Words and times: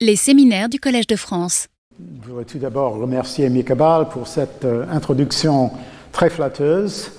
Les 0.00 0.14
séminaires 0.14 0.68
du 0.68 0.78
Collège 0.78 1.08
de 1.08 1.16
France. 1.16 1.66
Je 2.22 2.28
voudrais 2.28 2.44
tout 2.44 2.58
d'abord 2.58 2.94
remercier 3.00 3.48
Mikabal 3.50 4.08
pour 4.08 4.28
cette 4.28 4.64
euh, 4.64 4.84
introduction 4.92 5.72
très 6.12 6.30
flatteuse. 6.30 7.10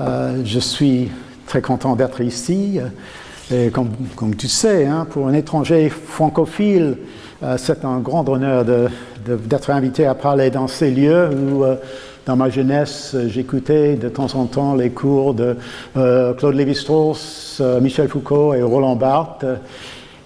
Euh, 0.00 0.42
je 0.44 0.58
suis 0.58 1.08
très 1.46 1.62
content 1.62 1.94
d'être 1.94 2.20
ici. 2.20 2.80
Et 3.52 3.70
comme, 3.70 4.34
tu 4.36 4.48
sais, 4.48 4.86
hein, 4.86 5.06
pour 5.08 5.28
un 5.28 5.34
étranger 5.34 5.88
francophile, 5.88 6.98
euh, 7.44 7.56
c'est 7.58 7.84
un 7.84 8.00
grand 8.00 8.28
honneur 8.28 8.64
d'être 8.64 9.70
invité 9.70 10.04
à 10.04 10.16
parler 10.16 10.50
dans 10.50 10.66
ces 10.66 10.90
lieux 10.90 11.30
où, 11.30 11.64
dans 12.26 12.34
ma 12.34 12.50
jeunesse, 12.50 13.14
j'écoutais 13.28 13.94
de 13.94 14.08
temps 14.08 14.34
en 14.34 14.46
temps 14.46 14.74
les 14.74 14.90
cours 14.90 15.32
de 15.32 15.56
Claude 15.94 16.56
Lévi-Strauss, 16.56 17.62
Michel 17.80 18.08
Foucault 18.08 18.52
et 18.52 18.62
Roland 18.62 18.96
Barthes. 18.96 19.44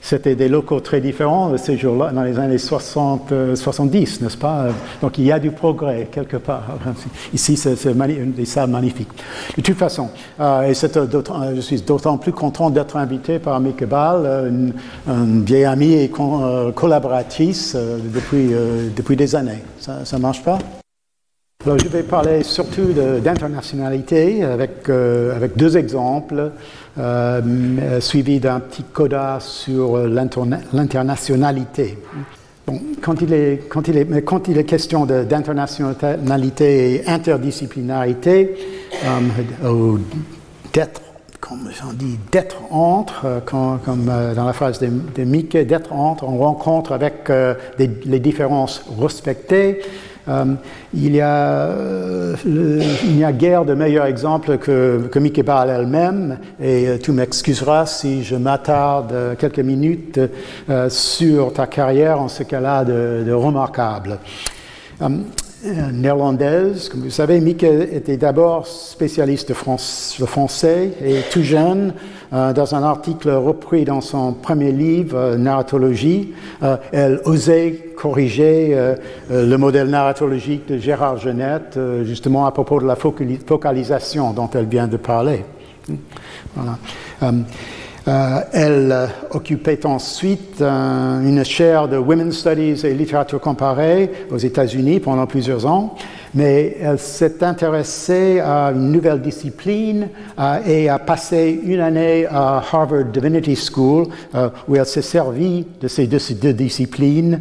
C'était 0.01 0.35
des 0.35 0.48
locaux 0.48 0.80
très 0.80 1.01
différents 1.01 1.57
ces 1.57 1.77
jours-là, 1.77 2.11
dans 2.11 2.23
les 2.23 2.39
années 2.39 2.59
60, 2.59 3.32
euh, 3.32 3.55
70, 3.55 4.22
n'est-ce 4.22 4.36
pas? 4.36 4.68
Donc 5.03 5.18
il 5.18 5.25
y 5.25 5.32
a 5.32 5.39
du 5.39 5.50
progrès 5.50 6.08
quelque 6.11 6.39
part. 6.39 6.64
Ici, 7.35 7.57
c'est 7.57 7.77
des 7.95 8.44
salles 8.44 8.71
magnifiques. 8.71 9.11
De 9.57 9.63
toute 9.63 9.77
façon, 9.77 10.08
euh, 10.41 10.63
et 10.63 10.96
euh, 10.96 11.07
euh, 11.14 11.53
je 11.55 11.61
suis 11.61 11.81
d'autant 11.82 12.17
plus 12.18 12.32
content 12.32 12.71
d'être 12.71 12.96
invité 12.96 13.39
par 13.39 13.61
euh, 14.25 14.49
une, 14.49 14.72
une 15.07 15.44
vieille 15.44 15.64
amie 15.64 15.93
et 15.93 16.11
euh, 16.19 16.72
collaboratrice 16.72 17.75
euh, 17.77 17.99
depuis, 18.03 18.53
euh, 18.53 18.89
depuis 18.96 19.17
des 19.17 19.35
années. 19.35 19.63
Ça 19.79 20.03
ne 20.13 20.22
marche 20.22 20.43
pas? 20.43 20.58
Je 21.67 21.89
vais 21.89 22.03
parler 22.03 22.43
surtout 22.43 22.87
d'internationalité 23.23 24.43
avec, 24.45 24.89
euh, 24.89 25.37
avec 25.37 25.57
deux 25.57 25.77
exemples, 25.77 26.53
euh, 26.99 27.39
m- 27.41 28.00
suivis 28.00 28.41
d'un 28.41 28.61
petit 28.61 28.83
coda 28.83 29.39
sur 29.41 29.96
euh, 29.96 30.09
l'interna- 30.09 30.61
l'internationalité. 30.73 31.99
Quand, 33.03 33.20
il 33.20 33.33
est, 33.34 33.62
quand, 33.69 33.89
il 33.89 33.97
est, 33.98 34.23
quand 34.23 34.47
il 34.48 34.56
est 34.56 34.64
question 34.64 35.05
d'internationalité 35.05 36.94
et 36.94 37.08
interdisciplinarité, 37.08 38.55
euh, 39.64 39.97
d'être, 40.72 41.02
comme 41.41 41.69
on 41.89 41.92
dit, 41.92 42.17
d'être 42.30 42.56
entre, 42.70 43.22
euh, 43.27 43.41
comme 43.41 44.08
euh, 44.08 44.34
dans 44.34 44.45
la 44.45 44.52
phrase 44.52 44.78
de, 44.78 44.89
de 45.17 45.24
Mickey, 45.24 45.64
d'être 45.64 45.92
entre, 45.92 46.24
on 46.24 46.39
rencontre 46.39 46.92
avec 46.92 47.28
euh, 47.28 47.55
les 47.78 48.20
différences 48.20 48.84
respectées. 49.00 49.80
Euh, 50.28 50.44
il, 50.94 51.14
y 51.14 51.20
a, 51.20 51.66
euh, 51.66 52.36
il 52.44 53.16
n'y 53.16 53.24
a 53.24 53.32
guère 53.32 53.64
de 53.64 53.74
meilleur 53.74 54.06
exemple 54.06 54.58
que, 54.58 55.08
que 55.10 55.18
Mickey 55.18 55.42
Ball 55.42 55.70
elle-même, 55.70 56.38
et 56.60 56.88
euh, 56.88 56.98
tu 56.98 57.12
m'excuseras 57.12 57.86
si 57.86 58.22
je 58.22 58.36
m'attarde 58.36 59.36
quelques 59.38 59.60
minutes 59.60 60.20
sur 60.88 61.52
ta 61.52 61.66
carrière 61.66 62.20
en 62.20 62.28
ce 62.28 62.42
cas-là 62.42 62.84
de 62.84 63.32
remarquable. 63.32 64.18
Néerlandaise, 65.92 66.89
comme 66.89 67.00
vous 67.00 67.11
savez, 67.11 67.39
Mieke 67.41 67.64
était 67.64 68.16
d'abord 68.16 68.66
spécialiste 68.66 69.53
France- 69.53 70.17
français 70.27 70.92
et 71.05 71.17
tout 71.30 71.42
jeune, 71.42 71.92
euh, 72.33 72.52
dans 72.55 72.75
un 72.75 72.83
article 72.83 73.30
repris 73.30 73.84
dans 73.84 74.00
son 74.00 74.33
premier 74.33 74.72
livre, 74.72 75.17
euh, 75.19 75.36
Narratologie, 75.36 76.33
euh, 76.62 76.77
elle 76.92 77.20
osait 77.27 77.91
corriger 77.97 78.70
euh, 78.72 78.94
le 79.30 79.56
modèle 79.56 79.89
narratologique 79.91 80.67
de 80.67 80.78
Gérard 80.78 81.19
Genette, 81.19 81.78
justement 82.05 82.47
à 82.47 82.52
propos 82.52 82.80
de 82.80 82.86
la 82.86 82.95
focali- 82.95 83.39
focalisation 83.47 84.33
dont 84.33 84.48
elle 84.55 84.67
vient 84.67 84.89
de 84.89 84.97
parler. 84.97 85.45
Voilà. 86.56 86.78
Euh, 88.08 88.40
elle 88.52 88.92
euh, 88.92 89.06
occupait 89.30 89.84
ensuite 89.84 90.62
euh, 90.62 91.20
une 91.20 91.44
chaire 91.44 91.86
de 91.86 91.98
Women's 91.98 92.38
Studies 92.38 92.80
et 92.86 92.94
littérature 92.94 93.40
comparée 93.40 94.10
aux 94.30 94.38
États-Unis 94.38 95.00
pendant 95.00 95.26
plusieurs 95.26 95.66
ans, 95.66 95.96
mais 96.34 96.78
elle 96.80 96.98
s'est 96.98 97.44
intéressée 97.44 98.40
à 98.40 98.72
une 98.74 98.90
nouvelle 98.90 99.20
discipline 99.20 100.08
et 100.66 100.89
a 100.89 100.98
passé 100.98 101.60
une 101.62 101.80
année 101.80 102.24
à 102.27 102.62
Harvard 102.72 103.05
Divinity 103.06 103.56
School 103.56 104.06
où 104.68 104.77
elle 104.77 104.86
s'est 104.86 105.02
servie 105.02 105.66
de 105.80 105.89
ces 105.89 106.06
deux, 106.06 106.52
disciplines, 106.52 107.40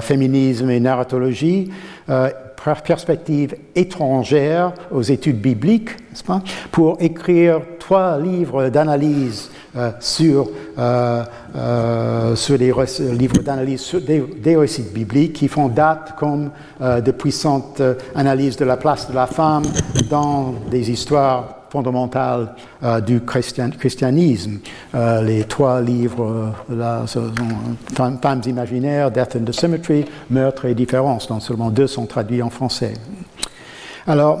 féminisme 0.00 0.68
et 0.70 0.80
narratologie. 0.80 1.70
per- 2.06 2.82
perspective 2.84 3.54
étrangère 3.76 4.72
aux 4.90 5.02
études 5.02 5.40
bibliques, 5.40 5.90
pas, 6.26 6.42
pour 6.72 6.96
écrire 7.00 7.60
trois 7.78 8.18
livres 8.18 8.68
d'analyse 8.68 9.48
euh, 9.78 9.90
sur, 10.00 10.50
euh, 10.76 11.22
euh, 11.54 12.34
sur 12.34 12.58
rec- 12.72 12.98
livres 12.98 13.38
d'analyse 13.42 13.94
des, 14.42 14.56
récits 14.56 14.82
bibliques 14.92 15.34
qui 15.34 15.46
font 15.46 15.68
date 15.68 16.14
comme 16.18 16.50
euh, 16.80 17.00
de 17.00 17.12
puissantes 17.12 17.80
analyses 18.14 18.56
de 18.56 18.64
la 18.64 18.76
place 18.76 19.08
de 19.08 19.14
la 19.14 19.28
femme 19.28 19.62
dans 20.10 20.52
des 20.68 20.90
histoires 20.90 21.54
fondamentales 21.70 22.54
du 23.06 23.20
christian- 23.20 23.70
christianisme. 23.78 24.58
Les 24.94 25.44
trois 25.44 25.82
livres 25.82 26.54
Femmes 27.94 28.40
imaginaires, 28.46 29.10
Death 29.10 29.36
and 29.36 29.44
the 29.44 29.52
Symmetry, 29.52 30.06
Meurtre 30.30 30.64
et 30.64 30.74
différence, 30.74 31.28
dont 31.28 31.40
seulement 31.40 31.68
deux 31.70 31.86
sont 31.86 32.06
traduits 32.06 32.40
en 32.42 32.48
français. 32.48 32.94
Alors, 34.06 34.38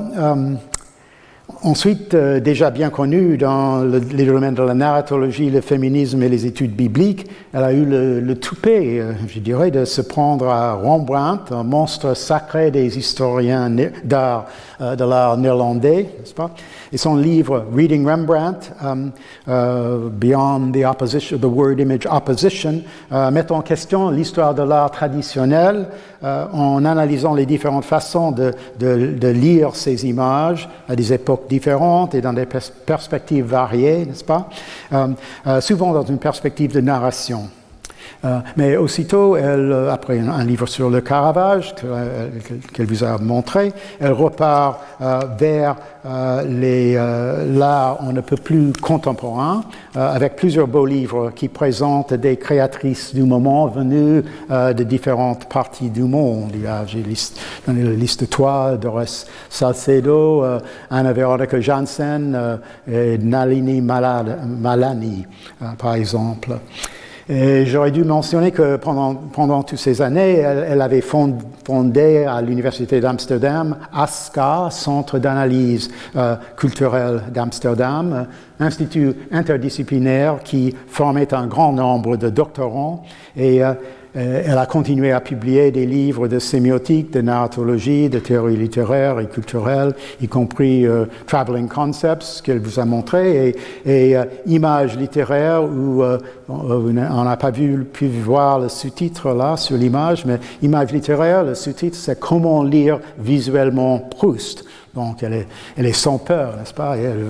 Ensuite, 1.62 2.12
euh, 2.14 2.40
déjà 2.40 2.70
bien 2.70 2.90
connue 2.90 3.38
dans 3.38 3.78
le- 3.78 3.98
les 4.12 4.26
domaines 4.26 4.54
de 4.54 4.62
la 4.62 4.74
narratologie, 4.74 5.50
le 5.50 5.60
féminisme 5.62 6.22
et 6.22 6.28
les 6.28 6.44
études 6.46 6.76
bibliques, 6.76 7.26
elle 7.54 7.64
a 7.64 7.72
eu 7.72 7.84
le, 7.86 8.20
le 8.20 8.34
toupet, 8.36 9.00
euh, 9.00 9.12
je 9.26 9.40
dirais, 9.40 9.70
de 9.70 9.84
se 9.86 10.02
prendre 10.02 10.46
à 10.48 10.74
Rembrandt, 10.74 11.50
un 11.52 11.64
monstre 11.64 12.14
sacré 12.14 12.70
des 12.70 12.98
historiens 12.98 13.70
d'art, 14.04 14.46
de 14.80 15.04
l'art 15.04 15.36
néerlandais, 15.36 16.08
n'est-ce 16.18 16.34
pas? 16.34 16.50
Et 16.92 16.96
son 16.96 17.16
livre 17.16 17.64
Reading 17.74 18.06
Rembrandt, 18.06 18.70
um, 18.82 19.10
euh, 19.48 20.08
Beyond 20.10 20.72
the, 20.72 20.84
opposition, 20.84 21.38
the 21.38 21.44
Word 21.44 21.78
Image 21.78 22.06
Opposition, 22.10 22.82
euh, 23.12 23.30
met 23.30 23.50
en 23.52 23.62
question 23.62 24.10
l'histoire 24.10 24.54
de 24.54 24.62
l'art 24.62 24.90
traditionnel 24.90 25.88
euh, 26.22 26.46
en 26.52 26.84
analysant 26.84 27.34
les 27.34 27.46
différentes 27.46 27.84
façons 27.84 28.32
de, 28.32 28.52
lire 29.28 29.74
ces 29.74 30.06
images 30.06 30.68
à 30.88 30.96
des 30.96 31.12
époques 31.12 31.48
différentes 31.48 32.14
et 32.14 32.20
dans 32.20 32.32
des 32.32 32.46
pers- 32.46 32.72
perspectives 32.86 33.44
variées, 33.44 34.06
n'est-ce 34.06 34.24
pas? 34.24 34.48
Euh, 34.92 35.08
euh, 35.46 35.60
Souvent 35.60 35.92
dans 35.92 36.04
une 36.04 36.18
perspective 36.18 36.72
de 36.72 36.80
narration. 36.80 37.48
Euh, 38.24 38.40
mais 38.56 38.76
aussitôt, 38.76 39.36
euh, 39.36 39.90
après 39.92 40.18
un, 40.18 40.44
livre 40.44 40.66
sur 40.66 40.90
le 40.90 41.00
Caravage 41.00 41.74
euh, 41.84 42.28
que- 42.44 42.72
qu'elle 42.72 42.86
vous 42.86 43.04
a 43.04 43.16
montré, 43.18 43.72
elle 44.00 44.12
repart 44.12 44.80
vers 45.38 45.76
euh, 46.04 47.58
l'art 47.58 47.98
on 48.00 48.12
ne 48.12 48.20
peut 48.20 48.36
plus 48.36 48.72
contemporain, 48.72 49.62
avec 49.94 50.36
plusieurs 50.36 50.66
beaux 50.66 50.86
livres 50.86 51.30
qui 51.34 51.48
présentent 51.48 52.14
des 52.14 52.36
créatrices 52.36 53.14
du 53.14 53.22
moment 53.22 53.66
venues 53.66 54.22
de 54.50 54.82
différentes 54.84 55.48
parties 55.48 55.90
du 55.90 56.02
monde. 56.02 56.52
J'ai 56.86 57.04
donné 57.66 57.82
la 57.82 57.90
liste 57.90 58.20
de 58.20 58.26
toi, 58.26 58.76
Doris 58.80 59.26
Salcedo, 59.50 60.44
Anna 60.90 61.12
Veronica 61.12 61.60
Janssen 61.60 62.58
et 62.90 63.18
Nalini 63.18 63.80
Malani, 63.80 65.26
par 65.78 65.94
exemple. 65.94 66.58
Et 67.30 67.66
j'aurais 67.66 67.90
dû 67.90 68.04
mentionner 68.04 68.52
que 68.52 68.76
pendant, 68.76 69.14
pendant 69.14 69.62
toutes 69.62 69.78
ces 69.78 70.00
années, 70.00 70.36
elle, 70.36 70.66
elle 70.66 70.80
avait 70.80 71.02
fond- 71.02 71.36
fondé 71.62 72.24
à 72.24 72.40
l'Université 72.40 73.00
d'Amsterdam 73.00 73.76
ASCA, 73.92 74.68
Centre 74.70 75.18
d'analyse 75.18 75.90
euh, 76.16 76.36
culturelle 76.56 77.20
d'Amsterdam, 77.30 78.26
institut 78.58 79.12
interdisciplinaire 79.30 80.38
qui 80.42 80.74
formait 80.86 81.34
un 81.34 81.46
grand 81.46 81.72
nombre 81.72 82.16
de 82.16 82.30
doctorants. 82.30 83.02
Et 83.36 83.62
euh, 83.62 83.74
elle 84.18 84.58
a 84.58 84.66
continué 84.66 85.12
à 85.12 85.20
publier 85.20 85.70
des 85.70 85.86
livres 85.86 86.26
de 86.26 86.38
sémiotique, 86.38 87.12
de 87.12 87.20
narratologie, 87.20 88.08
de 88.08 88.18
théorie 88.18 88.56
littéraire 88.56 89.20
et 89.20 89.26
culturelle, 89.26 89.94
y 90.20 90.26
compris 90.26 90.86
euh, 90.86 91.04
Traveling 91.26 91.68
Concepts, 91.68 92.42
qu'elle 92.42 92.58
vous 92.58 92.80
a 92.80 92.84
montré, 92.84 93.54
et, 93.86 94.16
euh, 94.16 94.24
Images 94.46 94.96
littéraires, 94.96 95.62
où 95.62 96.02
euh, 96.02 96.18
on 96.48 97.24
n'a 97.24 97.36
pas 97.36 97.52
pu 97.52 97.86
voir 98.24 98.58
le 98.60 98.68
sous-titre 98.68 99.32
là 99.34 99.56
sur 99.56 99.76
l'image, 99.76 100.24
mais 100.24 100.38
Images 100.62 100.92
littéraires, 100.92 101.44
le 101.44 101.54
sous-titre, 101.54 101.96
c'est 101.96 102.18
Comment 102.18 102.64
lire 102.64 102.98
visuellement 103.18 103.98
Proust. 103.98 104.64
Donc, 104.98 105.22
elle 105.22 105.46
est, 105.86 105.92
sans 105.92 106.18
peur, 106.18 106.56
n'est-ce 106.58 106.74
pas? 106.74 106.96
Elle, 106.96 107.24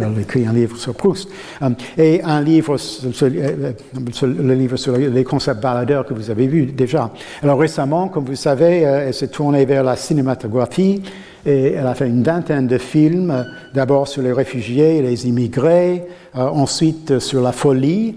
elle- 0.00 0.20
écrit 0.20 0.46
un 0.46 0.52
livre 0.52 0.76
sur 0.76 0.94
Proust. 0.94 1.28
Euh, 1.62 1.70
et 1.98 2.22
un 2.22 2.40
livre, 2.40 2.76
sur- 2.76 3.10
euh, 3.32 3.72
sur 4.12 4.26
le 4.28 4.54
livre 4.54 4.76
sur 4.76 4.96
les 4.96 5.24
concepts 5.24 5.60
baladeurs 5.60 6.06
que 6.06 6.14
vous 6.14 6.30
avez 6.30 6.46
vu 6.46 6.66
déjà. 6.66 7.10
Alors, 7.42 7.58
récemment, 7.58 8.06
comme 8.08 8.24
vous 8.24 8.36
savez, 8.36 8.86
euh, 8.86 9.08
elle 9.08 9.14
s'est 9.14 9.26
tournée 9.28 9.64
vers 9.64 9.82
la 9.82 9.96
cinématographie. 9.96 11.02
Et 11.48 11.74
elle 11.74 11.86
a 11.86 11.94
fait 11.94 12.08
une 12.08 12.24
vingtaine 12.24 12.66
de 12.66 12.76
films, 12.76 13.46
d'abord 13.72 14.08
sur 14.08 14.20
les 14.20 14.32
réfugiés 14.32 14.96
et 14.96 15.02
les 15.02 15.28
immigrés, 15.28 16.04
ensuite 16.34 17.20
sur 17.20 17.40
la 17.40 17.52
folie, 17.52 18.16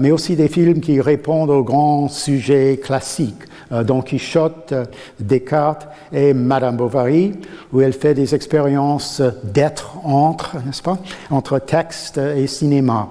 mais 0.00 0.12
aussi 0.12 0.36
des 0.36 0.46
films 0.46 0.80
qui 0.80 1.00
répondent 1.00 1.50
aux 1.50 1.64
grands 1.64 2.08
sujets 2.08 2.78
classiques. 2.80 3.42
Don 3.84 4.00
Quichotte, 4.00 4.72
Descartes 5.18 5.88
et 6.12 6.32
Madame 6.32 6.76
Bovary, 6.76 7.32
où 7.72 7.80
elle 7.80 7.92
fait 7.92 8.14
des 8.14 8.34
expériences 8.34 9.20
d'être 9.42 9.96
entre, 10.04 10.56
n'est-ce 10.64 10.82
pas, 10.82 10.98
entre 11.30 11.58
texte 11.58 12.16
et 12.18 12.46
cinéma. 12.46 13.08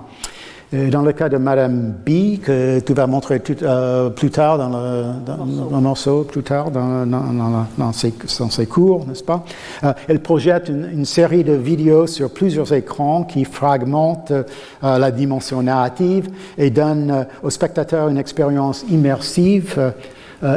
Dans 0.74 1.02
le 1.02 1.14
cas 1.14 1.30
de 1.30 1.38
Madame 1.38 1.94
B, 2.06 2.42
que 2.44 2.80
tu 2.82 2.94
vas 2.94 3.08
montrer 3.08 3.42
euh, 3.62 4.10
plus 4.10 4.30
tard 4.30 4.58
dans 4.58 4.68
le, 4.68 5.80
morceau, 5.80 6.26
plus 6.26 6.44
tard 6.44 6.72
dans, 6.72 7.06
dans, 7.06 7.94
ses, 7.94 8.66
cours, 8.66 9.08
n'est-ce 9.08 9.24
pas? 9.24 9.46
Euh, 9.86 9.94
Elle 10.10 10.20
projette 10.20 10.68
une, 10.68 11.06
série 11.06 11.46
de 11.46 11.54
vidéos 11.54 12.06
sur 12.06 12.32
plusieurs 12.32 12.74
écrans 12.74 13.24
qui 13.24 13.46
fragmentent 13.46 14.32
euh, 14.32 14.44
la 14.82 15.10
dimension 15.10 15.64
narrative 15.64 16.28
et 16.58 16.70
donnent 16.70 17.28
au 17.44 17.50
spectateur 17.50 18.10
une 18.10 18.18
expérience 18.18 18.84
immersive 18.90 19.94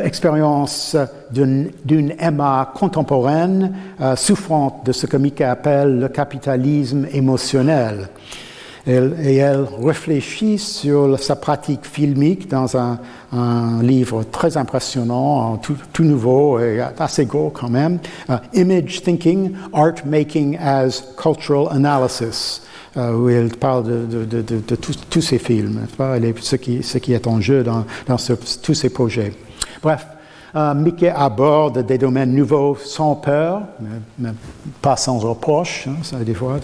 expérience 0.04 0.94
d'une 1.30 2.12
Emma 2.18 2.70
contemporaine 2.74 3.74
souffrant 4.14 4.82
de 4.84 4.92
ce 4.92 5.06
que 5.06 5.16
Mika 5.16 5.52
appelle 5.52 6.00
le 6.00 6.08
capitalisme 6.08 7.06
émotionnel 7.14 8.08
et 8.86 9.36
elle 9.36 9.66
réfléchit 9.82 10.58
sur 10.58 11.18
sa 11.18 11.36
pratique 11.36 11.84
filmique 11.84 12.48
dans 12.48 12.76
un, 12.76 12.98
livre 13.82 14.24
très 14.24 14.56
impressionnant, 14.56 15.56
tout, 15.58 16.02
nouveau 16.02 16.58
et 16.58 16.80
assez 16.98 17.26
gros 17.26 17.50
quand 17.50 17.68
même, 17.68 18.00
uh, 18.28 18.34
Image 18.54 19.02
Thinking, 19.02 19.52
Art 19.72 20.04
Making 20.04 20.58
as 20.58 21.02
Cultural 21.16 21.68
Analysis. 21.70 22.62
Uh, 22.96 23.12
où 23.12 23.28
elle 23.28 23.50
parle 23.50 24.08
de, 24.08 24.76
tous 24.76 25.20
ces 25.20 25.38
films, 25.38 25.86
ce 26.40 26.56
qui, 26.56 26.82
ce 26.82 26.98
qui 26.98 27.12
est 27.12 27.28
en 27.28 27.40
jeu 27.40 27.62
dans, 27.62 27.84
tous 28.62 28.74
ces 28.74 28.90
projets. 28.90 29.32
Bref, 29.80 30.04
euh, 30.54 30.74
Mickey 30.74 31.08
aborde 31.08 31.84
des 31.84 31.98
domaines 31.98 32.34
nouveaux 32.34 32.76
sans 32.76 33.14
peur, 33.14 33.62
mais, 34.18 34.30
pas 34.82 34.96
sans 34.96 35.18
reproche, 35.18 35.86
hein, 35.88 35.96
ça 36.02 36.18
des 36.18 36.34
fois, 36.34 36.56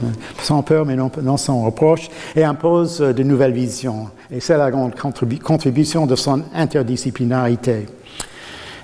sans 0.43 0.63
peur 0.63 0.85
mais 0.85 0.97
non, 0.97 1.37
sans 1.37 1.63
reproche, 1.63 2.09
et 2.35 2.45
impose 2.45 2.99
de 2.99 3.23
nouvelles 3.23 3.53
visions. 3.53 4.09
Et 4.31 4.41
c'est 4.41 4.57
la 4.57 4.71
grande 4.71 4.95
contribution 4.95 6.07
de 6.07 6.17
son 6.17 6.43
interdisciplinarité. 6.55 7.87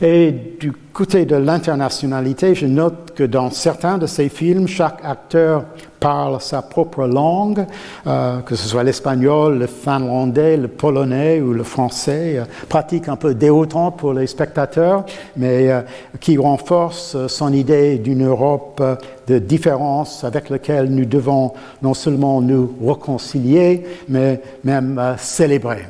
Et 0.05 0.33
du 0.59 0.73
côté 0.73 1.25
de 1.27 1.37
l'internationalité, 1.37 2.57
je 2.57 2.67
note 2.67 3.13
que 3.15 3.23
dans 3.23 3.53
certains 3.53 3.99
de 3.99 4.09
ces 4.09 4.29
films, 4.29 4.67
chaque 4.67 4.99
acteur 5.05 5.65
parle 6.01 6.41
sa 6.41 6.61
propre 6.61 7.07
langue, 7.07 7.65
euh, 8.09 8.41
que 8.41 8.57
ce 8.57 8.69
soit 8.69 8.83
l'espagnol, 8.83 9.61
le 9.61 9.69
finlandais, 9.69 10.57
le 10.57 10.67
polonais 10.67 11.41
ou 11.41 11.53
le 11.53 11.63
français, 11.63 12.39
euh, 12.39 12.45
pratique 12.69 13.09
un 13.09 13.15
peu 13.15 13.33
déroutante 13.37 13.99
pour 13.99 14.13
les 14.13 14.27
spectateurs, 14.27 15.07
mais 15.37 15.71
euh, 15.71 15.83
qui 16.19 16.37
renforce 16.37 17.29
son 17.29 17.53
idée 17.53 17.99
d'une 17.99 18.27
Europe 18.27 18.83
de 19.29 19.39
différence 19.39 20.25
avec 20.25 20.51
laquelle 20.51 20.87
nous 20.87 21.05
devons 21.05 21.53
non 21.81 21.95
seulement 21.95 22.41
nous 22.41 22.75
réconcilier, 22.85 23.85
mais 24.09 24.41
même 24.65 25.01
célébrer. 25.17 25.87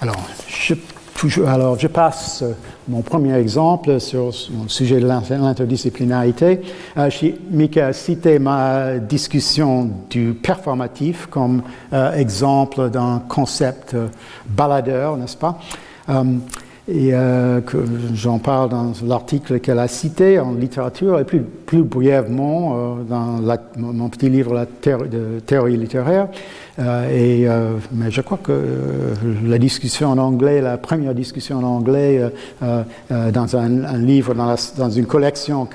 Alors, 0.00 0.16
je 0.46 0.74
alors, 1.46 1.78
je 1.78 1.86
passe 1.86 2.42
euh, 2.42 2.52
mon 2.88 3.02
premier 3.02 3.34
exemple 3.36 4.00
sur 4.00 4.26
le 4.26 4.68
sujet 4.68 5.00
de 5.00 5.06
l'interdisciplinarité. 5.06 6.60
Euh, 6.96 7.10
Mika 7.50 7.88
a 7.88 7.92
cité 7.92 8.38
ma 8.38 8.98
discussion 8.98 9.90
du 10.08 10.32
performatif 10.32 11.26
comme 11.26 11.62
euh, 11.92 12.14
exemple 12.14 12.88
d'un 12.88 13.22
concept 13.28 13.94
baladeur, 14.48 15.16
n'est-ce 15.16 15.36
pas? 15.36 15.58
Et 16.88 17.12
j'en 18.14 18.38
parle 18.38 18.70
dans 18.70 18.92
l'article 19.04 19.60
qu'elle 19.60 19.78
a 19.78 19.86
cité 19.86 20.40
en 20.40 20.54
littérature, 20.54 21.20
et 21.20 21.24
plus, 21.24 21.82
brièvement 21.84 22.96
dans 23.08 23.38
mon 23.76 24.08
petit 24.08 24.28
livre 24.28 24.66
de 24.82 25.38
théorie 25.46 25.76
littéraire. 25.76 26.26
Euh, 26.80 27.06
euh, 27.10 27.78
mais 27.92 28.10
je 28.10 28.20
crois 28.20 28.38
que 28.38 28.52
euh, 28.52 29.14
la 29.44 29.58
discussion 29.58 30.08
en 30.08 30.18
anglais, 30.18 30.60
la 30.60 30.78
première 30.78 31.14
discussion 31.14 31.58
en 31.58 31.62
anglais 31.62 32.20
dans 32.60 33.56
un, 33.56 33.98
livre, 33.98 34.34
dans, 34.34 34.90
une 34.90 35.06
collection 35.06 35.68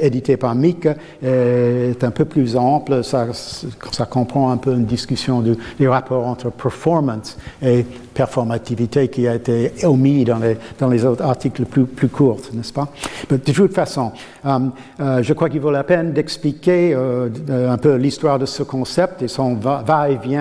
éditée 0.00 0.36
par 0.36 0.54
Mick, 0.54 0.88
est 1.22 2.02
un 2.02 2.10
peu 2.10 2.24
plus 2.24 2.56
ample. 2.56 3.04
Ça, 3.04 3.26
comprend 4.10 4.50
un 4.50 4.56
peu 4.56 4.72
une 4.72 4.84
discussion 4.84 5.40
du, 5.40 5.54
du 5.78 5.88
rapport 5.88 6.26
entre 6.26 6.50
performance 6.50 7.36
et 7.62 7.84
performativité 8.14 9.08
qui 9.08 9.26
a 9.26 9.34
été 9.34 9.72
omis 9.84 10.24
dans 10.24 10.90
les, 10.90 11.04
autres 11.04 11.22
articles 11.22 11.64
plus, 11.64 11.84
plus 11.84 12.08
courts, 12.08 12.40
n'est-ce 12.52 12.72
pas? 12.72 12.88
De 13.30 13.36
toute 13.36 13.74
façon, 13.74 14.12
je 14.44 15.32
crois 15.32 15.48
qu'il 15.48 15.60
vaut 15.60 15.70
la 15.70 15.84
peine 15.84 16.12
d'expliquer 16.12 16.94
un 16.94 17.78
peu 17.78 17.94
l'histoire 17.94 18.38
de 18.38 18.46
ce 18.46 18.62
concept 18.62 19.22
et 19.22 19.28
son 19.28 19.54
va-et-vient 19.54 20.31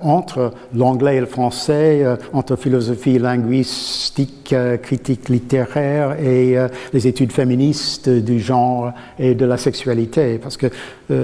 entre 0.00 0.52
l'anglais 0.74 1.16
et 1.16 1.20
le 1.20 1.26
français, 1.26 2.02
euh, 2.02 2.16
entre 2.32 2.56
philosophie 2.56 3.18
linguistique, 3.18 4.52
euh, 4.52 4.76
critique 4.76 5.28
littéraire 5.28 6.20
et 6.20 6.56
euh, 6.56 6.68
les 6.92 7.06
études 7.06 7.32
féministes 7.32 8.08
du 8.08 8.40
genre 8.40 8.92
et 9.18 9.34
de 9.34 9.44
la 9.44 9.56
sexualité. 9.56 10.38
Parce 10.38 10.56
que 10.56 10.66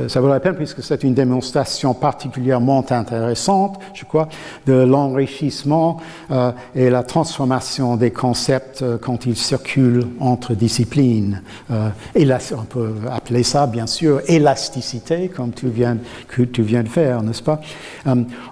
ça 0.08 0.20
vaut 0.20 0.28
la 0.28 0.40
peine 0.40 0.56
puisque 0.56 0.82
c'est 0.82 1.05
une 1.05 1.14
démonstration 1.14 1.94
particulièrement 1.94 2.84
intéressante, 2.90 3.78
je 3.94 4.05
crois, 4.05 4.28
de 4.67 4.73
l'enrichissement 4.73 5.99
et 6.75 6.90
la 6.90 7.05
transformation 7.05 7.96
des 7.96 8.11
concepts 8.11 8.84
quand 9.00 9.26
ils 9.26 9.37
circulent 9.37 10.08
entre 10.19 10.55
disciplines. 10.55 11.40
on 11.70 12.64
peut 12.69 12.94
appeler 13.12 13.44
ça, 13.44 13.69
bien 13.69 13.87
sûr, 13.87 14.23
élasticité, 14.26 15.28
comme 15.28 15.52
tu 15.52 15.69
viens 15.69 15.94
de 15.94 16.88
faire, 16.88 17.23
n'est-ce 17.23 17.43
pas? 17.44 17.61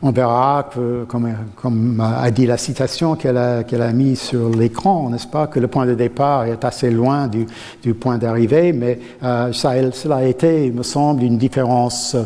On 0.03 0.11
verra, 0.11 0.69
comme, 1.07 2.01
a 2.01 2.31
dit 2.31 2.47
la 2.47 2.57
citation 2.57 3.15
qu'elle 3.15 3.37
a, 3.37 3.65
qu'elle 3.65 3.83
a 3.83 3.93
mise 3.93 4.21
sur 4.21 4.51
l'écran, 4.51 5.11
n'est-ce 5.11 5.27
pas, 5.27 5.47
que 5.47 5.61
le 5.61 5.69
point 5.69 5.87
de 5.87 5.95
départ 5.95 6.45
est 6.45 6.65
assez 6.65 6.91
loin 6.91 7.29
du, 7.29 7.95
point 7.95 8.19
d'arrivée, 8.19 8.73
mais 8.73 8.99
euh, 9.23 9.53
ça, 9.53 9.73
cela 9.93 10.17
a 10.17 10.25
été, 10.25 10.67
il 10.67 10.73
me 10.73 10.83
semble, 10.83 11.23
une 11.23 11.39
différence 11.39 12.17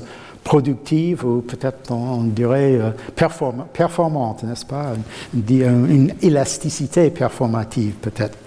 productive 0.44 1.26
ou 1.26 1.42
peut-être 1.42 1.90
on 1.90 2.22
dirait 2.22 2.78
euh, 2.80 2.90
performante, 3.72 4.42
n'est-ce 4.44 4.64
pas 4.64 4.92
une, 5.34 6.12
élasticité 6.22 7.10
performative 7.10 7.94
peut-être. 8.00 8.38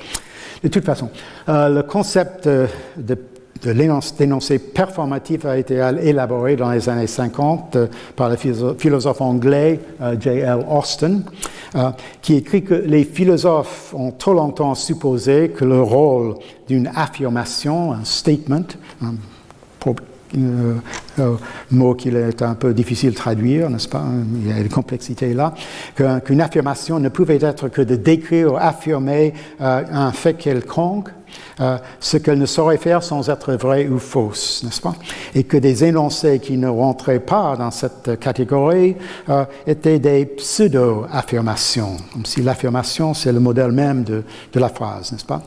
De 0.64 0.68
toute 0.68 0.86
façon, 0.86 1.10
euh, 1.50 1.70
le 1.70 1.84
concept 1.84 2.48
de 2.48 3.16
l'énoncé 3.66 4.60
performatif 4.60 5.46
a 5.46 5.58
été 5.58 5.76
élaboré 6.02 6.56
dans 6.56 6.72
les 6.72 6.90
années 6.90 7.08
50 7.08 7.76
euh, 7.76 7.88
par 8.16 8.30
le 8.30 8.36
philosophe 8.36 9.22
anglais 9.22 9.80
euh, 10.02 10.16
J.L. 10.20 10.66
Austin, 10.70 11.20
euh, 11.76 11.92
qui 12.22 12.36
écrit 12.36 12.64
que 12.64 12.74
les 12.74 13.04
philosophes 13.04 13.94
ont 13.94 14.12
trop 14.12 14.34
longtemps 14.34 14.76
supposé 14.76 15.50
que 15.50 15.66
le 15.66 15.82
rôle 15.82 16.36
d'une 16.68 16.90
affirmation, 16.96 17.94
un 17.94 18.04
statement, 18.04 18.66
un 19.02 19.14
mot 21.72 21.94
qu'il 21.94 22.16
est 22.16 22.42
un 22.42 22.56
peu 22.56 22.74
difficile 22.74 23.12
de 23.12 23.16
traduire, 23.16 23.70
n'est-ce 23.70 23.90
pas 23.90 24.06
Il 24.36 24.50
y 24.50 24.54
a 24.54 24.60
une 24.60 24.70
complexité 24.70 25.34
là. 25.34 25.54
Qu'une 25.96 26.40
affirmation 26.40 27.00
ne 27.00 27.10
pouvait 27.10 27.40
être 27.42 27.68
que 27.68 27.82
de 27.82 27.98
décrire 27.98 28.54
ou 28.54 28.58
affirmer 28.58 29.34
un 29.60 30.12
fait 30.14 30.36
quelconque, 30.36 31.10
euh, 31.60 31.78
ce 32.00 32.18
qu'elle 32.18 32.40
ne 32.40 32.46
saurait 32.46 32.78
faire 32.78 33.04
sans 33.04 33.30
être 33.30 33.54
vraie 33.54 33.88
ou 33.88 34.00
fausse, 34.00 34.64
n'est-ce 34.64 34.82
pas? 34.82 34.96
Et 35.36 35.44
que 35.44 35.58
des 35.58 35.84
énoncés 35.84 36.40
qui 36.40 36.58
ne 36.58 36.68
rentraient 36.68 37.20
pas 37.20 37.56
dans 37.56 37.72
cette 37.72 38.20
catégorie 38.20 38.96
euh, 39.30 39.46
étaient 39.68 40.00
des 40.00 40.26
pseudo-affirmations, 40.26 41.98
comme 42.14 42.26
si 42.26 42.42
l'affirmation, 42.42 43.14
c'est 43.14 43.32
le 43.32 43.40
modèle 43.40 43.72
même 43.72 44.04
de, 44.04 44.24
de 44.54 44.60
la 44.60 44.70
phrase, 44.70 45.12
n'est-ce 45.12 45.26
pas? 45.26 45.42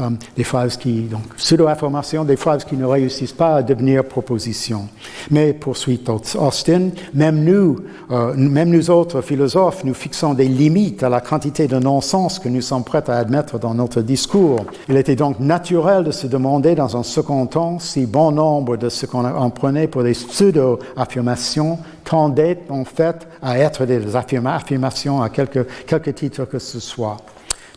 Euh, 0.00 0.10
des 0.36 0.44
phrases 0.44 0.76
qui, 0.76 1.02
donc, 1.02 1.34
pseudo-informations, 1.36 2.24
des 2.24 2.36
phrases 2.36 2.64
qui 2.64 2.76
ne 2.76 2.84
réussissent 2.84 3.32
pas 3.32 3.56
à 3.56 3.62
devenir 3.62 4.04
propositions. 4.04 4.88
Mais, 5.30 5.52
poursuit 5.52 6.02
Austin, 6.38 6.90
même 7.14 7.44
nous, 7.44 7.80
euh, 8.10 8.34
même 8.36 8.70
nous 8.70 8.90
autres 8.90 9.20
philosophes, 9.20 9.84
nous 9.84 9.94
fixons 9.94 10.34
des 10.34 10.48
limites 10.48 11.02
à 11.02 11.08
la 11.08 11.20
quantité 11.20 11.66
de 11.66 11.78
non-sens 11.78 12.38
que 12.38 12.48
nous 12.48 12.62
sommes 12.62 12.84
prêts 12.84 13.08
à 13.08 13.14
admettre 13.14 13.58
dans 13.58 13.74
notre 13.74 14.02
discours. 14.02 14.64
Il 14.88 14.96
était 14.96 15.16
donc 15.16 15.40
naturel 15.40 16.04
de 16.04 16.10
se 16.10 16.26
demander 16.26 16.74
dans 16.74 16.96
un 16.96 17.02
second 17.02 17.46
temps 17.46 17.78
si 17.78 18.06
bon 18.06 18.32
nombre 18.32 18.76
de 18.76 18.88
ce 18.88 19.06
qu'on 19.06 19.24
en 19.24 19.50
prenait 19.50 19.88
pour 19.88 20.02
des 20.02 20.12
pseudo-affirmations 20.12 21.78
tendaient 22.04 22.60
en 22.70 22.84
fait 22.84 23.26
à 23.42 23.58
être 23.58 23.84
des 23.84 24.16
affirmations 24.16 25.22
à 25.22 25.28
quelque, 25.28 25.66
quelque 25.86 26.10
titre 26.10 26.44
que 26.44 26.58
ce 26.58 26.80
soit. 26.80 27.18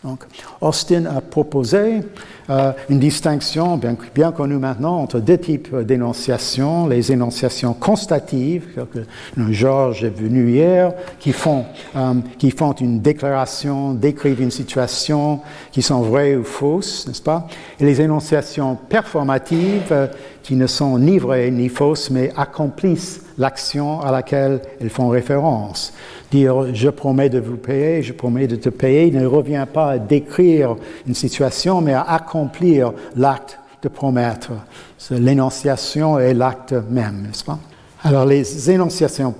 Donc, 0.03 0.23
Austin 0.61 1.05
a 1.05 1.21
proposé 1.21 2.01
euh, 2.49 2.71
une 2.89 2.97
distinction 2.97 3.77
bien, 3.77 4.31
connue 4.31 4.57
maintenant 4.57 4.97
entre 4.97 5.19
deux 5.19 5.37
types 5.37 5.75
d'énonciations, 5.75 6.87
les 6.87 7.11
énonciations 7.11 7.75
constatives, 7.75 8.83
que 8.91 9.05
Georges 9.51 10.03
est 10.03 10.09
venu 10.09 10.49
hier, 10.49 10.91
qui 11.19 11.31
font, 11.33 11.65
euh, 11.95 12.15
qui 12.39 12.49
font 12.49 12.71
une 12.71 12.99
déclaration, 12.99 13.93
décrivent 13.93 14.41
une 14.41 14.49
situation, 14.49 15.41
qui 15.71 15.83
sont 15.83 16.01
vraies 16.01 16.35
ou 16.35 16.43
fausses, 16.43 17.07
n'est-ce 17.07 17.21
pas? 17.21 17.45
Et 17.79 17.85
les 17.85 18.01
énonciations 18.01 18.75
performatives, 18.89 19.91
euh, 19.91 20.07
qui 20.43 20.55
ne 20.55 20.67
sont 20.67 20.97
ni 20.97 21.17
vraies 21.17 21.51
ni 21.51 21.69
fausses, 21.69 22.09
mais 22.09 22.31
accomplissent 22.35 23.21
l'action 23.37 24.01
à 24.01 24.11
laquelle 24.11 24.61
elles 24.79 24.89
font 24.89 25.09
référence. 25.09 25.93
Dire 26.31 26.73
je 26.73 26.89
promets 26.89 27.29
de 27.29 27.39
vous 27.39 27.57
payer, 27.57 28.01
je 28.01 28.13
promets 28.13 28.47
de 28.47 28.55
te 28.55 28.69
payer 28.69 29.11
ne 29.11 29.25
revient 29.25 29.65
pas 29.71 29.91
à 29.91 29.99
décrire 29.99 30.75
une 31.07 31.15
situation, 31.15 31.81
mais 31.81 31.93
à 31.93 32.01
accomplir 32.01 32.93
l'acte 33.15 33.59
de 33.81 33.89
promettre. 33.89 34.51
L'énonciation 35.09 36.19
est 36.19 36.33
l'acte 36.33 36.73
même, 36.89 37.23
n'est-ce 37.23 37.43
pas? 37.43 37.59
Alors 38.03 38.25
les 38.25 38.69
énonciations 38.69 39.33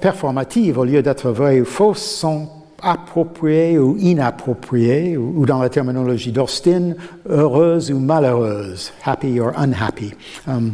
performatives, 0.00 0.78
au 0.78 0.84
lieu 0.84 1.02
d'être 1.02 1.30
vraies 1.30 1.60
ou 1.60 1.64
fausses, 1.64 2.04
sont 2.04 2.48
appropriées 2.82 3.78
ou 3.78 3.96
inappropriées, 3.98 5.16
ou 5.16 5.44
dans 5.46 5.60
la 5.60 5.68
terminologie 5.68 6.32
d'Austin, 6.32 6.94
heureuses 7.28 7.90
ou 7.90 7.98
malheureuses, 7.98 8.92
happy 9.04 9.40
or 9.40 9.52
unhappy. 9.56 10.12
Um, 10.46 10.72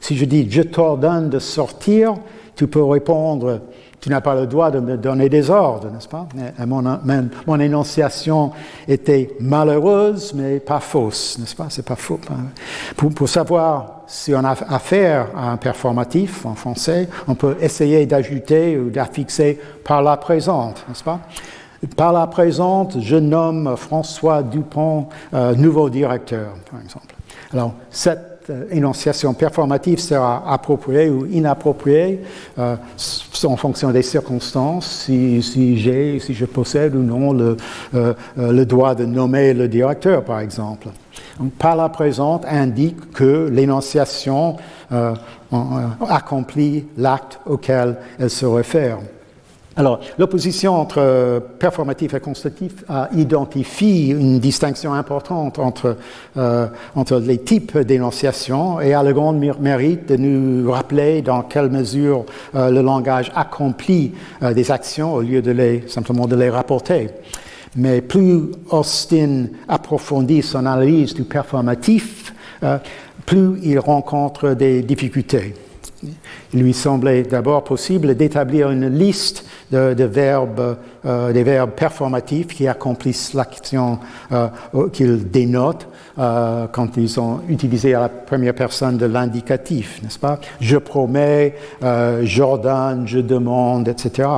si 0.00 0.16
je 0.16 0.24
dis 0.24 0.48
je 0.50 0.62
t'ordonne 0.62 1.30
de 1.30 1.38
sortir, 1.38 2.14
tu 2.54 2.66
peux 2.66 2.84
répondre 2.84 3.60
tu 4.06 4.10
n'as 4.10 4.20
pas 4.20 4.36
le 4.36 4.46
droit 4.46 4.70
de 4.70 4.78
me 4.78 4.96
donner 4.96 5.28
des 5.28 5.50
ordres, 5.50 5.90
n'est-ce 5.90 6.06
pas? 6.06 6.28
Mon, 6.64 6.80
mon, 7.46 7.58
énonciation 7.58 8.52
était 8.86 9.34
malheureuse, 9.40 10.32
mais 10.32 10.60
pas 10.60 10.78
fausse, 10.78 11.38
n'est-ce 11.40 11.56
pas? 11.56 11.66
C'est 11.70 11.84
pas 11.84 11.96
faux. 11.96 12.20
Pour, 12.96 13.12
pour, 13.12 13.28
savoir 13.28 13.95
si 14.06 14.34
on 14.34 14.44
a 14.44 14.56
affaire 14.68 15.28
à 15.36 15.50
un 15.50 15.56
performatif 15.56 16.46
en 16.46 16.54
français, 16.54 17.08
on 17.28 17.34
peut 17.34 17.56
essayer 17.60 18.06
d'ajouter 18.06 18.78
ou 18.78 18.90
d'affixer 18.90 19.58
par 19.84 20.02
la 20.02 20.16
présente, 20.16 20.84
n'est-ce 20.88 21.04
pas? 21.04 21.20
Par 21.96 22.12
la 22.12 22.26
présente, 22.26 23.00
je 23.00 23.16
nomme 23.16 23.76
François 23.76 24.42
Dupont 24.42 25.08
euh, 25.34 25.54
nouveau 25.54 25.90
directeur, 25.90 26.54
par 26.70 26.80
exemple. 26.80 27.14
Alors, 27.52 27.74
cette 27.90 28.46
euh, 28.50 28.64
énonciation 28.70 29.34
performative 29.34 29.98
sera 29.98 30.42
appropriée 30.50 31.10
ou 31.10 31.26
inappropriée 31.26 32.22
euh, 32.58 32.76
en 33.44 33.56
fonction 33.56 33.90
des 33.90 34.02
circonstances, 34.02 35.04
si, 35.04 35.76
j'ai, 35.76 36.18
si 36.18 36.34
je 36.34 36.46
possède 36.46 36.94
ou 36.94 37.02
non 37.02 37.32
le, 37.32 38.64
droit 38.64 38.94
de 38.94 39.04
nommer 39.04 39.52
le 39.52 39.68
directeur, 39.68 40.24
par 40.24 40.40
exemple. 40.40 40.88
Par 41.58 41.76
la 41.76 41.88
présente 41.88 42.44
indique 42.46 43.12
que 43.12 43.48
l'énonciation 43.52 44.56
accomplit 46.08 46.86
l'acte 46.96 47.40
auquel 47.46 47.96
elle 48.18 48.30
se 48.30 48.46
réfère. 48.46 48.98
Alors, 49.78 50.00
l'opposition 50.18 50.74
entre 50.74 51.42
performatif 51.58 52.14
et 52.14 52.20
constatif 52.20 52.72
identifie 53.14 54.08
une 54.08 54.38
distinction 54.38 54.94
importante 54.94 55.58
entre, 55.58 55.98
euh, 56.38 56.66
entre 56.94 57.18
les 57.18 57.38
types 57.38 57.76
d'énonciation 57.76 58.80
et 58.80 58.94
a 58.94 59.02
le 59.02 59.12
grand 59.12 59.34
mérite 59.34 60.08
de 60.08 60.16
nous 60.16 60.72
rappeler 60.72 61.20
dans 61.20 61.42
quelle 61.42 61.68
mesure 61.68 62.24
euh, 62.54 62.70
le 62.70 62.80
langage 62.80 63.30
accomplit 63.36 64.14
euh, 64.42 64.54
des 64.54 64.70
actions 64.70 65.12
au 65.12 65.20
lieu 65.20 65.42
de 65.42 65.50
les, 65.50 65.84
simplement 65.88 66.26
de 66.26 66.36
les 66.36 66.48
rapporter. 66.48 67.10
Mais 67.76 68.00
plus 68.00 68.52
Austin 68.70 69.46
approfondit 69.68 70.42
son 70.42 70.64
analyse 70.66 71.14
du 71.14 71.24
performatif, 71.24 72.32
plus 73.26 73.58
il 73.62 73.78
rencontre 73.78 74.54
des 74.54 74.82
difficultés. 74.82 75.54
Il 76.52 76.62
lui 76.62 76.72
semblait 76.72 77.22
d'abord 77.22 77.64
possible 77.64 78.14
d'établir 78.14 78.70
une 78.70 78.88
liste 78.88 79.44
euh, 79.72 79.94
des 79.94 80.06
verbes 80.06 81.70
performatifs 81.74 82.48
qui 82.48 82.68
accomplissent 82.68 83.34
l'action 83.34 83.98
euh, 84.32 84.48
qu'ils 84.92 85.30
dénotent 85.30 85.88
euh, 86.18 86.66
quand 86.70 86.96
ils 86.96 87.08
sont 87.08 87.40
utilisés 87.48 87.94
à 87.94 88.00
la 88.00 88.08
première 88.08 88.54
personne 88.54 88.96
de 88.96 89.06
l'indicatif, 89.06 90.02
n'est-ce 90.02 90.18
pas? 90.18 90.38
Je 90.60 90.76
promets, 90.76 91.54
j'ordonne, 92.22 93.06
je 93.06 93.18
demande, 93.18 93.88
etc. 93.88 94.28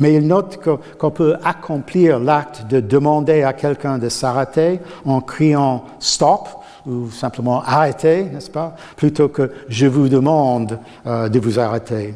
Mais 0.00 0.14
il 0.14 0.26
note 0.26 0.58
qu'on 0.98 1.10
peut 1.10 1.36
accomplir 1.44 2.18
l'acte 2.18 2.66
de 2.68 2.80
demander 2.80 3.42
à 3.42 3.52
quelqu'un 3.52 3.98
de 3.98 4.08
s'arrêter 4.08 4.80
en 5.04 5.20
criant 5.20 5.84
stop 5.98 6.48
ou 6.86 7.10
simplement 7.10 7.62
arrêter, 7.62 8.24
n'est-ce 8.24 8.50
pas, 8.50 8.74
plutôt 8.96 9.28
que 9.28 9.52
je 9.68 9.86
vous 9.86 10.08
demande 10.08 10.78
de 11.04 11.38
vous 11.38 11.58
arrêter. 11.58 12.14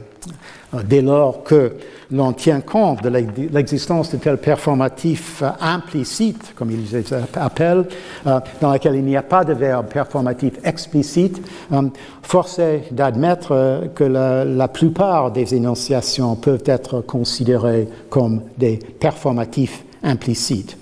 Dès 0.85 1.03
lors 1.03 1.43
que 1.43 1.75
l'on 2.13 2.33
tient 2.33 2.61
compte 2.61 3.03
de 3.03 3.09
l'existence 3.09 4.11
de 4.11 4.17
tels 4.17 4.39
performatifs 4.39 5.43
euh, 5.43 5.51
implicites, 5.61 6.55
comme 6.57 6.71
ils 6.71 6.91
les 6.91 7.05
appellent, 7.35 7.87
euh, 8.27 8.41
dans 8.61 8.73
lesquels 8.73 8.97
il 8.97 9.05
n'y 9.05 9.17
a 9.17 9.23
pas 9.23 9.45
de 9.45 9.53
verbe 9.53 9.87
performatif 9.87 10.55
explicite, 10.65 11.41
euh, 11.73 11.83
force 12.23 12.59
est 12.59 12.93
d'admettre 12.93 13.91
que 13.95 14.05
la, 14.05 14.69
plupart 14.69 15.31
des 15.31 15.55
énonciations 15.55 16.37
peuvent 16.37 16.63
être 16.67 17.01
considérées 17.01 17.89
comme 18.09 18.43
des 18.57 18.79
performatifs 18.79 19.85
implicites. 20.03 20.77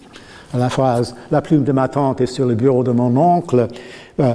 La 0.55 0.69
phrase 0.71 1.15
La 1.31 1.43
plume 1.43 1.65
de 1.65 1.73
ma 1.73 1.89
tante 1.89 2.21
est 2.21 2.27
sur 2.27 2.47
le 2.47 2.55
bureau 2.55 2.83
de 2.83 2.91
mon 2.91 3.17
oncle 3.17 3.69
euh, 4.21 4.35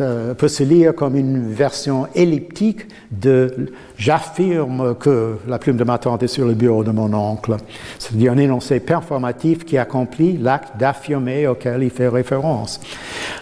euh, 0.00 0.34
peut 0.34 0.48
se 0.48 0.62
lire 0.62 0.94
comme 0.94 1.16
une 1.16 1.52
version 1.52 2.06
elliptique 2.14 2.86
de 3.10 3.72
J'affirme 3.96 4.94
que 4.94 5.36
la 5.48 5.58
plume 5.58 5.76
de 5.76 5.82
ma 5.82 5.98
tante 5.98 6.22
est 6.22 6.28
sur 6.28 6.46
le 6.46 6.54
bureau 6.54 6.84
de 6.84 6.92
mon 6.92 7.12
oncle. 7.12 7.56
C'est-à-dire 7.98 8.32
un 8.32 8.38
énoncé 8.38 8.78
performatif 8.78 9.64
qui 9.64 9.76
accomplit 9.76 10.38
l'acte 10.38 10.78
d'affirmer 10.78 11.48
auquel 11.48 11.82
il 11.82 11.90
fait 11.90 12.06
référence. 12.06 12.80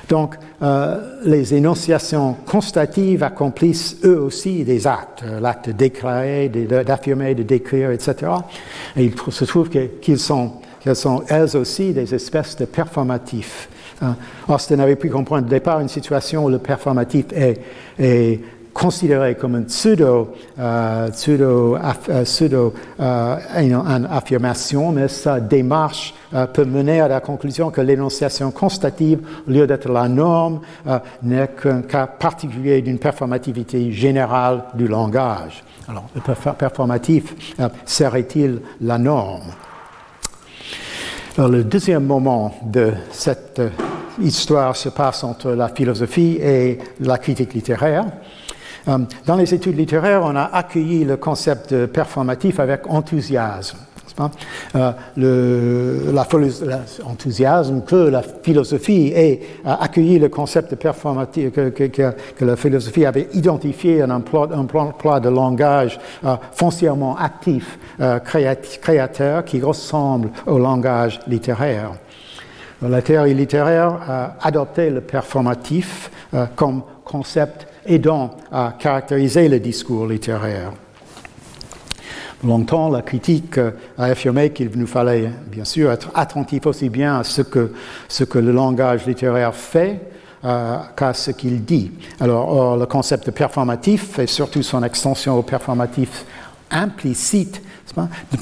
Donc, 0.09 0.37
euh, 0.63 1.21
les 1.25 1.55
énonciations 1.55 2.35
constatives 2.47 3.23
accomplissent 3.23 3.99
eux 4.05 4.19
aussi 4.19 4.65
des 4.65 4.87
actes, 4.87 5.23
l'acte 5.41 5.69
de 5.69 5.73
déclarer, 5.73 6.49
d'affirmer, 6.49 7.35
de 7.35 7.43
décrire, 7.43 7.91
etc. 7.91 8.33
Et 8.97 9.05
il 9.05 9.15
se 9.31 9.45
trouve 9.45 9.69
qu'ils 9.69 10.19
sont 10.19 10.53
elles 11.29 11.57
aussi 11.57 11.93
des 11.93 12.15
espèces 12.15 12.57
de 12.57 12.65
performatifs. 12.65 13.69
Austin 14.49 14.79
avait 14.79 14.97
pu 14.97 15.09
comprendre 15.09 15.47
au 15.47 15.51
départ 15.51 15.81
une 15.81 15.89
situation 15.89 16.45
où 16.45 16.49
le 16.49 16.59
performatif 16.59 17.27
est, 17.33 18.41
considéré 18.77 19.37
comme 19.37 19.57
une 19.57 19.65
pseudo, 19.65 20.35
euh, 20.59 21.09
euh, 21.29 21.79
euh, 23.01 24.93
mais 24.93 25.09
sa 25.09 25.41
démarche 25.41 26.15
peut 26.53 26.65
mener 26.67 27.01
à 27.01 27.09
la 27.09 27.21
conclusion 27.21 27.71
que 27.71 27.81
l'énonciation 27.81 28.51
constative, 28.51 29.21
au 29.49 29.51
lieu 29.51 29.67
d'être 29.67 29.91
la 29.91 30.09
norme, 30.09 30.61
n'est 31.23 31.49
qu'un 31.49 31.81
cas 31.81 32.07
particulier 32.07 32.83
d'une 32.83 32.99
performativité 32.99 33.93
générale 33.93 34.65
du 34.75 34.87
langage. 34.89 35.65
Alors, 35.89 36.05
le 36.15 36.21
performatif 36.53 37.35
serait-il 37.87 38.61
la 38.83 38.99
norme? 38.99 39.53
Le 41.39 41.65
deuxième 41.65 42.05
moment 42.05 42.55
de 42.65 42.93
cette 43.11 43.61
histoire 44.21 44.75
se 44.75 44.89
passe 44.89 45.23
entre 45.23 45.51
la 45.51 45.69
philosophie 45.69 46.39
et 46.41 46.79
la 47.01 47.19
critique 47.19 47.53
littéraire. 47.53 48.07
Euh, 48.89 48.99
dans 49.27 49.37
les 49.37 49.53
études 49.53 49.77
littéraires, 49.77 50.23
on 50.25 50.35
a 50.35 50.45
accueilli 50.45 51.05
le 51.05 51.19
concept 51.19 51.75
de 51.75 51.87
performatif 51.87 52.59
avec 52.59 52.87
enthousiasme. 52.89 53.79
Euh, 55.19 56.13
l'enthousiasme 56.13 57.83
que 57.83 57.97
la 57.97 58.23
philosophie 58.23 59.13
ait 59.15 59.41
accueilli 59.65 60.19
le 60.19 60.29
concept 60.29 60.71
de 60.71 60.77
performatif, 60.77 61.53
que, 61.53 62.45
la 62.45 62.57
philosophie 62.57 63.05
avait 63.05 63.29
identifié 63.35 64.03
un 64.03 64.11
emploi, 64.11 64.49
un 64.53 65.21
de 65.21 65.29
langage 65.29 65.99
euh, 66.25 66.37
foncièrement 66.53 67.17
actif, 67.17 67.79
euh, 68.01 68.19
créateur, 68.21 69.45
qui 69.45 69.61
ressemble 69.61 70.31
au 70.47 70.59
langage 70.59 71.21
littéraire. 71.27 71.93
La 72.83 73.03
théorie 73.03 73.35
littéraire 73.35 73.99
a 74.07 74.37
adopté 74.43 74.91
le 74.91 75.01
performatif 75.01 76.11
comme 76.55 76.83
concept 77.05 77.67
aidant 77.87 78.33
à 78.53 78.75
caractériser 78.79 79.49
le 79.49 79.61
discours 79.61 80.07
littéraire. 80.07 80.73
Longtemps, 82.45 82.91
la 82.91 83.03
critique 83.03 83.59
a 83.59 84.05
affirmé 84.05 84.51
qu'il 84.51 84.71
nous 84.75 84.87
fallait, 84.87 85.31
bien 85.51 85.65
sûr, 85.65 85.91
être 85.91 86.11
attentif 86.15 86.67
aussi 86.67 86.89
bien 86.89 87.19
à 87.21 87.25
ce 87.25 87.43
que, 87.43 87.73
ce 88.09 88.25
que 88.25 88.39
le 88.39 88.53
langage 88.53 89.07
littéraire 89.07 89.55
fait 89.55 90.01
euh, 90.45 90.77
qu'à 90.97 91.15
ce 91.15 91.31
qu'il 91.31 91.65
dit. 91.65 91.91
Alors, 92.21 92.77
le 92.77 92.87
concept 92.87 93.27
de 93.27 93.31
performatif, 93.31 94.19
et 94.19 94.27
surtout 94.27 94.63
son 94.63 94.83
extension 94.83 95.39
au 95.39 95.43
performatif 95.43 96.25
implicite, 96.71 97.63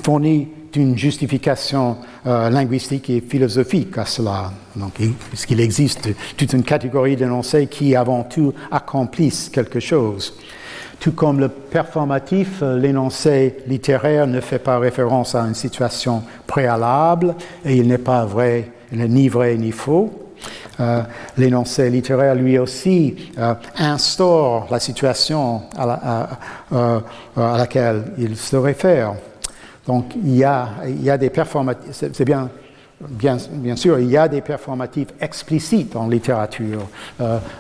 fournit 0.03 0.49
une 0.77 0.99
justification 0.99 1.99
euh, 2.27 2.51
linguistique 2.51 3.11
et 3.11 3.21
philosophique 3.21 3.97
à 3.99 4.05
cela. 4.05 4.53
Donc, 4.77 4.95
puisqu'il 5.29 5.61
existe 5.61 6.09
toute 6.37 6.53
une 6.53 6.65
catégorie 6.65 7.17
d'énoncés 7.17 7.69
qui, 7.69 7.95
avant 7.95 8.25
tout, 8.25 8.53
accomplissent 8.71 9.49
quelque 9.49 9.81
chose. 9.81 10.35
Tout 11.01 11.13
comme 11.13 11.41
le 11.41 11.49
performatif, 11.49 12.63
euh, 12.63 12.79
l'énoncé 12.79 13.57
littéraire 13.67 14.27
ne 14.27 14.41
fait 14.41 14.59
pas 14.59 14.79
référence 14.79 15.35
à 15.35 15.43
une 15.43 15.55
situation 15.55 16.23
préalable 16.47 17.35
et 17.65 17.77
il 17.77 17.89
n'est 17.89 17.99
pas 17.99 18.25
vrai, 18.25 18.71
ni 18.93 19.29
vrai 19.29 19.57
ni 19.57 19.71
faux. 19.71 20.25
Euh, 20.81 21.03
l'énoncé 21.39 21.89
littéraire, 21.89 22.35
lui 22.35 22.59
aussi, 22.59 23.15
euh, 23.39 23.55
instaure 23.79 24.67
la 24.71 24.81
situation 24.81 25.63
à, 25.77 26.29
laquelle 27.37 28.05
il 28.19 28.37
se 28.37 28.57
réfère. 28.57 29.15
Donc, 29.87 30.15
il 30.17 30.37
y 30.37 30.45
a, 30.45 30.69
il 30.87 31.03
y 31.03 31.11
a 31.11 31.19
des 31.19 31.31
performatifs, 31.31 32.09
c'est 32.13 32.25
bien, 32.25 32.49
bien, 33.09 33.39
sûr, 33.77 33.99
il 33.99 34.11
y 34.11 34.17
a 34.17 34.29
des 34.29 34.41
performatifs 34.41 35.09
explicites 35.21 35.97
en 35.97 36.09
littérature. 36.09 36.89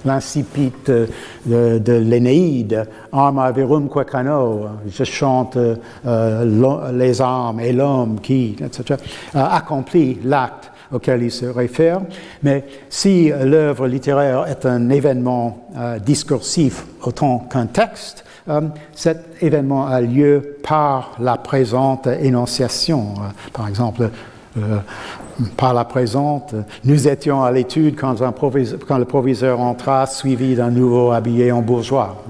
L'incipit 0.05 0.73
de, 0.87 1.09
de 1.47 1.93
l'Énéide, 1.93 2.87
Arma 3.13 3.51
verum 3.53 3.89
quecano, 3.89 4.67
je 4.87 5.05
chante 5.05 5.59
les 6.05 7.21
armes 7.21 7.61
et 7.61 7.73
l'homme 7.73 8.21
qui, 8.21 8.57
etc., 8.61 9.01
accomplit 9.35 10.19
l'acte 10.25 10.71
auquel 10.93 11.23
il 11.23 11.31
se 11.31 11.47
réfère. 11.47 12.01
Mais 12.43 12.65
si 12.89 13.29
l'œuvre 13.31 13.87
littéraire 13.87 14.47
est 14.47 14.65
un 14.67 14.91
événement 14.91 15.69
euh, 15.77 15.99
discursif 15.99 16.87
autant 17.03 17.41
qu'un 17.51 17.67
texte, 17.67 18.25
euh, 18.49 18.61
cet 18.93 19.43
événement 19.43 19.87
a 19.87 20.01
lieu 20.01 20.59
par 20.63 21.13
la 21.19 21.37
présente 21.37 22.07
énonciation. 22.07 23.15
Euh, 23.19 23.51
par 23.53 23.69
exemple, 23.69 24.11
par 25.57 25.75
la 25.75 25.85
présente, 25.85 26.55
nous 26.85 27.09
étions 27.09 27.43
à 27.43 27.51
l'étude 27.51 27.97
quand, 27.97 28.19
le 28.21 29.05
proviseur 29.05 29.61
entra, 29.61 30.07
suivi 30.07 30.55
d'un 30.55 30.71
nouveau 30.71 31.13
habillé 31.13 31.53
en 31.53 31.63
bourgeois. 31.63 32.25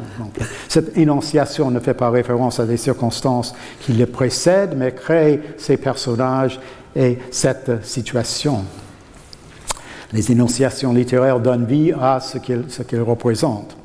cette 0.68 0.96
énonciation 0.96 1.70
ne 1.70 1.80
fait 1.80 1.94
pas 1.94 2.11
référence 2.11 2.61
à 2.61 2.66
des 2.66 2.76
circonstances 2.76 3.54
qui 3.80 3.92
le 3.92 4.06
précèdent, 4.06 4.75
mais 4.76 4.92
crée 4.92 5.40
ces 5.58 5.76
personnages 5.76 6.61
et 6.96 7.18
cette 7.30 7.84
situation. 7.84 8.64
Les 10.12 10.30
énonciations 10.30 10.92
littéraires 10.92 11.40
donnent 11.40 11.66
vie 11.66 11.92
à 11.92 12.20
ce 12.20 12.38
qu'elles 12.38 13.02
représentent. 13.02 13.76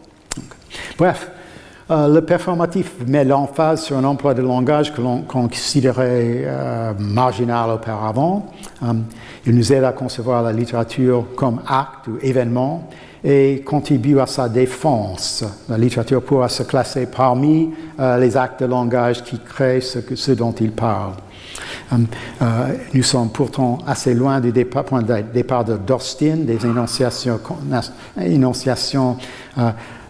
Bref, 0.97 1.31
euh, 1.91 2.07
le 2.07 2.21
performatif 2.21 2.93
met 3.07 3.25
l'emphase 3.25 3.81
sur 3.83 3.97
un 3.97 4.03
emploi 4.03 4.35
de 4.35 4.43
langage 4.43 4.93
que 4.93 5.01
l'on 5.01 5.21
considérait 5.21 6.43
euh, 6.45 6.93
marginal 6.99 7.71
auparavant. 7.71 8.45
Euh, 8.83 8.93
il 9.47 9.55
nous 9.55 9.73
aide 9.73 9.83
à 9.83 9.91
concevoir 9.91 10.43
la 10.43 10.51
littérature 10.51 11.25
comme 11.35 11.61
acte 11.67 12.07
ou 12.07 12.19
événement 12.21 12.87
et 13.23 13.63
contribue 13.65 14.19
à 14.19 14.27
sa 14.27 14.49
défense. 14.49 15.43
La 15.67 15.79
littérature 15.79 16.21
pourra 16.21 16.47
se 16.47 16.61
classer 16.63 17.07
parmi 17.07 17.71
les 17.97 18.37
actes 18.37 18.61
de 18.61 18.65
langage 18.65 19.23
qui 19.23 19.39
créent 19.39 19.81
ce, 19.81 20.31
dont 20.31 20.53
il 20.53 20.71
parle. 20.71 21.15
Nous 22.93 23.03
sommes 23.03 23.29
pourtant 23.29 23.79
assez 23.85 24.13
loin 24.13 24.39
du 24.39 24.53
départ, 24.53 24.85
point 24.85 25.01
de 25.01 25.21
départ 25.33 25.65
de 25.65 25.75
Dostin, 25.75 26.37
des 26.37 26.65
énonciations 26.65 27.39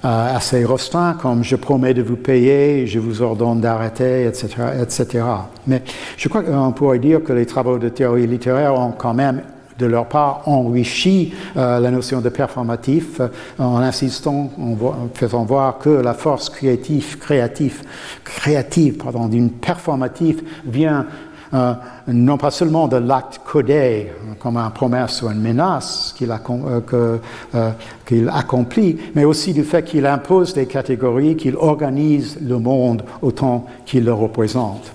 euh, 0.06 0.36
assez 0.36 0.66
restreintes, 0.66 1.18
comme 1.18 1.44
je 1.44 1.56
promets 1.56 1.94
de 1.94 2.02
vous 2.02 2.16
payer, 2.16 2.88
je 2.88 3.00
vous 3.00 3.22
ordonne 3.22 3.62
d'arrêter, 3.62 4.26
etc., 4.26 4.48
etc. 4.82 5.26
Mais 5.68 5.84
je 6.18 6.30
crois 6.30 6.44
qu'on 6.44 6.72
pourrait 6.72 7.00
dire 7.00 7.24
que 7.24 7.34
les 7.34 7.46
travaux 7.46 7.78
de 7.78 7.90
théorie 7.90 8.28
littéraire 8.28 8.76
ont 8.76 8.92
quand 8.92 9.14
même 9.14 9.42
de 9.78 9.86
leur 9.86 10.08
part 10.08 10.42
enrichi 10.46 11.34
la 11.56 11.80
notion 11.90 12.20
de 12.20 12.28
performatif 12.28 13.22
en 13.58 13.78
insistant, 13.78 14.52
en, 14.60 14.76
faisant 15.14 15.46
voir 15.46 15.78
que 15.78 15.90
la 15.90 16.14
force 16.14 16.50
créative, 16.50 17.18
créative, 17.18 17.84
créative 18.26 18.98
pardon, 18.98 19.28
d'une 19.28 19.52
performative 19.52 20.44
vient 20.66 21.06
euh, 21.54 21.74
non 22.08 22.38
pas 22.38 22.52
seulement 22.52 22.88
de 22.88 22.98
l'acte 22.98 23.42
codé 23.44 24.12
comme 24.40 24.58
une 24.58 24.72
promesse 24.72 25.22
ou 25.22 25.30
une 25.30 25.42
menace 25.42 26.14
qu'il 26.18 26.32
euh, 26.32 27.18
euh, 27.56 28.28
accomplit, 28.32 28.98
mais 29.16 29.24
aussi 29.24 29.54
du 29.54 29.64
fait 29.64 29.84
qu'il 29.84 30.06
impose 30.06 30.54
des 30.54 30.68
catégories, 30.68 31.36
qu'il 31.36 31.56
organise 31.56 32.38
le 32.42 32.60
monde 32.60 33.04
autant 33.22 33.66
qu'il 33.86 34.06
le 34.06 34.14
représente. 34.14 34.92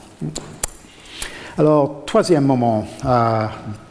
Alors, 1.57 2.03
troisième 2.05 2.47
moment 2.47 2.85
euh, 3.07 3.47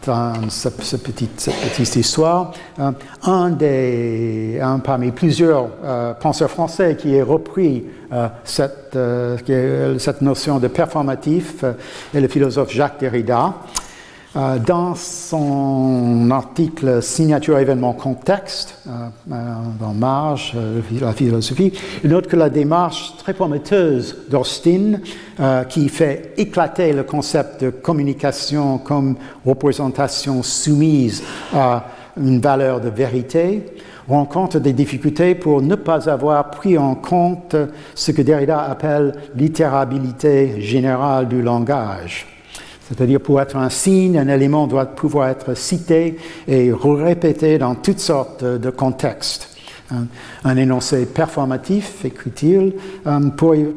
dans 0.06 0.50
cette, 0.50 0.76
petite, 1.02 1.96
histoire, 1.96 2.52
euh, 2.78 2.92
un, 3.24 3.52
des, 3.52 4.60
un 4.62 4.80
parmi 4.80 5.12
plusieurs 5.12 5.70
euh, 5.82 6.14
penseurs 6.14 6.52
français 6.52 6.98
qui 7.00 7.18
a 7.18 7.24
repris 7.24 7.86
cette, 8.44 8.98
cette, 9.98 10.22
notion 10.22 10.60
de 10.60 10.68
performatif 10.68 11.64
est 12.14 12.20
le 12.20 12.28
philosophe 12.28 12.70
Jacques 12.70 13.00
Derrida. 13.00 13.54
Euh, 14.36 14.58
dans 14.58 14.96
son 14.96 16.32
article 16.32 17.04
Signature 17.04 17.60
événement 17.60 17.94
contexte, 17.94 18.80
euh, 18.88 19.10
euh, 19.32 19.36
dans 19.80 19.94
Marge, 19.94 20.56
la 21.00 21.14
philosophie, 21.14 21.72
il 22.04 22.10
note 22.10 22.26
que 22.26 22.36
la 22.36 22.50
démarche 22.50 23.14
très 23.18 23.36
prometteuse 23.36 24.18
d'Austin, 24.30 25.00
qui 25.70 25.90
fait 25.90 26.34
éclater 26.38 26.94
le 26.94 27.04
concept 27.04 27.64
de 27.64 27.70
communication 27.70 28.78
comme 28.78 29.16
représentation 29.46 30.44
soumise 30.44 31.24
à 31.54 31.86
une 32.18 32.40
valeur 32.40 32.80
de 32.82 32.90
vérité, 32.90 33.66
rencontre 34.08 34.60
des 34.60 34.74
difficultés 34.74 35.34
pour 35.34 35.62
ne 35.62 35.76
pas 35.76 36.10
avoir 36.10 36.52
pris 36.52 36.78
en 36.78 36.94
compte 36.94 37.56
ce 37.96 38.12
que 38.12 38.22
Derrida 38.22 38.62
appelle 38.62 39.14
littérabilité 39.36 40.62
générale 40.62 41.28
du 41.28 41.42
langage. 41.42 42.33
C'est-à-dire 42.88 43.22
pour 43.22 43.40
être 43.42 43.56
un 43.56 43.70
signe, 43.70 44.18
un 44.18 44.28
élément 44.28 44.68
doit 44.68 44.86
pouvoir 44.86 45.30
être 45.30 45.56
cité 45.56 46.18
et 46.48 46.72
répété 46.74 47.58
dans 47.58 47.76
toutes 47.76 48.00
sortes 48.00 48.44
de 48.44 48.70
contextes. 48.70 49.50
Un, 50.44 50.58
énoncé 50.58 51.06
performatif, 51.06 52.04
écrit-il, 52.04 52.74
euh, 53.06 53.20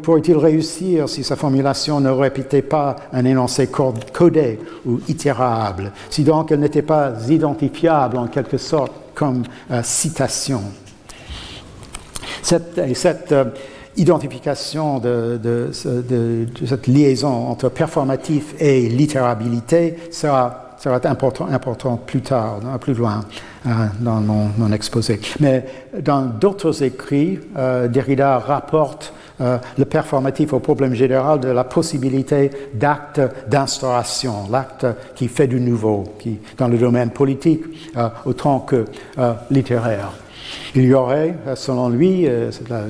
pourrait-il 0.02 0.36
réussir 0.36 1.08
si 1.08 1.22
sa 1.22 1.36
formulation 1.36 2.00
ne 2.00 2.08
répétait 2.08 2.62
pas 2.62 2.96
un 3.12 3.24
énoncé 3.24 3.66
codé 3.68 4.58
ou 4.86 5.00
itérable, 5.08 5.92
si 6.08 6.24
donc 6.24 6.52
elle 6.52 6.60
n'était 6.60 6.80
pas 6.80 7.12
identifiable 7.28 8.16
en 8.16 8.28
quelque 8.28 8.56
sorte 8.56 8.92
comme 9.14 9.42
euh, 9.70 9.82
citation? 9.82 10.62
Cette 12.42 13.32
euh, 13.32 13.44
identification 13.96 14.98
de, 14.98 15.70
cette 15.72 16.86
liaison 16.86 17.48
entre 17.48 17.68
performatif 17.68 18.54
et 18.60 18.88
littérabilité 18.88 19.96
sera, 20.10 20.74
sera 20.78 21.00
important, 21.04 21.96
plus 21.96 22.20
tard, 22.20 22.60
plus 22.80 22.94
loin 22.94 23.20
euh, 23.66 23.70
dans 24.00 24.20
mon, 24.20 24.72
exposé. 24.72 25.20
Mais 25.40 25.64
dans 25.98 26.22
d'autres 26.22 26.82
écrits, 26.82 27.38
euh, 27.56 27.88
Derrida 27.88 28.38
rapporte 28.38 29.12
euh, 29.40 29.58
le 29.78 29.84
performatif 29.84 30.52
au 30.52 30.60
problème 30.60 30.94
général 30.94 31.40
de 31.40 31.48
la 31.48 31.64
possibilité 31.64 32.50
d'actes 32.74 33.20
d'instauration, 33.48 34.48
l'acte 34.50 34.86
qui 35.14 35.28
fait 35.28 35.46
du 35.46 35.60
nouveau, 35.60 36.04
qui, 36.18 36.38
dans 36.58 36.68
le 36.68 36.78
domaine 36.78 37.10
politique 37.10 37.62
autant 38.24 38.60
que 38.60 38.84
littéraire. 39.50 40.12
Il 40.74 40.84
y 40.84 40.94
aurait, 40.94 41.34
selon 41.54 41.88
lui, 41.88 42.28
c'est 42.50 42.68
la 42.68 42.82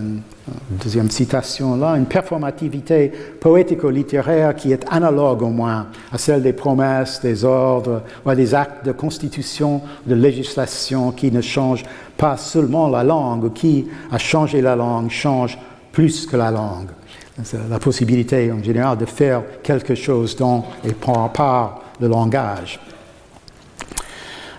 deuxième 0.70 1.11
citation 1.11 1.76
là, 1.76 1.96
une 1.96 2.06
performativité 2.06 3.12
poético-littéraire 3.40 4.54
qui 4.54 4.72
est 4.72 4.85
analogue 4.90 5.42
au 5.42 5.48
moins 5.48 5.88
à 6.12 6.18
celle 6.18 6.42
des 6.42 6.52
promesses, 6.52 7.20
des 7.20 7.44
ordres 7.44 8.02
ou 8.24 8.35
des 8.35 8.54
actes 8.54 8.87
de 8.87 8.92
constitution, 8.92 9.80
de 10.06 10.14
législation 10.14 11.11
qui 11.12 11.32
ne 11.32 11.40
changent 11.40 11.85
pas 12.16 12.37
seulement 12.37 12.88
la 12.88 13.04
langue, 13.04 13.52
qui, 13.52 13.88
à 14.11 14.18
changer 14.18 14.61
la 14.61 14.76
langue, 14.76 15.11
change 15.11 15.59
plus 15.92 16.26
que 16.26 16.37
la 16.37 16.50
langue. 16.50 16.88
La 17.68 17.78
possibilité 17.78 18.50
en 18.50 18.62
général 18.62 18.96
de 18.96 19.04
faire 19.04 19.42
quelque 19.62 19.94
chose 19.94 20.37
dont 20.37 20.64
et 20.85 20.92
prend 20.92 21.28
part 21.28 21.82
le 22.00 22.09
langage. 22.09 22.80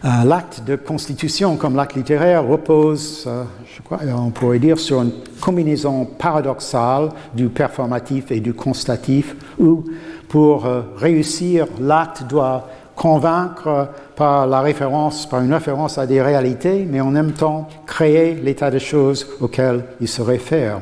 Euh, 0.06 0.24
l'acte 0.26 0.64
de 0.64 0.76
constitution, 0.76 1.58
comme 1.58 1.76
l'acte 1.76 1.96
littéraire, 1.96 2.46
repose, 2.46 3.24
euh, 3.26 3.44
on 3.92 4.30
pourrait 4.32 4.60
dire, 4.60 4.80
sur 4.80 5.02
une 5.02 5.12
combinaison 5.40 6.06
paradoxale 6.06 7.10
du 7.34 7.48
performatif 7.50 8.32
et 8.32 8.40
du 8.40 8.54
constatif, 8.54 9.36
où 9.60 9.84
pour 10.28 10.66
euh, 10.66 10.82
réussir, 10.98 11.68
l'acte 11.80 12.24
doit 12.28 12.68
convaincre 12.96 13.90
par 14.16 14.48
la 14.48 14.62
référence, 14.62 15.28
par 15.28 15.42
une 15.42 15.54
référence 15.54 15.98
à 15.98 16.08
des 16.08 16.22
réalités, 16.22 16.88
mais 16.90 17.00
en 17.00 17.12
même 17.12 17.34
temps 17.34 17.68
créer 17.86 18.34
l'état 18.34 18.72
de 18.72 18.80
choses 18.80 19.28
auquel 19.40 19.84
il 20.02 20.08
se 20.08 20.22
réfère. 20.22 20.82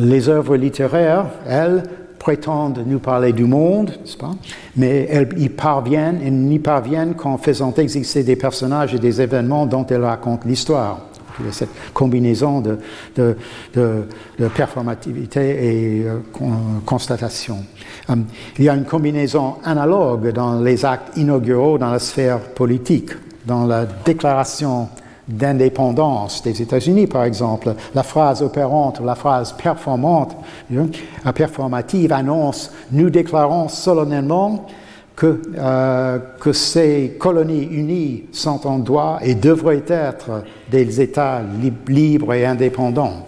les 0.00 0.28
œuvres 0.30 0.56
littéraires, 0.56 1.26
elles, 1.46 1.82
prétendent 2.22 2.84
nous 2.86 3.00
parler 3.00 3.32
du 3.32 3.44
monde, 3.44 3.90
n'est-ce 3.90 4.16
pas? 4.16 4.30
Mais 4.76 5.08
elles 5.10 5.28
y 5.38 5.48
parviennent, 5.48 6.20
et 6.24 6.30
n'y 6.30 6.60
parviennent 6.60 7.14
qu'en 7.14 7.36
faisant 7.36 7.74
exister 7.74 8.22
des 8.22 8.36
personnages 8.36 8.94
et 8.94 9.00
des 9.00 9.20
événements 9.20 9.66
dont 9.66 9.84
elles 9.86 10.04
racontent 10.04 10.46
l'histoire. 10.46 11.00
Cette 11.50 11.70
combinaison 11.92 12.60
de, 12.60 12.78
de, 13.16 13.36
de, 13.74 14.48
performativité 14.48 15.40
et 15.40 16.04
euh, 16.06 16.18
constatation. 16.84 17.58
Euh, 18.10 18.16
il 18.58 18.64
y 18.64 18.68
a 18.68 18.74
une 18.74 18.84
combinaison 18.84 19.56
analogue 19.64 20.32
dans 20.32 20.60
les 20.60 20.84
actes 20.84 21.16
inauguraux 21.16 21.78
dans 21.78 21.90
la 21.90 21.98
sphère 21.98 22.40
politique, 22.40 23.10
dans 23.46 23.66
la 23.66 23.86
déclaration 23.86 24.88
d'indépendance 25.28 26.42
des 26.42 26.60
États-Unis, 26.60 27.06
par 27.06 27.24
exemple. 27.24 27.74
La 27.94 28.02
phrase 28.02 28.42
opérante, 28.42 29.00
la 29.00 29.14
phrase 29.14 29.52
performante, 29.52 30.36
performative 31.34 32.12
annonce 32.12 32.72
Nous 32.90 33.10
déclarons 33.10 33.68
solennellement 33.68 34.66
que, 35.16 35.40
euh, 35.58 36.18
que 36.40 36.52
ces 36.52 37.16
colonies 37.18 37.64
unies 37.64 38.24
sont 38.32 38.66
en 38.66 38.78
droit 38.78 39.18
et 39.22 39.34
devraient 39.34 39.84
être 39.88 40.44
des 40.70 41.00
États 41.00 41.42
libres 41.88 42.34
et 42.34 42.46
indépendants. 42.46 43.26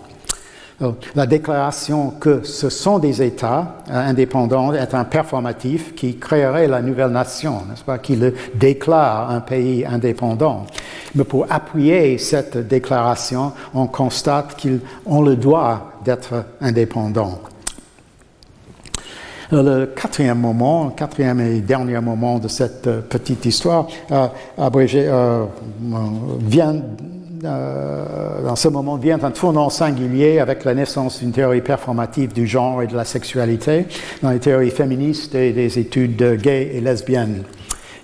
La 1.14 1.26
déclaration 1.26 2.10
que 2.10 2.42
ce 2.42 2.68
sont 2.68 2.98
des 2.98 3.22
États 3.22 3.76
euh, 3.90 4.08
indépendants 4.08 4.72
est 4.72 4.92
un 4.92 5.04
performatif 5.04 5.94
qui 5.94 6.16
créerait 6.16 6.66
la 6.66 6.82
nouvelle 6.82 7.12
nation, 7.12 7.62
n'est-ce 7.68 7.84
pas, 7.84 7.98
qui 7.98 8.16
le 8.16 8.34
déclare 8.54 9.30
un 9.30 9.40
pays 9.40 9.86
indépendant. 9.86 10.66
Mais 11.14 11.22
pour 11.22 11.46
appuyer 11.48 12.18
cette 12.18 12.56
déclaration, 12.56 13.52
on 13.72 13.86
constate 13.86 14.60
qu'on 14.60 15.22
le 15.22 15.36
doit 15.36 15.92
d'être 16.04 16.44
indépendant. 16.60 17.38
Le 19.62 19.86
quatrième 19.86 20.40
moment, 20.40 20.90
quatrième 20.90 21.40
et 21.40 21.60
dernier 21.60 22.00
moment 22.00 22.40
de 22.40 22.48
cette 22.48 22.88
euh, 22.88 23.00
petite 23.00 23.46
histoire, 23.46 23.86
euh, 24.10 24.26
abrégé, 24.58 25.04
euh, 25.06 25.44
vient, 26.40 26.74
dans 27.40 28.56
ce 28.56 28.68
moment 28.68 28.96
vient 28.96 29.22
un 29.22 29.30
tournant 29.30 29.70
singulier 29.70 30.40
avec 30.40 30.64
la 30.64 30.74
naissance 30.74 31.20
d'une 31.20 31.30
théorie 31.30 31.60
performative 31.60 32.32
du 32.32 32.46
genre 32.46 32.82
et 32.82 32.86
de 32.86 32.96
la 32.96 33.04
sexualité 33.04 33.86
dans 34.22 34.30
les 34.30 34.38
théories 34.38 34.70
féministes 34.70 35.34
et 35.34 35.52
des 35.52 35.78
études 35.78 36.40
gays 36.40 36.70
et 36.74 36.80
lesbiennes. 36.80 37.44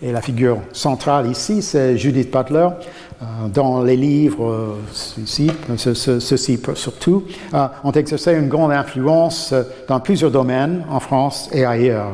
Et 0.02 0.12
la 0.12 0.22
figure 0.22 0.58
centrale 0.72 1.30
ici, 1.30 1.60
c'est 1.60 1.98
Judith 1.98 2.32
Butler, 2.32 2.68
euh, 3.20 3.24
dans 3.52 3.82
les 3.82 3.96
livres, 3.96 4.50
euh, 4.50 4.78
ceci, 4.92 5.50
ceci 5.76 6.58
surtout, 6.74 7.24
euh, 7.52 7.66
ont 7.84 7.92
exercé 7.92 8.32
une 8.32 8.48
grande 8.48 8.72
influence 8.72 9.52
dans 9.88 10.00
plusieurs 10.00 10.30
domaines 10.30 10.84
en 10.90 11.00
France 11.00 11.50
et 11.52 11.64
ailleurs. 11.66 12.12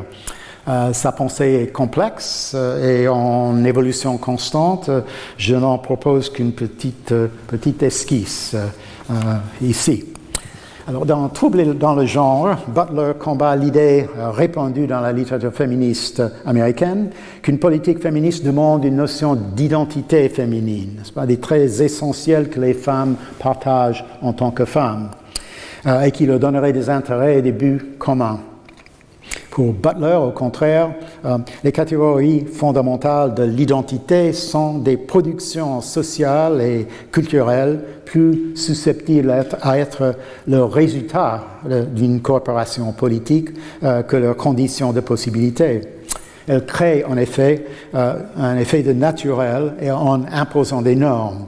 sa 0.92 1.12
pensée 1.12 1.62
est 1.62 1.72
complexe 1.72 2.56
et 2.82 3.06
en 3.06 3.64
évolution 3.64 4.18
constante. 4.18 4.90
Je 5.36 5.54
n'en 5.54 5.78
propose 5.78 6.28
qu'une 6.28 6.50
petite, 6.50 7.14
petite 7.46 7.84
esquisse 7.84 8.56
ici. 9.62 10.15
Alors, 10.88 11.04
dans 11.04 11.28
Trouble 11.28 11.76
dans 11.76 11.96
le 11.96 12.06
genre, 12.06 12.56
Butler 12.68 13.14
combat 13.18 13.56
l'idée 13.56 14.06
euh, 14.16 14.30
répandue 14.30 14.86
dans 14.86 15.00
la 15.00 15.12
littérature 15.12 15.52
féministe 15.52 16.22
américaine 16.44 17.10
qu'une 17.42 17.58
politique 17.58 18.00
féministe 18.00 18.44
demande 18.44 18.84
une 18.84 18.94
notion 18.94 19.34
d'identité 19.34 20.28
féminine, 20.28 21.00
ce 21.02 21.10
pas 21.10 21.26
des 21.26 21.38
traits 21.38 21.80
essentiels 21.80 22.50
que 22.50 22.60
les 22.60 22.72
femmes 22.72 23.16
partagent 23.40 24.04
en 24.22 24.32
tant 24.32 24.52
que 24.52 24.64
femmes, 24.64 25.10
euh, 25.86 26.02
et 26.02 26.12
qui 26.12 26.24
leur 26.24 26.38
donneraient 26.38 26.72
des 26.72 26.88
intérêts 26.88 27.38
et 27.38 27.42
des 27.42 27.50
buts 27.50 27.96
communs. 27.98 28.38
Pour 29.56 29.72
Butler, 29.72 30.18
au 30.22 30.32
contraire, 30.32 30.90
euh, 31.24 31.38
les 31.64 31.72
catégories 31.72 32.44
fondamentales 32.44 33.32
de 33.32 33.42
l'identité 33.42 34.34
sont 34.34 34.76
des 34.76 34.98
productions 34.98 35.80
sociales 35.80 36.60
et 36.60 36.86
culturelles 37.10 37.80
plus 38.04 38.54
susceptibles 38.54 39.32
à 39.62 39.78
être 39.78 40.14
le 40.46 40.62
résultat 40.62 41.42
d'une 41.64 42.20
coopération 42.20 42.92
politique 42.92 43.48
euh, 43.82 44.02
que 44.02 44.16
leurs 44.16 44.36
conditions 44.36 44.92
de 44.92 45.00
possibilité. 45.00 45.80
Elles 46.46 46.66
créent 46.66 47.04
en 47.04 47.16
effet 47.16 47.64
euh, 47.94 48.12
un 48.36 48.58
effet 48.58 48.82
de 48.82 48.92
naturel 48.92 49.72
et 49.80 49.90
en 49.90 50.26
imposant 50.30 50.82
des 50.82 50.96
normes 50.96 51.46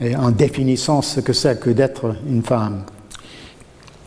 et 0.00 0.16
en 0.16 0.32
définissant 0.32 1.02
ce 1.02 1.20
que 1.20 1.32
c'est 1.32 1.60
que 1.60 1.70
d'être 1.70 2.16
une 2.28 2.42
femme. 2.42 2.82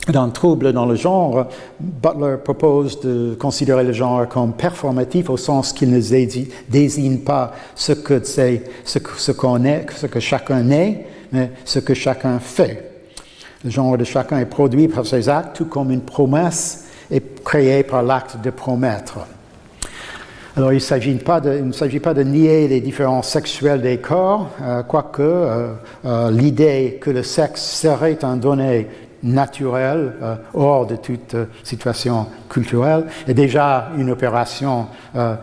Dans 0.09 0.29
Trouble 0.29 0.71
dans 0.71 0.85
le 0.85 0.95
genre, 0.95 1.47
Butler 1.79 2.37
propose 2.41 2.99
de 3.01 3.35
considérer 3.37 3.83
le 3.83 3.91
genre 3.91 4.27
comme 4.27 4.53
performatif 4.53 5.29
au 5.29 5.35
sens 5.35 5.73
qu'il 5.73 5.91
ne 5.91 5.99
désigne 6.69 7.17
pas 7.17 7.51
ce 7.75 7.91
que, 7.91 8.21
ce 8.23 9.31
qu'on 9.33 9.65
est, 9.65 9.85
ce 9.95 10.07
que 10.07 10.21
chacun 10.21 10.69
est, 10.69 11.05
mais 11.33 11.51
ce 11.65 11.79
que 11.79 11.93
chacun 11.93 12.39
fait. 12.39 13.05
Le 13.65 13.69
genre 13.69 13.97
de 13.97 14.05
chacun 14.05 14.39
est 14.39 14.45
produit 14.45 14.87
par 14.87 15.05
ses 15.05 15.27
actes, 15.27 15.57
tout 15.57 15.65
comme 15.65 15.91
une 15.91 16.01
promesse 16.01 16.85
est 17.11 17.43
créée 17.43 17.83
par 17.83 18.03
l'acte 18.03 18.37
de 18.41 18.49
promettre. 18.49 19.19
Alors, 20.55 20.71
il 20.71 20.77
ne 20.77 20.79
s'agit 20.79 21.13
pas, 21.19 21.39
de, 21.39 22.23
nier 22.23 22.67
les 22.67 22.81
différences 22.81 23.29
sexuelles 23.29 23.81
des 23.81 23.99
corps, 23.99 24.49
euh, 24.59 24.81
quoique 24.81 25.21
euh, 25.21 25.73
euh, 26.03 26.31
l'idée 26.31 26.97
que 26.99 27.11
le 27.11 27.21
sexe 27.21 27.61
serait 27.61 28.23
un 28.23 28.37
donné 28.37 28.87
naturel, 29.23 30.13
euh, 30.21 30.35
hors 30.53 30.85
de 30.85 30.95
toute 30.95 31.33
euh, 31.33 31.45
situation 31.63 32.27
culturelle, 32.49 33.05
est 33.27 33.33
déjà 33.33 33.89
une 33.97 34.11
opération 34.11 34.87
euh, 35.15 35.35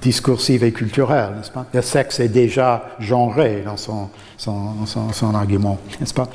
discursive 0.00 0.64
et 0.64 0.72
culturelle, 0.72 1.30
n'est-ce 1.36 1.50
pas? 1.50 1.66
Le 1.72 1.82
sexe 1.82 2.20
est 2.20 2.28
déjà 2.28 2.84
genré 3.00 3.62
dans 3.64 3.76
son, 3.76 4.08
son, 4.38 4.86
son, 5.12 5.34
argument, 5.34 5.78
n'est-ce 6.00 6.14
pas? 6.14 6.28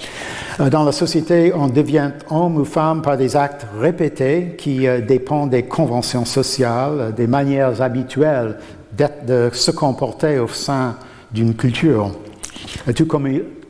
Dans 0.70 0.84
la 0.84 0.92
société, 0.92 1.52
on 1.56 1.68
devient 1.68 2.12
homme 2.30 2.58
ou 2.58 2.65
femme 2.65 3.02
par 3.02 3.18
des 3.18 3.36
actes 3.36 3.65
répétés 3.80 4.56
qui 4.58 4.86
dépendent 5.08 5.50
des 5.50 5.63
conventions 5.63 6.26
sociales, 6.26 7.13
des 7.15 7.26
manières 7.26 7.82
habituelles 7.82 8.58
de 8.96 9.50
se 9.52 9.72
comporter 9.72 10.38
au 10.38 10.48
sein 10.48 10.96
d'une 11.32 11.56
culture. 11.56 12.12
Tout 12.96 13.08
comme 13.08 13.28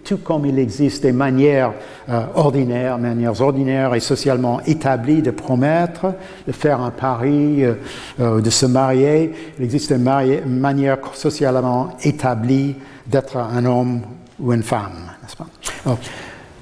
tout 0.10 0.18
comme 0.18 0.48
il 0.48 0.58
existe 0.58 1.04
des 1.04 1.12
manières 1.12 1.72
euh, 2.10 2.24
ordinaires, 2.34 2.98
manières 2.98 3.40
ordinaires 3.42 3.94
et 3.94 4.00
socialement 4.00 4.60
établies 4.66 5.22
de 5.22 5.30
promettre, 5.30 6.16
de 6.48 6.52
faire 6.52 6.82
un 6.82 6.90
pari, 6.90 7.64
euh, 7.64 7.76
euh, 8.20 8.42
de 8.42 8.50
se 8.50 8.66
marier, 8.66 9.32
il 9.60 9.66
existe 9.66 9.94
des 9.94 10.42
manières 10.48 10.98
socialement 11.14 11.90
établies 12.02 12.76
d'être 13.06 13.38
un 13.38 13.64
homme 13.66 14.02
ou 14.40 14.52
une 14.52 14.64
femme, 14.64 15.12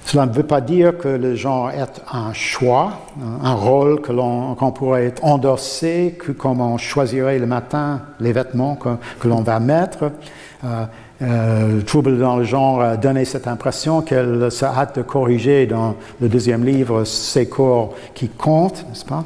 cela 0.03 0.25
ne 0.25 0.33
veut 0.33 0.43
pas 0.43 0.61
dire 0.61 0.97
que 0.97 1.07
le 1.07 1.35
genre 1.35 1.69
est 1.69 2.01
un 2.11 2.33
choix, 2.33 2.93
un 3.43 3.53
rôle 3.53 4.01
que 4.01 4.11
l'on 4.11 4.55
pourrait 4.71 5.13
endosser, 5.21 6.17
que 6.17 6.31
comme 6.31 6.61
on 6.61 6.77
choisirait 6.77 7.39
le 7.39 7.45
matin 7.45 8.01
les 8.21 8.31
vêtements 8.31 8.77
que 8.77 9.27
l'on 9.27 9.41
va 9.41 9.59
mettre. 9.59 10.11
Euh, 11.21 11.81
Trouble 11.81 12.19
dans 12.19 12.37
le 12.37 12.43
genre 12.43 12.81
a 12.81 12.95
donné 12.95 13.25
cette 13.25 13.47
impression 13.47 14.01
qu'elle 14.01 14.51
se 14.51 14.65
hâte 14.65 14.97
de 14.97 15.01
corriger 15.01 15.65
dans 15.65 15.95
le 16.21 16.29
deuxième 16.29 16.63
livre 16.63 17.05
ces 17.05 17.47
corps 17.47 17.95
qui 18.13 18.29
comptent, 18.29 18.85
n'est-ce 18.87 19.05
pas? 19.05 19.23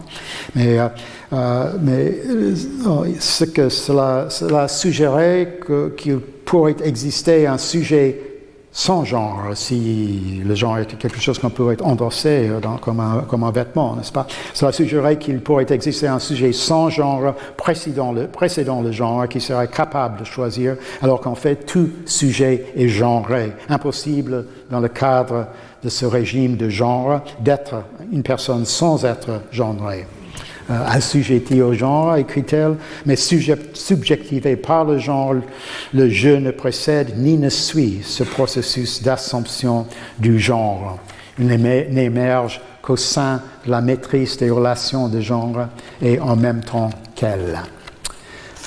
Mais, 0.55 0.79
euh, 0.79 0.87
euh 1.33 1.67
euh, 2.87 3.05
ce 3.19 3.43
que 3.43 3.67
cela, 3.67 4.27
cela 4.29 4.67
suggérait 4.69 5.59
qu'il 5.97 6.19
pourrait 6.19 6.77
exister 6.83 7.45
un 7.45 7.57
sujet 7.57 8.30
sans 8.71 9.03
genre, 9.03 9.49
si 9.53 10.41
le 10.45 10.55
genre 10.55 10.79
était 10.79 10.95
quelque 10.95 11.19
chose 11.19 11.37
qu'on 11.39 11.49
pourrait 11.49 11.81
endosser 11.81 12.49
euh, 12.49 12.59
comme, 12.81 12.99
un, 13.01 13.25
comme, 13.27 13.43
un, 13.43 13.51
vêtement, 13.51 13.95
n'est-ce 13.95 14.13
pas? 14.13 14.25
Cela 14.53 14.71
suggérerait 14.71 15.17
qu'il 15.17 15.41
pourrait 15.41 15.65
exister 15.69 16.07
un 16.07 16.19
sujet 16.19 16.53
sans 16.53 16.89
genre 16.89 17.35
précédant 17.57 18.13
le 18.13 18.91
genre 18.91 19.27
qui 19.27 19.41
serait 19.41 19.67
capable 19.67 20.19
de 20.19 20.23
choisir, 20.23 20.77
alors 21.01 21.19
qu'en 21.19 21.35
fait 21.35 21.65
tout 21.65 21.89
sujet 22.05 22.71
est 22.75 22.87
genré. 22.87 23.51
Impossible 23.69 24.45
dans 24.69 24.79
le 24.79 24.87
cadre 24.87 25.47
de 25.83 25.89
ce 25.89 26.05
régime 26.05 26.55
de 26.55 26.69
genre 26.69 27.21
d'être 27.39 27.83
une 28.11 28.23
personne 28.23 28.65
sans 28.65 29.03
être 29.03 29.41
genrée. 29.51 30.05
Euh, 30.71 30.85
assujetti 30.87 31.61
au 31.61 31.73
genre, 31.73 32.15
écrit-elle, 32.15 32.75
mais 33.05 33.17
subjectivé 33.17 34.55
par 34.55 34.85
le 34.85 34.99
genre, 34.99 35.33
le 35.93 36.09
jeu 36.09 36.37
ne 36.37 36.51
précède 36.51 37.17
ni 37.17 37.37
ne 37.37 37.49
suit 37.49 37.99
ce 38.03 38.23
processus 38.23 39.03
d'assomption 39.03 39.85
du 40.17 40.39
genre. 40.39 40.97
Il 41.39 41.47
n'émerge 41.47 42.61
qu'au 42.81 42.95
sein 42.95 43.41
de 43.65 43.71
la 43.71 43.81
maîtrise 43.81 44.37
des 44.37 44.49
relations 44.49 45.09
de 45.09 45.19
genre 45.19 45.67
et 46.01 46.19
en 46.21 46.37
même 46.37 46.61
temps 46.61 46.91
qu'elle. 47.15 47.59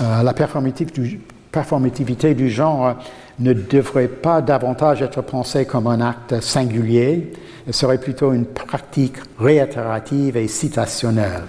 Euh, 0.03 0.23
la 0.23 0.35
performative 0.35 0.93
du, 0.93 1.21
performativité 1.51 2.35
du 2.35 2.51
genre 2.51 2.97
ne 3.39 3.53
devrait 3.53 4.09
pas 4.09 4.41
davantage 4.41 5.03
être 5.03 5.23
pensée 5.23 5.65
comme 5.65 5.87
un 5.87 6.01
acte 6.01 6.41
singulier, 6.41 7.33
elle 7.67 7.73
serait 7.73 7.99
plutôt 7.99 8.33
une 8.33 8.45
pratique 8.45 9.17
réitérative 9.39 10.37
et 10.37 10.49
citationnelle, 10.49 11.43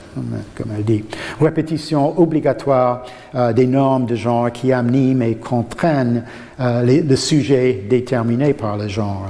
comme 0.55 0.67
elle 0.75 0.85
dit. 0.85 1.03
Répétition 1.41 2.19
obligatoire 2.19 3.05
euh, 3.35 3.51
des 3.51 3.67
normes 3.67 4.05
de 4.05 4.15
genre 4.15 4.51
qui 4.51 4.71
animent 4.71 5.23
et 5.23 5.35
contraignent 5.35 6.23
euh, 6.59 7.01
le 7.01 7.15
sujet 7.15 7.85
déterminé 7.89 8.53
par 8.53 8.77
le 8.77 8.87
genre. 8.87 9.27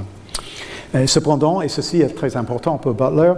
Cependant, 1.06 1.62
et 1.62 1.68
ceci 1.68 2.00
est 2.00 2.14
très 2.14 2.36
important 2.36 2.78
pour 2.78 2.94
Butler, 2.94 3.32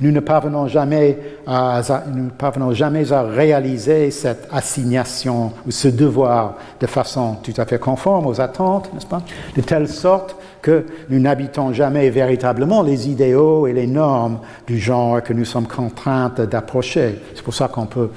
nous 0.00 0.10
ne 0.10 0.20
parvenons 0.20 0.68
jamais 0.68 1.18
à, 1.46 1.80
nous 2.12 2.28
parvenons 2.30 2.72
jamais 2.72 3.12
à 3.12 3.22
réaliser 3.22 4.10
cette 4.10 4.48
assignation 4.50 5.52
ou 5.66 5.70
ce 5.70 5.88
devoir 5.88 6.56
de 6.80 6.86
façon 6.86 7.36
tout 7.42 7.54
à 7.56 7.64
fait 7.64 7.78
conforme 7.78 8.26
aux 8.26 8.40
attentes, 8.40 8.92
n'est-ce 8.94 9.06
pas, 9.06 9.22
de 9.56 9.62
telle 9.62 9.88
sorte 9.88 10.36
que 10.62 10.86
nous 11.10 11.18
n'habitons 11.18 11.72
jamais 11.72 12.08
véritablement 12.08 12.82
les 12.82 13.08
idéaux 13.08 13.66
et 13.66 13.72
les 13.72 13.88
normes 13.88 14.38
du 14.66 14.78
genre 14.78 15.22
que 15.22 15.32
nous 15.32 15.44
sommes 15.44 15.66
contraintes 15.66 16.40
d'approcher. 16.40 17.20
C'est 17.34 17.42
pour 17.42 17.54
ça 17.54 17.68
qu'on 17.68 17.86
peut 17.86 18.10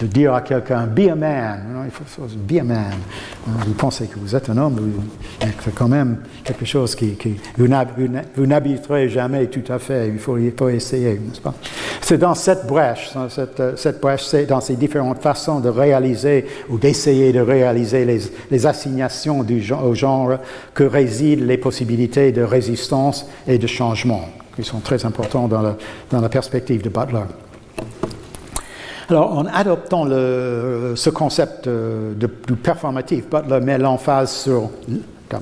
de 0.00 0.06
dire 0.06 0.32
à 0.32 0.40
quelqu'un 0.40 0.86
be 0.86 1.10
a 1.10 1.14
man, 1.14 1.84
il 1.84 1.90
faut 1.90 2.04
be 2.36 2.58
a 2.58 2.64
man. 2.64 2.94
Vous 3.66 3.74
pensez 3.74 4.06
que 4.06 4.18
vous 4.18 4.34
êtes 4.34 4.48
un 4.48 4.56
homme, 4.56 4.92
c'est 5.62 5.74
quand 5.74 5.88
même 5.88 6.18
quelque 6.42 6.64
chose 6.64 6.94
qui, 6.94 7.16
vous 7.56 8.46
n'habiterez 8.46 9.08
jamais 9.10 9.46
tout 9.46 9.70
à 9.70 9.78
fait. 9.78 10.08
Il 10.08 10.18
faut, 10.18 10.38
il 10.38 10.52
essayer, 10.70 11.12
n'est-ce 11.14 11.40
pas? 11.40 11.54
C'est 12.00 12.16
dans 12.18 12.34
cette 12.34 12.66
brèche, 12.66 13.10
dans 14.48 14.60
ces 14.60 14.76
différentes 14.76 15.20
façons 15.20 15.60
de 15.60 15.68
réaliser 15.68 16.46
ou 16.70 16.78
d'essayer 16.78 17.32
de 17.32 17.40
réaliser 17.40 18.06
les, 18.50 18.66
assignations 18.66 19.42
du 19.42 19.62
au 19.72 19.94
genre 19.94 20.38
que 20.74 20.84
résident 20.84 21.44
les 21.44 21.58
possibilités 21.58 22.32
de 22.32 22.42
résistance 22.42 23.26
et 23.46 23.58
de 23.58 23.66
changement, 23.66 24.28
qui 24.56 24.64
sont 24.64 24.80
très 24.80 25.04
la, 25.62 25.76
dans 26.10 26.20
la 26.20 26.28
perspective 26.28 26.82
de 26.82 26.88
Butler. 26.88 27.24
Alors, 29.10 29.36
en 29.36 29.46
adoptant 29.46 30.06
ce 30.06 31.10
concept 31.10 31.66
euh, 31.66 32.14
du 32.14 32.54
performatif, 32.54 33.28
Butler 33.28 33.58
met 33.58 33.76
l'emphase 33.76 34.30
sur 34.30 34.70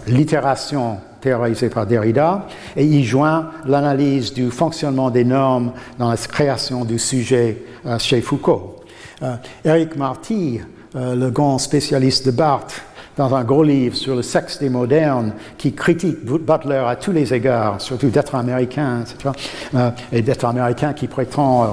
l'itération 0.07 0.97
théorisée 1.21 1.69
par 1.69 1.87
Derrida 1.87 2.47
et 2.77 2.87
y 2.87 3.05
joint 3.05 3.51
l'analyse 3.67 4.33
du 4.33 4.51
fonctionnement 4.51 5.11
des 5.11 5.25
normes 5.25 5.73
dans 5.99 6.09
la 6.09 6.17
création 6.17 6.87
du 6.87 6.99
sujet 6.99 7.63
euh, 7.85 7.99
chez 7.99 8.23
Foucault. 8.23 8.77
Euh, 9.23 9.35
Eric 9.67 9.97
Marty, 9.97 10.61
le 10.95 11.29
grand 11.29 11.59
spécialiste 11.59 12.25
de 12.25 12.31
Barthes, 12.31 12.81
dans 13.19 13.35
un 13.35 13.45
gros 13.45 13.65
livre 13.65 13.97
sur 13.97 14.15
le 14.15 14.23
sexe 14.23 14.61
des 14.61 14.71
modernes 14.71 15.33
qui 15.59 15.75
critique 15.75 16.25
Butler 16.25 16.85
à 16.87 16.97
tous 16.97 17.13
les 17.13 17.35
égards, 17.35 17.81
surtout 17.81 18.09
d'être 18.09 18.35
américain, 18.37 19.03
etc., 19.03 19.31
euh, 19.75 19.91
et 20.13 20.23
d'être 20.23 20.45
américain 20.45 20.93
qui 20.93 21.09
prétend 21.09 21.65
euh, 21.65 21.67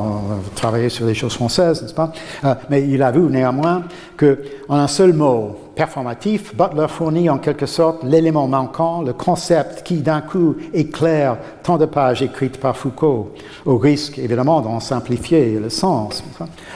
travailler 0.55 0.89
sur 0.89 1.05
les 1.05 1.13
choses 1.13 1.35
françaises, 1.35 1.83
n'est-ce 1.83 1.93
pas? 1.93 2.11
Euh, 2.43 2.55
Mais 2.69 2.81
il 2.87 3.01
avoue 3.03 3.29
néanmoins 3.29 3.83
qu'en 4.17 4.35
un 4.69 4.87
seul 4.87 5.13
mot, 5.13 5.64
performatif, 5.75 6.55
Butler 6.55 6.87
fournit 6.87 7.29
en 7.29 7.37
quelque 7.37 7.65
sorte 7.65 8.03
l'élément 8.03 8.47
manquant, 8.47 9.01
le 9.01 9.13
concept 9.13 9.83
qui 9.83 9.97
d'un 9.97 10.21
coup 10.21 10.55
éclaire 10.73 11.37
tant 11.63 11.77
de 11.77 11.85
pages 11.85 12.21
écrites 12.21 12.59
par 12.59 12.75
Foucault, 12.75 13.33
au 13.65 13.77
risque 13.77 14.17
évidemment 14.17 14.61
d'en 14.61 14.79
simplifier 14.79 15.59
le 15.59 15.69
sens. 15.69 16.23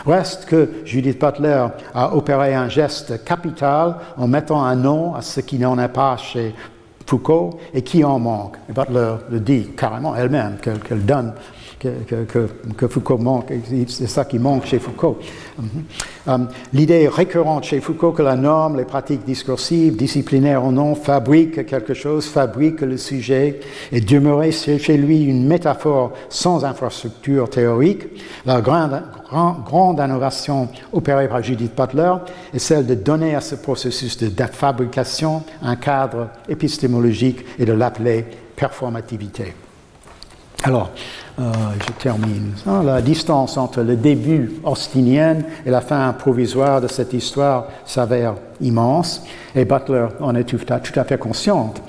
Reste 0.05 0.45
que 0.45 0.69
Judith 0.85 1.19
Butler 1.19 1.67
a 1.93 2.15
opéré 2.15 2.53
un 2.53 2.69
geste 2.69 3.23
capital 3.23 3.95
en 4.17 4.27
mettant 4.27 4.63
un 4.63 4.75
nom 4.75 5.15
à 5.15 5.21
ce 5.21 5.39
qui 5.39 5.57
n'en 5.57 5.79
est 5.79 5.87
pas 5.87 6.17
chez 6.17 6.53
Foucault 7.05 7.59
et 7.73 7.81
qui 7.81 8.03
en 8.03 8.19
manque. 8.19 8.57
Butler 8.69 9.15
le 9.31 9.39
dit 9.39 9.69
carrément 9.75 10.15
elle-même, 10.15 10.57
qu'elle 10.61 11.05
donne 11.05 11.33
que, 11.79 12.87
Foucault 12.87 13.17
manque, 13.17 13.53
c'est 13.87 14.07
ça 14.07 14.25
qui 14.25 14.37
manque 14.37 14.65
chez 14.65 14.79
Foucault. 14.79 15.17
Mhm. 15.57 15.67
Um, 16.27 16.47
l'idée 16.73 17.07
récurrente 17.07 17.63
chez 17.63 17.79
Foucault 17.79 18.11
que 18.11 18.21
la 18.21 18.35
norme, 18.35 18.77
les 18.77 18.85
pratiques 18.85 19.23
discursives, 19.23 19.95
disciplinaires 19.95 20.65
ou 20.65 20.71
non, 20.71 20.95
fabriquent 20.95 21.65
quelque 21.65 21.93
chose, 21.93 22.27
fabriquent 22.27 22.81
le 22.81 22.97
sujet, 22.97 23.61
et 23.91 24.01
demeurer 24.01 24.51
chez 24.51 24.97
lui 24.97 25.23
une 25.23 25.47
métaphore 25.47 26.11
sans 26.29 26.65
infrastructure 26.65 27.49
théorique. 27.49 28.03
La 28.45 28.61
grande, 28.61 29.01
grande 29.65 29.99
innovation 29.99 30.67
opérée 30.91 31.27
par 31.27 31.41
Judith 31.41 31.75
Butler 31.75 32.13
est 32.53 32.59
celle 32.59 32.85
de 32.85 32.95
donner 32.95 33.35
à 33.35 33.41
ce 33.41 33.55
processus 33.55 34.17
de 34.17 34.29
fabrication 34.51 35.43
un 35.61 35.75
cadre 35.75 36.29
épistémologique 36.47 37.45
et 37.57 37.65
de 37.65 37.73
l'appeler 37.73 38.25
performativité. 38.55 39.53
Alors, 40.63 40.91
je 41.39 41.91
termine. 42.01 42.51
La 42.65 43.01
distance 43.01 43.57
entre 43.57 43.81
le 43.81 43.95
début 43.95 44.59
austinien 44.63 45.37
et 45.65 45.69
la 45.69 45.81
fin 45.81 46.11
provisoire 46.13 46.81
de 46.81 46.87
cette 46.87 47.13
histoire 47.13 47.67
s'avère 47.85 48.35
immense, 48.61 49.23
et 49.55 49.65
Butler 49.65 50.07
en 50.19 50.35
est 50.35 50.43
tout 50.43 50.59
à 50.69 51.03
fait 51.03 51.17
consciente. 51.17 51.81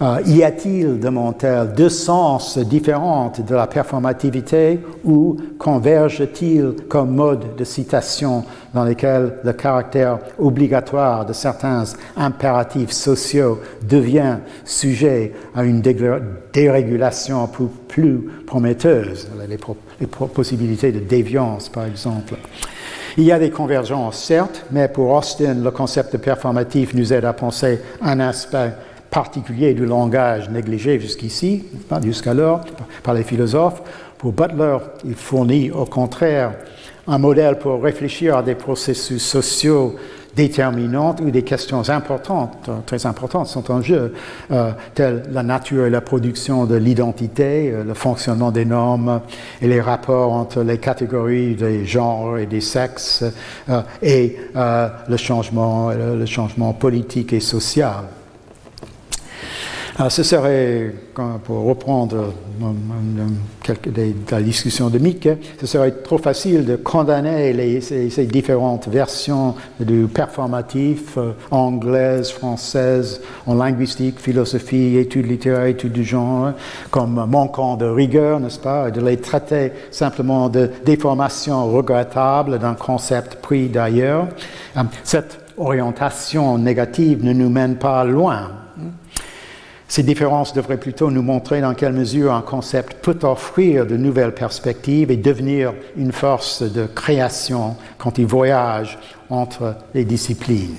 Euh, 0.00 0.20
y 0.26 0.44
a-t-il, 0.44 1.00
demande-t-elle, 1.00 1.72
deux 1.72 1.88
sens 1.88 2.56
différents 2.56 3.32
de 3.36 3.54
la 3.54 3.66
performativité 3.66 4.78
ou 5.04 5.36
converge-t-il 5.58 6.74
comme 6.88 7.16
mode 7.16 7.56
de 7.56 7.64
citation 7.64 8.44
dans 8.74 8.84
lequel 8.84 9.38
le 9.42 9.52
caractère 9.52 10.20
obligatoire 10.38 11.26
de 11.26 11.32
certains 11.32 11.82
impératifs 12.16 12.92
sociaux 12.92 13.58
devient 13.82 14.36
sujet 14.64 15.32
à 15.56 15.64
une 15.64 15.80
dérégulation 15.80 17.48
plus, 17.48 17.66
plus 17.88 18.20
prometteuse, 18.46 19.28
les, 19.48 19.58
les 20.00 20.06
possibilités 20.06 20.92
de 20.92 21.00
déviance 21.00 21.68
par 21.68 21.86
exemple. 21.86 22.34
Il 23.16 23.24
y 23.24 23.32
a 23.32 23.38
des 23.40 23.50
convergences, 23.50 24.22
certes, 24.22 24.64
mais 24.70 24.86
pour 24.86 25.10
Austin, 25.10 25.54
le 25.54 25.72
concept 25.72 26.12
de 26.12 26.18
performatif 26.18 26.94
nous 26.94 27.12
aide 27.12 27.24
à 27.24 27.32
penser 27.32 27.80
un 28.00 28.20
aspect 28.20 28.70
particulier 29.10 29.74
du 29.74 29.86
langage 29.86 30.50
négligé 30.50 31.00
jusqu'ici, 31.00 31.64
jusqu'alors, 32.02 32.60
par 33.02 33.14
les 33.14 33.22
philosophes. 33.22 33.82
Pour 34.18 34.32
Butler, 34.32 34.78
il 35.04 35.14
fournit 35.14 35.70
au 35.70 35.84
contraire 35.84 36.52
un 37.06 37.18
modèle 37.18 37.58
pour 37.58 37.82
réfléchir 37.82 38.36
à 38.36 38.42
des 38.42 38.54
processus 38.54 39.22
sociaux 39.22 39.96
déterminants 40.36 41.16
ou 41.20 41.30
des 41.30 41.42
questions 41.42 41.88
importantes, 41.88 42.70
très 42.86 43.06
importantes 43.06 43.48
sont 43.48 43.72
en 43.72 43.82
jeu, 43.82 44.14
euh, 44.52 44.70
telles 44.94 45.24
la 45.32 45.42
nature 45.42 45.86
et 45.86 45.90
la 45.90 46.00
production 46.00 46.64
de 46.64 46.76
l'identité, 46.76 47.72
euh, 47.72 47.82
le 47.82 47.94
fonctionnement 47.94 48.52
des 48.52 48.64
normes 48.64 49.20
et 49.60 49.66
les 49.66 49.80
rapports 49.80 50.32
entre 50.32 50.62
les 50.62 50.78
catégories 50.78 51.56
des 51.56 51.84
genres 51.86 52.38
et 52.38 52.46
des 52.46 52.60
sexes 52.60 53.24
euh, 53.68 53.80
et 54.00 54.36
le, 54.54 55.16
changement, 55.16 55.90
le 55.90 56.26
changement 56.26 56.72
politique 56.72 57.32
et 57.32 57.40
social. 57.40 58.04
Ah, 60.00 60.10
ce 60.10 60.22
serait, 60.22 60.94
pour 61.42 61.64
reprendre 61.64 62.32
la 64.30 64.42
discussion 64.42 64.90
de 64.90 64.98
Mick, 64.98 65.28
ce 65.60 65.66
serait 65.66 65.90
trop 65.90 66.18
facile 66.18 66.64
de 66.64 66.76
condamner 66.76 67.80
ces, 67.80 68.26
différentes 68.26 68.86
versions 68.86 69.56
du 69.80 70.06
performatif, 70.06 71.18
euh, 71.18 71.32
anglaise, 71.50 72.30
française, 72.30 73.20
en 73.44 73.54
linguistique, 73.54 74.20
philosophie, 74.20 74.96
études 74.98 75.26
littéraires, 75.26 75.66
études 75.66 75.94
du 75.94 76.04
genre, 76.04 76.52
comme 76.92 77.26
manquant 77.28 77.76
de 77.76 77.86
rigueur, 77.86 78.38
n'est-ce 78.38 78.60
pas, 78.60 78.90
et 78.90 78.92
de 78.92 79.00
les 79.00 79.16
traiter 79.16 79.72
simplement 79.90 80.48
de 80.48 80.70
déformation 80.84 81.66
regrettable 81.72 82.60
d'un 82.60 82.74
concept 82.74 83.42
pris 83.42 83.68
d'ailleurs. 83.68 84.28
Euh, 84.76 84.82
cette 85.02 85.40
orientation 85.56 86.56
négative 86.56 87.24
ne 87.24 87.32
nous 87.32 87.50
mène 87.50 87.74
pas 87.78 88.04
loin. 88.04 88.67
Ces 89.88 90.02
différences 90.02 90.52
devraient 90.52 90.76
plutôt 90.76 91.10
nous 91.10 91.22
montrer 91.22 91.62
dans 91.62 91.72
quelle 91.72 91.94
mesure 91.94 92.34
un 92.34 92.42
concept 92.42 93.02
peut 93.02 93.18
offrir 93.22 93.86
de 93.86 93.96
nouvelles 93.96 94.34
perspectives 94.34 95.10
et 95.10 95.16
devenir 95.16 95.72
une 95.96 96.12
force 96.12 96.62
de 96.62 96.84
création 96.84 97.74
quand 97.96 98.18
il 98.18 98.26
voyage 98.26 98.98
entre 99.30 99.76
les 99.94 100.04
disciplines. 100.04 100.76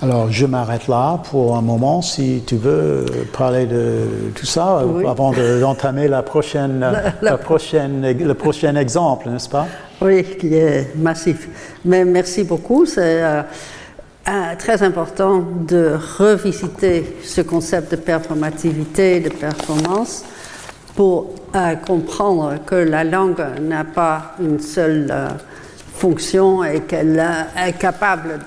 Alors, 0.00 0.30
je 0.30 0.46
m'arrête 0.46 0.86
là 0.86 1.20
pour 1.28 1.56
un 1.56 1.60
moment, 1.60 2.02
si 2.02 2.44
tu 2.46 2.54
veux 2.54 3.04
parler 3.36 3.66
de 3.66 4.30
tout 4.36 4.46
ça, 4.46 4.84
avant 5.08 5.32
d'entamer 5.32 6.06
la 6.06 6.22
prochaine, 6.22 6.78
la, 7.22 7.36
prochaine, 7.36 8.16
le 8.16 8.34
prochain 8.34 8.76
exemple, 8.76 9.28
n'est-ce 9.28 9.48
pas? 9.48 9.66
Oui, 10.00 10.22
qui 10.38 10.54
est 10.54 10.94
massif. 10.94 11.48
Mais 11.84 12.04
merci 12.04 12.44
beaucoup. 12.44 12.86
C'est 12.86 13.24
euh, 13.24 13.42
euh, 14.26 14.54
très 14.58 14.82
important 14.82 15.44
de 15.66 15.92
revisiter 16.18 17.16
ce 17.22 17.40
concept 17.42 17.92
de 17.92 17.96
performativité, 17.96 19.20
de 19.20 19.28
performance, 19.28 20.24
pour 20.96 21.34
euh, 21.54 21.74
comprendre 21.76 22.54
que 22.66 22.74
la 22.74 23.04
langue 23.04 23.44
n'a 23.60 23.84
pas 23.84 24.34
une 24.40 24.60
seule 24.60 25.08
euh, 25.10 25.28
fonction 25.94 26.64
et 26.64 26.80
qu'elle 26.80 27.22
est 27.56 27.78
capable 27.78 28.40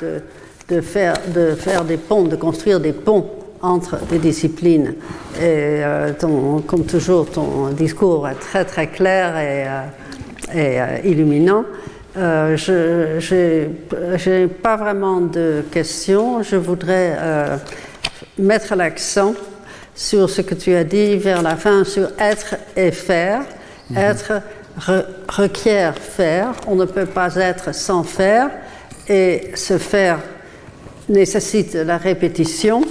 de, 0.70 0.82
faire, 0.82 1.16
de 1.34 1.56
faire 1.56 1.84
des 1.84 1.98
ponts, 1.98 2.24
de 2.24 2.36
construire 2.36 2.80
des 2.80 2.94
ponts 2.94 3.30
entre 3.62 3.98
des 4.08 4.20
disciplines. 4.20 4.96
Et 5.38 5.40
euh, 5.84 6.14
ton, 6.18 6.62
comme 6.62 6.86
toujours, 6.86 7.30
ton 7.30 7.70
discours 7.70 8.28
est 8.28 8.36
très 8.36 8.66
très 8.66 8.88
clair 8.88 9.38
et, 9.38 9.66
euh, 9.68 9.82
euh, 10.56 10.98
illuminant. 11.04 11.64
Euh, 12.18 12.58
je 12.58 14.30
n'ai 14.30 14.48
pas 14.48 14.76
vraiment 14.76 15.22
de 15.22 15.64
questions. 15.72 16.44
Je 16.44 16.58
voudrais 16.58 17.16
euh, 17.18 17.58
mettre 18.38 18.76
l'accent 18.76 19.34
sur 19.96 20.30
ce 20.30 20.42
que 20.42 20.56
tu 20.56 20.74
as 20.76 20.84
dit 20.84 21.18
vers 21.18 21.42
la 21.42 21.56
fin, 21.56 21.84
sur 21.84 22.10
être 22.20 22.56
et 22.76 22.92
faire. 22.92 23.44
Mhm. 23.90 23.98
Être 23.98 24.42
re 24.78 25.04
requiert 25.30 25.98
faire. 25.98 26.54
On 26.68 26.76
ne 26.76 26.86
peut 26.86 27.06
pas 27.06 27.36
être 27.36 27.74
sans 27.74 28.04
faire. 28.04 28.50
Et 29.08 29.52
se 29.56 29.78
faire 29.78 30.20
nécessite 31.10 31.74
la 31.74 31.98
répétition, 31.98 32.82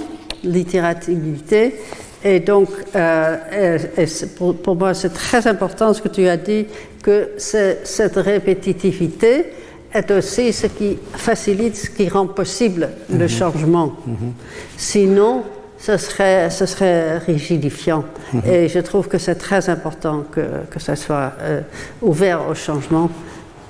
l'itérativité. 0.43 1.75
Et 2.23 2.39
donc, 2.39 2.69
euh, 2.95 3.77
et, 3.97 4.01
et 4.03 4.05
pour, 4.37 4.55
pour, 4.55 4.75
moi, 4.75 4.93
c'est 4.93 5.09
très 5.13 5.47
important 5.47 5.93
ce 5.93 6.01
que 6.01 6.07
tu 6.07 6.27
as 6.27 6.37
dit, 6.37 6.67
que 7.01 7.31
cette 7.37 8.15
répétitivité 8.15 9.45
est 9.93 10.11
aussi 10.11 10.53
ce 10.53 10.67
qui 10.67 10.97
facilite, 11.13 11.75
ce 11.75 11.89
qui 11.89 12.07
rend 12.09 12.27
possible 12.27 12.89
le 13.09 13.27
changement. 13.27 13.93
Mm 14.05 14.13
-hmm. 14.13 14.31
Sinon, 14.77 15.43
ce 15.77 15.97
serait, 15.97 16.49
ce 16.49 16.65
serait 16.65 17.17
rigidifiant. 17.17 18.03
-hmm. 18.03 18.49
Et 18.51 18.69
je 18.69 18.81
trouve 18.81 19.07
que 19.07 19.17
c'est 19.17 19.39
très 19.47 19.67
important 19.69 20.23
que, 20.31 20.45
que 20.69 20.79
ça 20.79 20.95
soit 20.95 21.31
euh, 21.41 21.61
ouvert 22.01 22.39
au 22.49 22.55
changement 22.55 23.09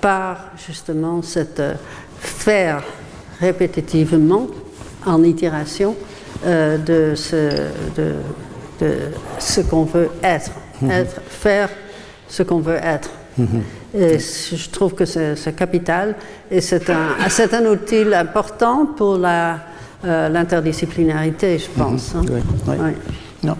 par 0.01 0.35
justement 0.67 1.23
cette 1.23 1.59
euh, 1.59 1.73
faire 2.21 2.83
répétitivement 3.39 4.47
en 5.05 5.23
itération 5.23 5.95
euh, 6.45 6.77
de 6.77 7.15
ce, 7.15 7.49
de, 7.95 8.15
de 8.79 8.93
ce 9.39 9.61
qu'on 9.61 9.83
veut 9.83 10.09
être, 10.23 10.51
être, 10.89 11.21
faire 11.27 11.69
ce 12.27 12.43
qu'on 12.43 12.59
veut 12.59 12.79
être. 12.81 13.09
Et 13.93 14.19
je 14.19 14.69
trouve 14.69 14.93
que 14.93 15.03
c'est 15.05 15.55
capital 15.55 16.15
et 16.49 16.61
c'est 16.61 16.89
un, 16.89 17.09
un 17.53 17.65
outil 17.65 18.05
important 18.13 18.85
pour 18.85 19.17
l'interdisciplinarité, 19.17 21.59
je 21.59 21.69
pense. 21.69 22.15
Hein. 22.15 22.21
Oui, 22.29 22.39
oui. 22.67 22.75
Oui. 22.79 22.91
Non. 23.43 23.57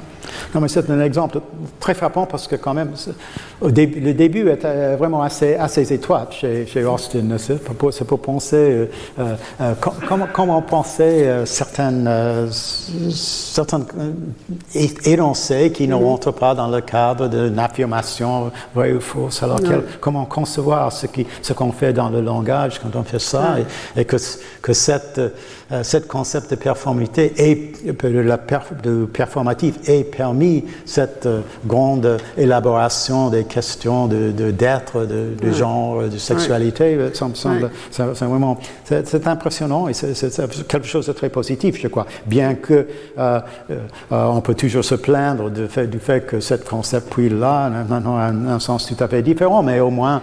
Non, 0.53 0.61
mais 0.61 0.67
c'est 0.67 0.89
un 0.89 1.01
exemple 1.01 1.39
très 1.79 1.93
frappant 1.93 2.25
parce 2.25 2.47
que 2.47 2.55
quand 2.55 2.73
même, 2.73 2.91
au 3.61 3.67
le 3.67 4.13
début 4.13 4.49
était 4.49 4.95
vraiment 4.95 5.21
assez, 5.21 5.55
assez 5.55 5.91
étroit 5.93 6.27
chez, 6.31 6.65
chez 6.65 6.83
Austin. 6.83 7.37
C'est 7.37 7.63
pour, 7.63 7.91
pour, 7.91 8.19
penser 8.19 8.55
euh, 9.19 9.35
euh, 9.59 9.73
comment, 10.07 10.27
comment 10.31 10.61
penser 10.61 11.23
euh, 11.23 11.45
certaines, 11.45 12.05
euh, 12.07 12.47
certaines 13.11 13.85
énoncés 15.05 15.71
qui 15.71 15.87
ne 15.87 15.95
mm 15.95 15.99
-hmm. 15.99 16.05
rentrent 16.05 16.31
pas 16.31 16.53
dans 16.55 16.67
le 16.67 16.81
cadre 16.81 17.27
d'une 17.27 17.59
affirmation 17.59 18.51
vraie 18.75 18.93
ou 18.93 19.01
fausse. 19.01 19.43
Alors, 19.43 19.59
quel, 19.61 19.83
comment 19.99 20.25
concevoir 20.25 20.91
ce 20.91 21.07
qu'on 21.53 21.71
ce 21.71 21.77
fait 21.79 21.93
dans 21.93 22.09
le 22.09 22.21
langage 22.21 22.79
quand 22.81 22.95
on 22.95 23.03
fait 23.03 23.19
ça 23.19 23.41
Ah. 23.41 23.59
et, 23.59 24.01
et, 24.01 24.05
que, 24.05 24.17
que 24.61 24.73
cette, 24.73 25.19
euh, 25.71 25.83
cette 25.83 26.07
concept 26.07 26.51
de 26.51 26.55
performité 26.55 27.33
et 27.37 27.71
de, 27.85 28.19
la 28.19 28.39
de 28.83 29.05
performatif 29.05 29.75
est 29.87 30.03
permis 30.03 30.65
cette 30.85 31.25
euh, 31.25 31.41
grande 31.65 32.17
élaboration 32.37 33.29
des 33.29 33.43
questions 33.43 34.07
d'être, 34.07 35.01
de, 35.01 35.35
de, 35.39 35.47
de, 35.47 35.51
genre, 35.51 36.03
de 36.03 36.17
sexualité. 36.17 36.97
Ouais. 36.97 37.11
Ça 37.13 37.27
me 37.27 37.35
semble, 37.35 37.63
ouais. 37.63 37.69
c'est 37.91 38.25
vraiment, 38.25 38.57
c'est 38.83 39.27
impressionnant 39.27 39.87
et 39.87 39.93
c'est 39.93 40.67
quelque 40.67 40.87
chose 40.87 41.07
de 41.07 41.13
très 41.13 41.29
positif, 41.29 41.79
je 41.81 41.87
crois. 41.87 42.05
Bien 42.25 42.55
que 42.55 42.87
euh, 43.17 43.39
euh, 43.71 43.77
on 44.09 44.41
peut 44.41 44.55
toujours 44.55 44.83
se 44.83 44.95
plaindre 44.95 45.49
du 45.49 45.67
fait, 45.67 45.87
du 45.87 45.99
fait 45.99 46.25
que 46.25 46.39
cette 46.39 46.67
concept 46.67 47.11
puis 47.11 47.29
là 47.29 47.69
maintenant 47.69 48.17
a 48.17 48.23
un, 48.23 48.47
un, 48.47 48.59
sens 48.59 48.85
tout 48.85 49.01
à 49.03 49.07
fait 49.07 49.21
différent, 49.21 49.63
mais 49.63 49.79
au 49.79 49.89
moins, 49.89 50.21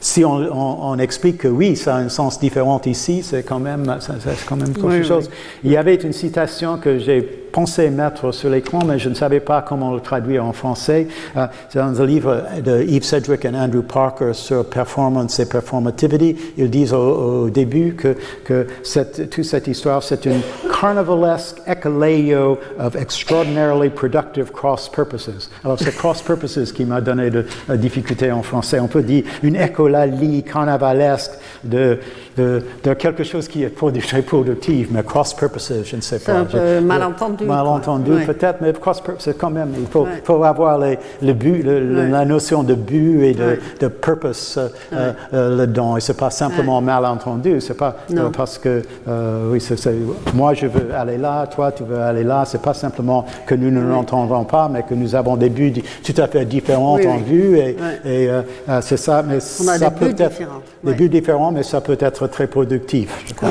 si 0.00 0.24
on, 0.24 0.36
on, 0.36 0.92
on, 0.92 0.98
explique 0.98 1.38
que 1.38 1.48
oui, 1.48 1.76
ça 1.76 1.96
a 1.96 1.98
un 1.98 2.08
sens 2.08 2.38
différent 2.38 2.80
ici, 2.86 3.22
c'est 3.22 3.42
quand 3.42 3.58
même, 3.58 3.96
c'est 4.00 4.46
quand 4.46 4.56
même 4.56 4.61
quelque 4.66 4.86
oui, 4.86 5.04
chose. 5.04 5.28
Oui. 5.30 5.36
Il 5.64 5.70
y 5.72 5.76
avait 5.76 5.94
une 5.94 6.12
citation 6.12 6.78
que 6.78 6.98
j'ai 6.98 7.41
pensé 7.52 7.90
mettre 7.90 8.32
sur 8.32 8.50
l'écran, 8.50 8.80
mais 8.86 8.98
je 8.98 9.08
ne 9.08 9.14
savais 9.14 9.40
pas 9.40 9.62
comment 9.62 9.92
le 9.94 10.00
traduire 10.00 10.44
en 10.44 10.52
français. 10.52 11.06
Uh, 11.36 11.40
c'est 11.68 11.78
dans 11.78 12.00
un 12.00 12.06
livre 12.06 12.42
de 12.64 12.82
Yves 12.82 13.04
Sedgwick 13.04 13.44
et 13.44 13.48
Andrew 13.48 13.82
Parker 13.82 14.32
sur 14.32 14.64
performance 14.64 15.38
et 15.38 15.46
performativity. 15.46 16.36
Ils 16.56 16.70
disent 16.70 16.92
au, 16.94 17.44
au 17.44 17.50
début 17.50 17.94
que, 17.94 18.16
que 18.44 18.66
cette, 18.82 19.30
toute 19.30 19.44
cette 19.44 19.66
histoire, 19.66 20.02
c'est 20.02 20.24
une 20.24 20.40
carnivalesque 20.80 21.60
echoleo 21.66 22.58
of 22.78 22.96
extraordinarily 22.96 23.90
productive 23.90 24.50
cross 24.50 24.88
purposes. 24.88 25.50
Alors, 25.64 25.78
c'est 25.78 25.94
cross 25.94 26.22
purposes 26.22 26.72
qui 26.72 26.84
m'a 26.84 27.00
donné 27.00 27.30
de 27.30 27.44
la 27.68 27.76
difficulté 27.76 28.32
en 28.32 28.42
français. 28.42 28.80
On 28.80 28.88
peut 28.88 29.02
dire 29.02 29.24
une 29.42 29.56
écolalie 29.56 30.42
carnavalesque 30.42 31.32
de, 31.64 31.98
de, 32.36 32.62
de, 32.82 32.94
quelque 32.94 33.24
chose 33.24 33.46
qui 33.48 33.62
est 33.62 33.74
très 34.00 34.22
productif, 34.22 34.88
mais 34.90 35.02
cross 35.02 35.34
purposes, 35.34 35.82
je 35.84 35.96
ne 35.96 36.00
sais 36.00 36.18
pas. 36.18 36.32
C'est 36.32 36.38
un 36.38 36.44
peu 36.44 36.80
malentendu. 36.80 37.41
Malentendu 37.46 38.12
ouais. 38.12 38.24
peut-être, 38.26 38.60
mais 38.60 38.72
purposes 38.72 39.34
quand 39.38 39.50
même. 39.50 39.70
Il 39.78 39.86
faut, 39.86 40.04
ouais. 40.04 40.22
faut 40.24 40.42
avoir 40.44 40.78
les, 40.78 40.98
le 41.22 41.32
but, 41.32 41.62
le, 41.62 41.96
ouais. 41.96 42.08
la 42.08 42.24
notion 42.24 42.62
de 42.62 42.74
but 42.74 43.22
et 43.22 43.34
de, 43.34 43.58
de 43.80 43.88
purpose 43.88 44.58
euh, 44.58 45.12
euh, 45.32 45.56
là-dedans. 45.56 45.96
Et 45.96 46.00
c'est 46.00 46.16
pas 46.16 46.30
simplement 46.30 46.80
malentendu. 46.80 47.60
C'est 47.60 47.76
pas 47.76 47.96
euh, 48.14 48.30
parce 48.36 48.58
que 48.58 48.82
euh, 49.08 49.50
oui, 49.50 49.60
c 49.60 49.74
est, 49.74 49.76
c 49.76 49.90
est, 49.90 50.34
moi 50.34 50.54
je 50.54 50.66
veux 50.66 50.94
aller 50.94 51.18
là, 51.18 51.46
toi 51.46 51.72
tu 51.72 51.84
veux 51.84 52.00
aller 52.00 52.24
là. 52.24 52.44
C'est 52.46 52.62
pas 52.62 52.74
simplement 52.74 53.24
que 53.46 53.54
nous 53.54 53.70
ne 53.70 53.80
l'entendons 53.80 54.44
pas, 54.44 54.68
mais 54.72 54.82
que 54.82 54.94
nous 54.94 55.14
avons 55.14 55.36
des 55.36 55.48
buts 55.48 55.72
tout 56.04 56.20
à 56.20 56.26
fait 56.26 56.44
différents 56.44 56.98
en 56.98 57.16
vue. 57.18 57.58
Et, 57.58 57.76
et 58.04 58.30
euh, 58.30 58.42
c'est 58.80 58.96
ça. 58.96 59.22
Mais 59.22 59.38
On 59.62 59.68
a 59.68 59.78
ça 59.78 59.90
des 59.90 59.96
peut 59.96 60.06
buts 60.06 60.22
être 60.22 60.30
différents. 60.30 60.62
des 60.84 60.94
buts 60.94 61.08
différents, 61.08 61.52
mais 61.52 61.62
ça 61.62 61.80
peut 61.80 61.96
être 61.98 62.26
très 62.26 62.46
productif. 62.46 63.22
Je 63.26 63.34
crois. 63.34 63.50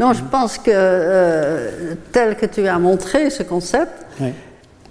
Non, 0.00 0.12
je 0.12 0.22
pense 0.30 0.58
que 0.58 0.70
euh, 0.72 1.94
tel 2.12 2.36
que 2.36 2.46
tu 2.46 2.66
as 2.68 2.78
montré 2.78 3.07
ce 3.30 3.42
concept, 3.42 3.92
oui. 4.20 4.32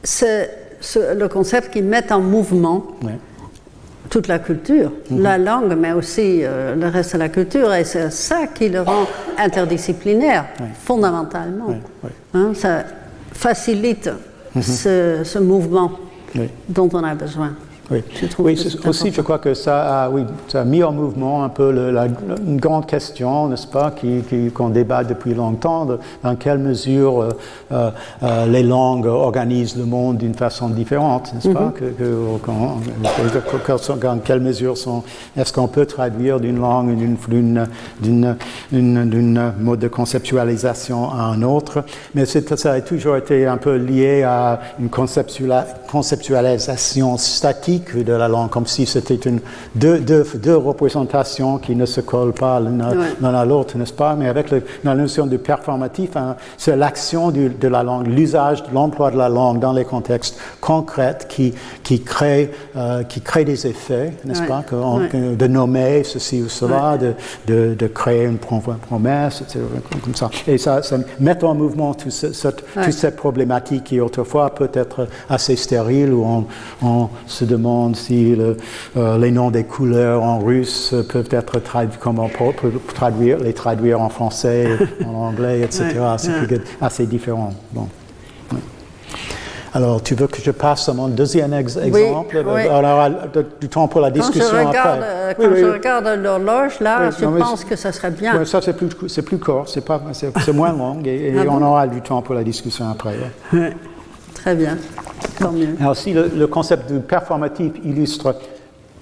c'est 0.04 0.50
le 1.16 1.28
concept 1.28 1.72
qui 1.74 1.82
met 1.82 2.12
en 2.12 2.20
mouvement 2.20 2.86
oui. 3.04 3.12
toute 4.10 4.28
la 4.28 4.40
culture, 4.40 4.92
mm 4.92 5.18
-hmm. 5.18 5.22
la 5.22 5.38
langue, 5.38 5.74
mais 5.78 5.94
aussi 5.94 6.42
euh, 6.44 6.76
le 6.76 6.88
reste 6.88 7.14
de 7.14 7.20
la 7.20 7.30
culture. 7.30 7.74
Et 7.74 7.84
c'est 7.84 8.12
ça 8.12 8.48
qui 8.56 8.70
le 8.70 8.82
rend 8.82 9.06
interdisciplinaire, 9.38 10.46
oui. 10.60 10.68
fondamentalement. 10.88 11.70
Hein, 12.34 12.54
ça 12.54 12.84
facilite 13.34 14.08
mm 14.08 14.60
-hmm. 14.60 14.62
ce, 14.84 15.24
ce, 15.24 15.40
mouvement 15.40 15.92
dont 16.70 16.90
on 16.94 17.04
a 17.04 17.16
besoin. 17.16 17.52
Oui, 17.90 18.04
oui 18.40 18.60
aussi 18.86 19.12
je 19.12 19.22
crois 19.22 19.40
que 19.40 19.54
ça 19.54 20.04
a, 20.04 20.10
oui, 20.10 20.26
ça 20.50 20.60
a 20.62 20.66
mis 20.66 20.84
en 20.84 20.92
mouvement 20.92 21.46
un 21.46 21.50
peu 21.50 21.72
le, 21.72 21.92
la, 21.92 22.08
une 22.46 22.60
grande 22.60 22.86
question, 22.86 23.48
n'est-ce 23.48 23.68
pas, 23.68 23.94
qu'on 24.54 24.70
débat 24.70 25.06
depuis 25.06 25.34
longtemps, 25.34 25.86
de, 25.86 25.98
dans 26.24 26.36
quelle 26.36 26.58
mesure 26.58 27.30
euh, 27.72 27.92
euh, 28.24 28.46
les 28.48 28.64
langues 28.64 29.06
organisent 29.06 29.78
le 29.78 29.86
monde 29.86 30.18
d'une 30.18 30.34
façon 30.34 30.68
différente, 30.70 31.34
n'est-ce 31.34 31.48
mm 31.48 31.52
-hmm. 31.52 31.56
pas, 31.56 31.74
que, 31.76 31.86
que, 31.86 32.04
que, 33.96 34.06
dans 34.06 34.20
quelle 34.20 34.42
mesure 34.42 34.76
est-ce 35.38 35.54
qu'on 35.54 35.68
peut 35.70 35.86
traduire 35.86 36.40
d'une 36.40 36.60
langue, 36.60 36.96
d'une 38.72 39.52
mode 39.60 39.80
de 39.80 39.88
conceptualisation 39.88 41.10
à 41.12 41.22
un 41.34 41.42
autre, 41.42 41.84
mais 42.14 42.26
ça 42.26 42.74
a 42.74 42.82
toujours 42.82 43.18
été 43.18 43.48
un 43.48 43.58
peu 43.58 43.78
lié 43.78 44.22
à 44.24 44.60
une 44.80 44.90
conceptualisation 44.90 47.18
statique 47.18 47.77
de 47.80 48.14
la 48.14 48.28
langue, 48.28 48.50
comme 48.50 48.68
si 48.68 48.86
c'était 48.86 49.16
une 49.16 49.40
deux, 49.76 50.00
deux, 50.00 50.26
deux, 50.36 50.56
représentations 50.56 51.58
qui 51.58 51.76
ne 51.76 51.86
se 51.86 52.02
collent 52.02 52.34
pas 52.34 52.60
l'une 52.60 52.82
ouais. 52.82 53.36
à 53.36 53.46
l'autre, 53.46 53.78
n'est-ce 53.78 53.94
pas? 53.94 54.16
Mais 54.16 54.28
avec 54.28 54.52
le, 54.52 54.64
la 54.84 54.96
notion 54.96 55.28
de 55.28 55.38
performatif, 55.38 56.16
hein, 56.16 56.36
c'est 56.58 56.76
l'action 56.76 57.32
de 57.32 57.68
la 57.68 57.84
langue, 57.84 58.08
l'usage, 58.08 58.64
l'emploi 58.74 59.12
de 59.12 59.18
la 59.18 59.30
langue 59.30 59.60
dans 59.60 59.74
les 59.74 59.86
contextes 59.86 60.40
concrets 60.62 61.18
qui, 61.30 61.54
qui, 61.84 62.02
crée, 62.02 62.52
euh, 62.76 63.04
qui 63.04 63.22
crée 63.22 63.46
des 63.46 63.68
effets, 63.68 64.14
n'est-ce 64.26 64.42
ouais. 64.42 64.48
pas? 64.48 64.64
Que 64.68 64.76
on, 64.76 65.00
ouais. 65.00 65.36
De 65.36 65.48
nommer 65.48 66.04
ceci 66.04 66.42
ou 66.42 66.50
cela, 66.50 66.98
de, 66.98 67.14
de, 67.48 67.76
de, 67.78 67.88
créer 67.88 68.26
une 68.26 68.38
promesse, 68.38 69.42
etc., 69.42 69.60
comme 70.04 70.16
ça. 70.16 70.30
Et 70.48 70.58
ça, 70.58 70.82
ça 70.84 70.98
met 71.20 71.44
en 71.44 71.54
mouvement 71.54 71.94
toute 71.94 72.12
cette, 72.12 72.64
toute 72.74 72.92
cette 72.92 73.16
problématique 73.16 73.86
qui 73.86 74.00
autrefois 74.00 74.50
peut 74.54 74.72
être 74.74 75.08
assez 75.30 75.56
stérile, 75.56 76.14
où 76.14 76.26
on, 76.26 76.46
on 76.86 77.10
se 77.26 77.46
demande 77.46 77.67
si 77.94 78.36
le, 78.36 78.58
euh, 78.98 79.18
les 79.18 79.32
noms 79.32 79.52
des 79.52 79.64
couleurs 79.64 80.24
en 80.24 80.40
russe 80.40 80.94
peuvent 81.12 81.30
être 81.32 81.60
traduits, 81.60 81.98
comment 82.00 82.30
on 82.40 82.52
peut 82.52 82.72
traduire, 82.94 83.40
les 83.40 83.54
traduire 83.54 84.02
en 84.02 84.10
français, 84.10 84.68
en 85.06 85.14
anglais, 85.30 85.62
etc. 85.62 85.86
C'est 86.18 86.62
assez 86.82 87.06
différent. 87.06 87.52
Bon. 87.72 87.88
Alors, 89.74 90.02
tu 90.02 90.16
veux 90.16 90.26
que 90.28 90.42
je 90.42 90.50
passe 90.50 90.90
à 90.90 90.94
mon 90.94 91.08
deuxième 91.08 91.54
ex- 91.54 91.78
exemple? 91.78 92.44
oui. 92.48 92.62
On 92.70 92.80
aura 92.84 93.10
de- 93.10 93.46
du 93.62 93.68
temps 93.70 93.88
pour 93.88 94.02
la 94.02 94.10
Quand 94.10 94.16
je 94.16 94.22
discussion 94.22 94.58
regarde, 94.68 95.00
après. 95.02 95.04
euh, 95.04 95.34
quand 95.38 95.44
oui, 95.54 95.60
je 95.60 95.66
regarde 95.66 96.08
l'horloge, 96.24 96.80
là, 96.80 97.12
je 97.12 97.26
non, 97.26 97.38
pense 97.38 97.64
que 97.64 97.76
ça 97.76 97.92
serait 97.92 98.10
bien. 98.10 98.44
Ça, 98.46 98.60
c'est 98.62 98.74
plus, 98.74 98.90
c'est 99.08 99.22
plus 99.22 99.38
court, 99.38 99.66
c'est, 99.68 99.86
pas, 99.86 100.02
c'est, 100.14 100.32
c'est 100.44 100.54
moins 100.54 100.72
long 100.72 100.98
et, 101.06 101.10
et 101.28 101.34
Ah 101.38 101.44
on 101.50 101.60
bon 101.60 101.66
aura 101.66 101.86
du 101.86 102.02
temps 102.02 102.22
pour 102.24 102.34
la 102.34 102.44
discussion 102.44 102.86
après. 102.90 103.14
Très 104.34 104.56
bien. 104.56 104.78
Tant 105.40 105.52
mieux. 105.52 105.76
Alors, 105.80 105.96
si 105.96 106.14
le, 106.14 106.48
concept 106.48 106.92
de 106.92 107.00
performatif 107.00 107.74
illustre 107.84 108.36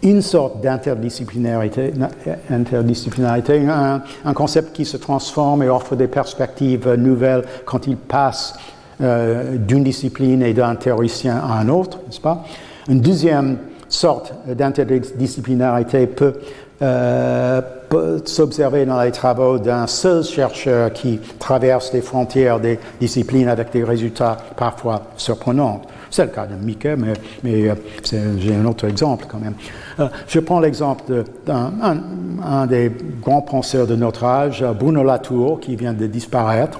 une 0.04 0.22
sorte 0.22 0.62
d'interdisciplinarité, 0.62 1.94
na- 1.96 2.10
interdisciplinarité 2.50 3.66
un, 3.68 4.34
concept 4.34 4.74
qui 4.74 4.86
se 4.86 4.98
transforme 4.98 5.64
et 5.64 5.70
offre 5.70 5.96
des 5.96 6.08
perspectives 6.08 6.94
nouvelles 6.94 7.44
quand 7.66 7.88
il 7.88 7.98
passe 7.98 8.54
euh, 9.02 9.58
d'une 9.58 9.84
discipline 9.84 10.44
et 10.44 10.54
d'un 10.54 10.76
théoricien 10.76 11.38
à 11.38 11.60
un 11.60 11.70
autre, 11.70 12.00
n'est-ce 12.06 12.22
pas? 12.22 12.44
Une 12.88 13.02
deuxième 13.02 13.58
sorte 13.90 14.34
d'interdisciplinarité 14.48 16.10
euh, 16.82 17.62
peut 17.90 18.22
s'observer 18.26 18.86
dans 18.86 19.02
les 19.02 19.12
travaux 19.12 19.58
d'un 19.58 19.88
seul 19.88 20.24
chercheur 20.24 20.92
qui 20.94 21.20
traverse 21.40 21.94
les 21.94 22.02
frontières 22.02 22.60
des 22.60 22.80
disciplines 23.00 23.48
avec 23.48 23.72
des 23.72 23.84
résultats 23.84 24.38
parfois 24.56 25.04
surprenants. 25.18 25.82
C'est 26.10 26.26
le 26.26 26.32
cas 26.32 26.46
de 26.46 26.56
Mieke, 26.56 26.98
mais, 27.44 27.70
euh, 27.70 27.76
j'ai 28.38 28.56
un 28.56 28.66
autre 28.66 28.88
exemple 28.88 29.26
quand 29.30 29.40
même. 29.40 29.56
Euh, 30.00 30.08
je 30.28 30.40
prends 30.40 30.60
l'exemple 30.60 31.24
d'un 31.46 31.72
un, 31.82 31.98
un 32.44 32.66
des 32.66 32.92
grands 33.22 33.42
penseurs 33.42 33.88
de 33.88 33.96
notre 33.96 34.24
âge, 34.24 34.62
euh, 34.62 34.74
Bruno 34.74 35.04
Latour, 35.04 35.60
qui 35.60 35.76
vient 35.76 35.94
de 35.94 36.08
disparaître, 36.08 36.80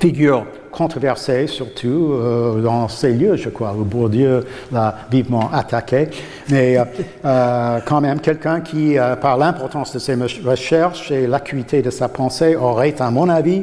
figure 0.00 0.46
controversée 0.70 1.46
surtout 1.46 2.12
euh, 2.12 2.60
dans 2.60 2.88
ces 2.88 3.12
lieux, 3.12 3.36
je 3.36 3.48
crois, 3.48 3.72
où 3.72 3.84
Bourdieu 3.84 4.44
l'a 4.72 4.94
vivement 5.10 5.50
attaqué, 5.52 6.08
mais 6.50 6.78
euh, 6.78 6.84
euh, 7.24 7.78
quand 7.86 8.00
même 8.00 8.20
quelqu'un 8.20 8.60
qui, 8.60 8.96
par 9.20 9.36
l'importance 9.36 9.92
de 9.92 9.98
ses 9.98 10.16
recherches 10.44 11.10
et 11.10 11.26
l'acuité 11.26 11.82
de 11.82 11.90
sa 11.90 12.08
pensée, 12.08 12.56
aurait, 12.56 12.94
à 13.00 13.10
mon 13.10 13.28
avis, 13.28 13.62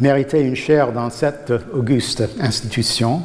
mérité 0.00 0.40
une 0.40 0.56
chaire 0.56 0.92
dans 0.92 1.10
cette 1.10 1.52
auguste 1.74 2.22
institution. 2.40 3.22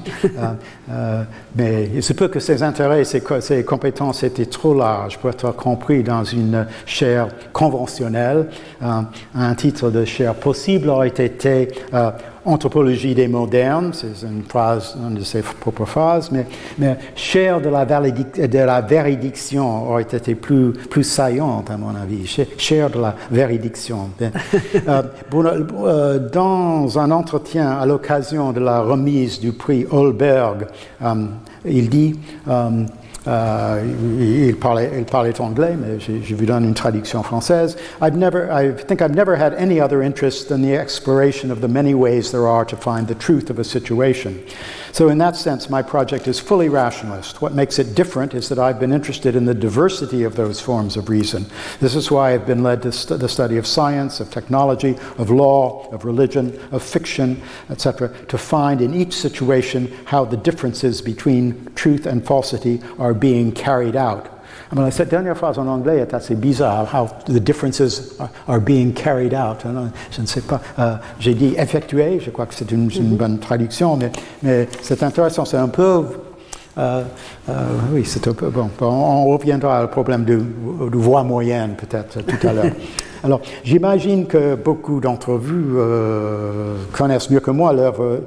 Mais 1.56 1.90
il 1.94 2.04
se 2.04 2.14
peut 2.14 2.28
que 2.28 2.40
ses 2.40 2.64
intérêts 2.64 3.02
et 3.02 3.06
ses, 3.06 3.22
co- 3.22 3.42
ses 3.42 3.64
compétences 3.64 4.24
étaient 4.24 4.46
trop 4.46 4.74
larges 4.74 5.18
pour 5.18 5.30
être 5.30 5.52
compris 5.56 6.04
dans 6.04 6.24
une 6.24 6.66
chaire 6.86 7.28
conventionnelle. 7.54 8.48
Un 8.82 9.56
titre 9.56 9.90
de 9.90 10.06
chaire 10.06 10.36
possible 10.36 10.90
aurait 10.90 11.08
été 11.10 11.70
Anthropologie 12.48 13.14
des 13.14 13.28
modernes, 13.28 13.92
c'est 13.94 14.26
une 14.26 14.42
phrase, 14.44 14.96
une 15.06 15.16
de 15.16 15.24
ses 15.24 15.42
propres 15.42 15.84
phrases, 15.86 16.32
mais, 16.32 16.46
mais 16.80 16.98
chaire 17.14 17.60
de 17.60 17.68
la, 17.68 17.86
de 17.86 18.58
la 18.60 18.80
véridiction 18.82 19.90
aurait 19.92 20.04
été 20.04 20.34
plus, 20.34 20.72
plus 20.72 21.04
saillante, 21.04 21.70
à 21.70 21.76
mon 21.78 21.94
avis. 21.94 22.26
Cha- 22.26 22.44
Chaire 22.58 22.90
de 22.90 23.00
la 23.02 23.16
véridiction. 23.30 24.10
Euh, 24.88 25.02
bon, 25.30 25.44
euh, 25.46 26.18
dans 26.32 26.98
un 26.98 27.12
entretien 27.12 27.72
à 27.72 27.86
l'occasion 27.86 28.54
de 28.54 28.62
la 28.62 28.80
remise 28.82 29.40
du 29.42 29.52
prix 29.52 29.86
Holberg, 29.92 30.68
euh, 31.04 31.26
il 31.66 31.90
dit. 31.90 32.18
euh, 32.48 32.86
euh, 33.28 33.84
il, 34.20 34.56
parlait, 34.56 34.90
il 34.98 35.06
parlait 35.06 35.40
anglais, 35.42 35.76
mais 35.78 36.00
je, 36.00 36.24
je 36.24 36.36
vous 36.36 36.46
donne 36.46 36.64
une 36.64 36.74
traduction 36.74 37.24
française. 37.24 37.76
I've 38.02 38.16
never, 38.16 38.50
I 38.50 38.72
think 38.72 39.02
I've 39.02 39.16
never 39.16 39.36
had 39.36 39.54
any 39.56 39.82
other 39.82 40.02
interest 40.02 40.48
than 40.48 40.62
the 40.62 40.76
exploration 40.76 41.52
of 41.52 41.60
the 41.60 41.68
many 41.68 41.94
ways 41.94 42.32
there 42.32 42.48
are 42.48 42.66
to 42.66 42.78
find 42.78 43.08
the 43.08 43.16
truth 43.16 43.50
of 43.50 43.60
a 43.60 43.64
situation. 43.64 44.40
So, 44.98 45.10
in 45.10 45.20
that 45.20 45.36
sense, 45.36 45.70
my 45.70 45.84
project 45.84 46.28
is 46.28 46.40
fully 46.40 46.70
rationalist. 46.70 47.40
What 47.40 47.54
makes 47.54 47.78
it 47.78 47.94
different 47.94 48.34
is 48.34 48.50
that 48.50 48.58
I've 48.58 48.80
been 48.80 48.92
interested 48.92 49.36
in 49.36 49.46
the 49.46 49.54
diversity 49.54 50.24
of 50.24 50.36
those 50.36 50.60
forms 50.60 50.98
of 50.98 51.08
reason. 51.08 51.46
This 51.80 51.94
is 51.94 52.10
why 52.10 52.34
I've 52.34 52.48
been 52.48 52.64
led 52.64 52.82
to 52.82 52.92
st- 52.92 53.20
the 53.20 53.30
study 53.30 53.58
of 53.58 53.68
science, 53.68 54.20
of 54.20 54.32
technology, 54.32 54.98
of 55.20 55.30
law, 55.30 55.88
of 55.92 56.04
religion, 56.04 56.60
of 56.72 56.82
fiction, 56.82 57.44
etc., 57.70 58.10
to 58.26 58.40
find 58.40 58.82
in 58.82 58.96
each 58.96 59.14
situation 59.14 59.96
how 60.06 60.26
the 60.26 60.36
differences 60.36 61.00
between 61.00 61.72
truth 61.76 62.08
and 62.08 62.26
falsity 62.26 62.82
are 62.98 63.14
being 63.14 63.52
carried 63.52 63.96
out. 63.96 64.37
Alors, 64.72 64.92
cette 64.92 65.10
dernière 65.10 65.38
phrase 65.38 65.58
en 65.60 65.68
anglais 65.68 66.00
est 66.00 66.14
assez 66.14 66.36
bizarre. 66.36 66.88
How 66.94 67.08
the 67.32 67.40
differences 67.40 68.16
are, 68.20 68.30
are 68.48 68.60
being 68.60 68.92
carried 68.94 69.34
out. 69.34 69.66
Alors, 69.66 69.86
Je 70.12 70.22
ne 70.22 70.26
sais 70.28 70.42
pas. 70.42 70.60
euh, 70.80 70.96
J'ai 71.20 71.34
dit 71.34 71.56
effectué. 71.58 72.20
Je 72.20 72.30
crois 72.32 72.46
que 72.46 72.54
c'est 72.54 72.70
une, 72.72 72.90
une 72.92 73.16
bonne 73.16 73.40
traduction, 73.40 73.96
mais, 73.96 74.12
mais 74.44 74.68
c'est 74.82 75.02
intéressant. 75.04 75.46
C'est 75.46 75.58
un 75.58 75.70
peu. 75.70 76.04
euh, 76.78 77.04
euh, 77.50 77.54
oui, 77.94 78.04
c'est 78.06 78.28
un 78.28 78.34
peu 78.34 78.50
bon. 78.50 78.70
On 78.82 79.26
reviendra 79.28 79.86
au 79.86 79.88
problème 79.88 80.26
de, 80.26 80.36
de 80.38 80.98
voix 80.98 81.24
moyenne 81.24 81.76
peut-être 81.78 82.22
tout 82.26 82.48
à 82.48 82.54
l'heure. 82.54 82.66
Alors, 83.24 83.42
j'imagine 83.64 84.28
que 84.28 84.56
beaucoup 84.56 85.00
d'entre 85.00 85.34
vous 85.34 85.78
euh, 85.80 86.76
connaissent 86.92 87.30
mieux 87.32 87.40
que 87.40 87.52
moi 87.52 87.74
l'œuvre 87.74 88.20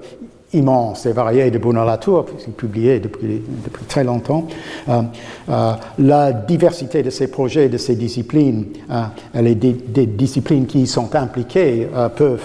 immense 0.52 1.06
et 1.06 1.12
variée 1.12 1.50
de 1.50 1.58
puisqu'il 1.58 2.52
publié 2.52 3.00
depuis, 3.00 3.42
depuis 3.64 3.84
très 3.84 4.04
longtemps. 4.04 4.46
Euh, 4.88 5.02
euh, 5.48 5.72
la 5.98 6.32
diversité 6.32 7.02
de 7.02 7.10
ses 7.10 7.28
projets, 7.28 7.68
de 7.68 7.78
ses 7.78 7.94
disciplines, 7.94 8.66
euh, 8.90 9.02
les 9.40 9.54
des 9.54 10.06
disciplines 10.06 10.66
qui 10.66 10.80
y 10.82 10.86
sont 10.86 11.14
impliquées 11.14 11.88
peuvent 12.16 12.40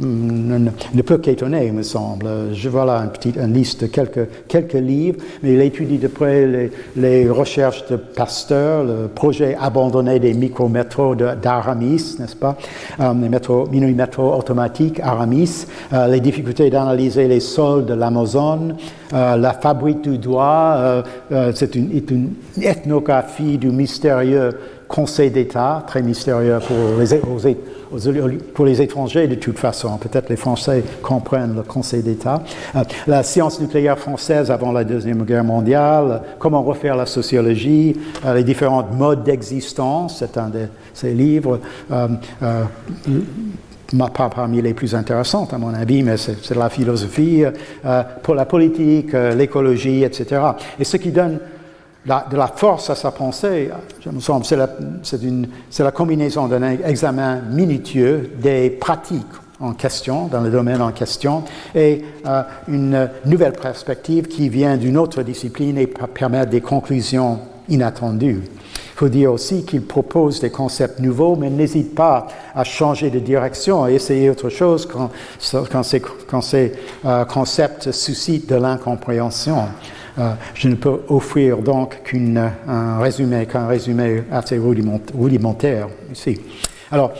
ne, 0.00 1.02
peut 1.02 1.18
qu'étonner, 1.18 1.66
il 1.66 1.72
me 1.72 1.82
semble. 1.82 2.26
Je 2.52 2.68
vois 2.68 2.84
là 2.84 2.98
une 3.04 3.10
petite 3.10 3.36
une 3.36 3.52
liste 3.52 3.82
de 3.82 3.86
quelques, 3.86 4.26
quelques 4.48 4.72
livres, 4.74 5.18
mais 5.42 5.54
il 5.54 5.60
étudie 5.60 5.98
de 5.98 6.08
près 6.08 6.70
les, 6.96 7.28
recherches 7.28 7.86
de 7.88 7.96
Pasteur, 7.96 8.84
le 8.84 9.08
projet 9.08 9.56
abandonné 9.60 10.18
des 10.18 10.34
micro-métros 10.34 11.14
d'Aramis, 11.14 12.16
n'est-ce 12.18 12.36
pas? 12.36 12.56
Euh, 13.00 13.12
Les 13.20 13.28
métros, 13.28 13.66
mini-métros 13.70 14.34
automatiques 14.34 15.00
Aramis, 15.00 15.66
euh, 15.92 16.06
les 16.08 16.20
difficultés 16.20 16.70
d'analyser 16.70 17.28
les 17.28 17.40
sols 17.40 17.84
de 17.86 17.94
l'Amazone, 17.94 18.76
euh, 19.12 19.36
la 19.36 19.52
fabrique 19.52 20.02
du 20.02 20.18
doigt, 20.18 21.02
c'est 21.54 21.74
une, 21.74 21.90
ethnographie 22.62 23.58
du 23.58 23.70
mystérieux 23.70 24.52
Conseil 24.86 25.30
d'État, 25.30 25.82
très 25.86 26.02
mystérieux 26.02 26.58
pour 26.66 26.76
les, 27.00 27.14
aux- 27.14 27.56
pour 28.54 28.64
les 28.64 28.82
étrangers 28.82 29.26
de 29.28 29.34
toute 29.34 29.58
façon. 29.58 29.96
Peut-être 29.98 30.28
les 30.28 30.36
Français 30.36 30.82
comprennent 31.02 31.56
le 31.56 31.62
Conseil 31.62 32.02
d'État. 32.02 32.42
Euh, 32.76 32.82
la 33.06 33.22
science 33.22 33.60
nucléaire 33.60 33.98
française 33.98 34.50
avant 34.50 34.72
la 34.72 34.84
Deuxième 34.84 35.24
Guerre 35.24 35.44
mondiale, 35.44 36.22
comment 36.38 36.62
refaire 36.62 36.96
la 36.96 37.06
sociologie, 37.06 37.96
euh, 38.24 38.34
les 38.34 38.44
différents 38.44 38.84
modes 38.84 39.24
d'existence, 39.24 40.18
c'est 40.18 40.38
un 40.38 40.48
de 40.48 40.66
ces 40.92 41.12
livres. 41.12 41.60
euh, 41.92 42.08
pas 44.12 44.28
parmi 44.28 44.60
les 44.60 44.74
plus 44.74 44.94
intéressantes 44.94 45.52
à 45.54 45.58
mon 45.58 45.72
avis, 45.72 46.02
mais 46.02 46.16
c'est 46.16 46.56
la 46.56 46.68
philosophie, 46.68 47.44
pour 48.22 48.34
la 48.34 48.44
politique, 48.44 49.12
l'écologie, 49.12 50.02
etc. 50.02 50.40
Et 50.80 50.84
ce 50.84 50.96
qui 50.96 51.12
donne 51.12 51.38
de 52.06 52.36
la 52.36 52.46
force 52.48 52.90
à 52.90 52.94
sa 52.94 53.10
pensée, 53.10 53.70
je 54.00 54.10
me 54.10 54.20
semble, 54.20 54.44
c'est 54.44 54.56
la, 54.56 55.90
combinaison 55.90 56.48
d'un 56.48 56.62
examen 56.62 57.40
minutieux 57.50 58.30
des 58.40 58.70
pratiques 58.70 59.24
en 59.60 59.72
question, 59.72 60.26
dans 60.26 60.40
le 60.40 60.50
domaine 60.50 60.82
en 60.82 60.92
question, 60.92 61.44
et 61.74 62.04
euh, 62.26 62.42
une 62.68 63.08
nouvelle 63.24 63.52
perspective 63.52 64.26
qui 64.26 64.48
vient 64.48 64.76
d'une 64.76 64.98
autre 64.98 65.22
discipline 65.22 65.78
et 65.78 65.86
per- 65.86 66.06
permet 66.12 66.44
des 66.44 66.60
conclusions 66.60 67.38
inattendues. 67.68 68.42
Il 68.42 68.96
faut 68.96 69.08
dire 69.08 69.32
aussi 69.32 69.64
qu'il 69.64 69.82
propose 69.82 70.40
des 70.40 70.50
concepts 70.50 71.00
nouveaux, 71.00 71.36
mais 71.36 71.50
n'hésite 71.50 71.94
pas 71.94 72.26
à 72.54 72.64
changer 72.64 73.10
de 73.10 73.18
direction 73.18 73.88
et 73.88 73.94
essayer 73.94 74.28
autre 74.28 74.50
chose 74.50 74.86
quand, 74.86 75.10
quand 75.70 75.82
ces, 75.82 76.00
quand 76.00 76.40
ces, 76.40 76.72
euh, 77.04 77.24
concepts 77.24 77.90
suscitent 77.92 78.48
de 78.50 78.56
l'incompréhension. 78.56 79.62
Euh, 80.18 80.32
je 80.54 80.68
ne 80.68 80.76
peux 80.76 81.00
offrir 81.08 81.58
donc 81.58 82.02
qu'un 82.04 82.98
résumé, 83.00 83.46
qu'un 83.46 83.66
résumé 83.66 84.22
assez 84.30 84.58
rudiment- 84.58 85.00
rudimentaire 85.18 85.88
ici. 86.12 86.40
Alors, 86.92 87.12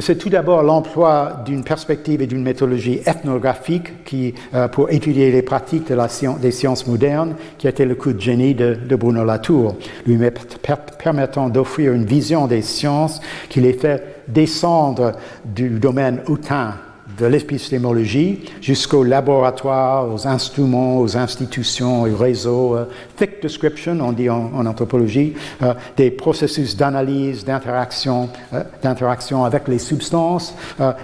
c'est 0.00 0.16
tout 0.16 0.30
d'abord 0.30 0.62
l'emploi 0.62 1.42
d'une 1.44 1.64
perspective 1.64 2.22
et 2.22 2.26
d'une 2.26 2.42
méthodologie 2.42 3.00
ethnographique 3.06 4.04
qui, 4.04 4.34
euh, 4.54 4.66
pour 4.68 4.90
étudier 4.90 5.30
les 5.30 5.42
pratiques 5.42 5.92
des 6.40 6.50
sciences 6.50 6.86
modernes, 6.86 7.34
qui 7.58 7.66
a 7.66 7.70
été 7.70 7.84
le 7.84 7.94
coup 7.94 8.12
de 8.12 8.20
génie 8.20 8.54
de, 8.54 8.74
Bruno 8.96 9.24
Latour, 9.24 9.76
lui 10.06 10.16
met- 10.16 10.30
per- 10.30 10.74
permettant 11.02 11.48
d'offrir 11.50 11.92
une 11.92 12.04
vision 12.06 12.46
des 12.46 12.62
sciences 12.62 13.20
qui 13.50 13.60
les 13.60 13.74
fait 13.74 14.22
descendre 14.28 15.12
du 15.44 15.68
domaine 15.68 16.20
hautain 16.26 16.74
de 17.18 17.26
l'épistémologie 17.26 18.40
jusqu'au 18.60 19.02
laboratoire, 19.02 20.12
aux 20.12 20.26
instruments, 20.26 20.98
aux 20.98 21.16
institutions, 21.16 22.02
aux 22.02 22.16
réseaux. 22.16 22.76
euh, 22.76 22.84
thick 23.16 23.42
description, 23.42 23.98
on 24.00 24.12
dit 24.12 24.30
en, 24.30 24.66
anthropologie, 24.66 25.34
euh, 25.62 25.74
des 25.96 26.10
processus 26.10 26.76
d'analyse, 26.76 27.44
d'interaction, 27.44 28.28
euh, 28.52 28.62
d'interaction 28.82 29.44
avec 29.44 29.68
les 29.68 29.78
substances 29.78 30.54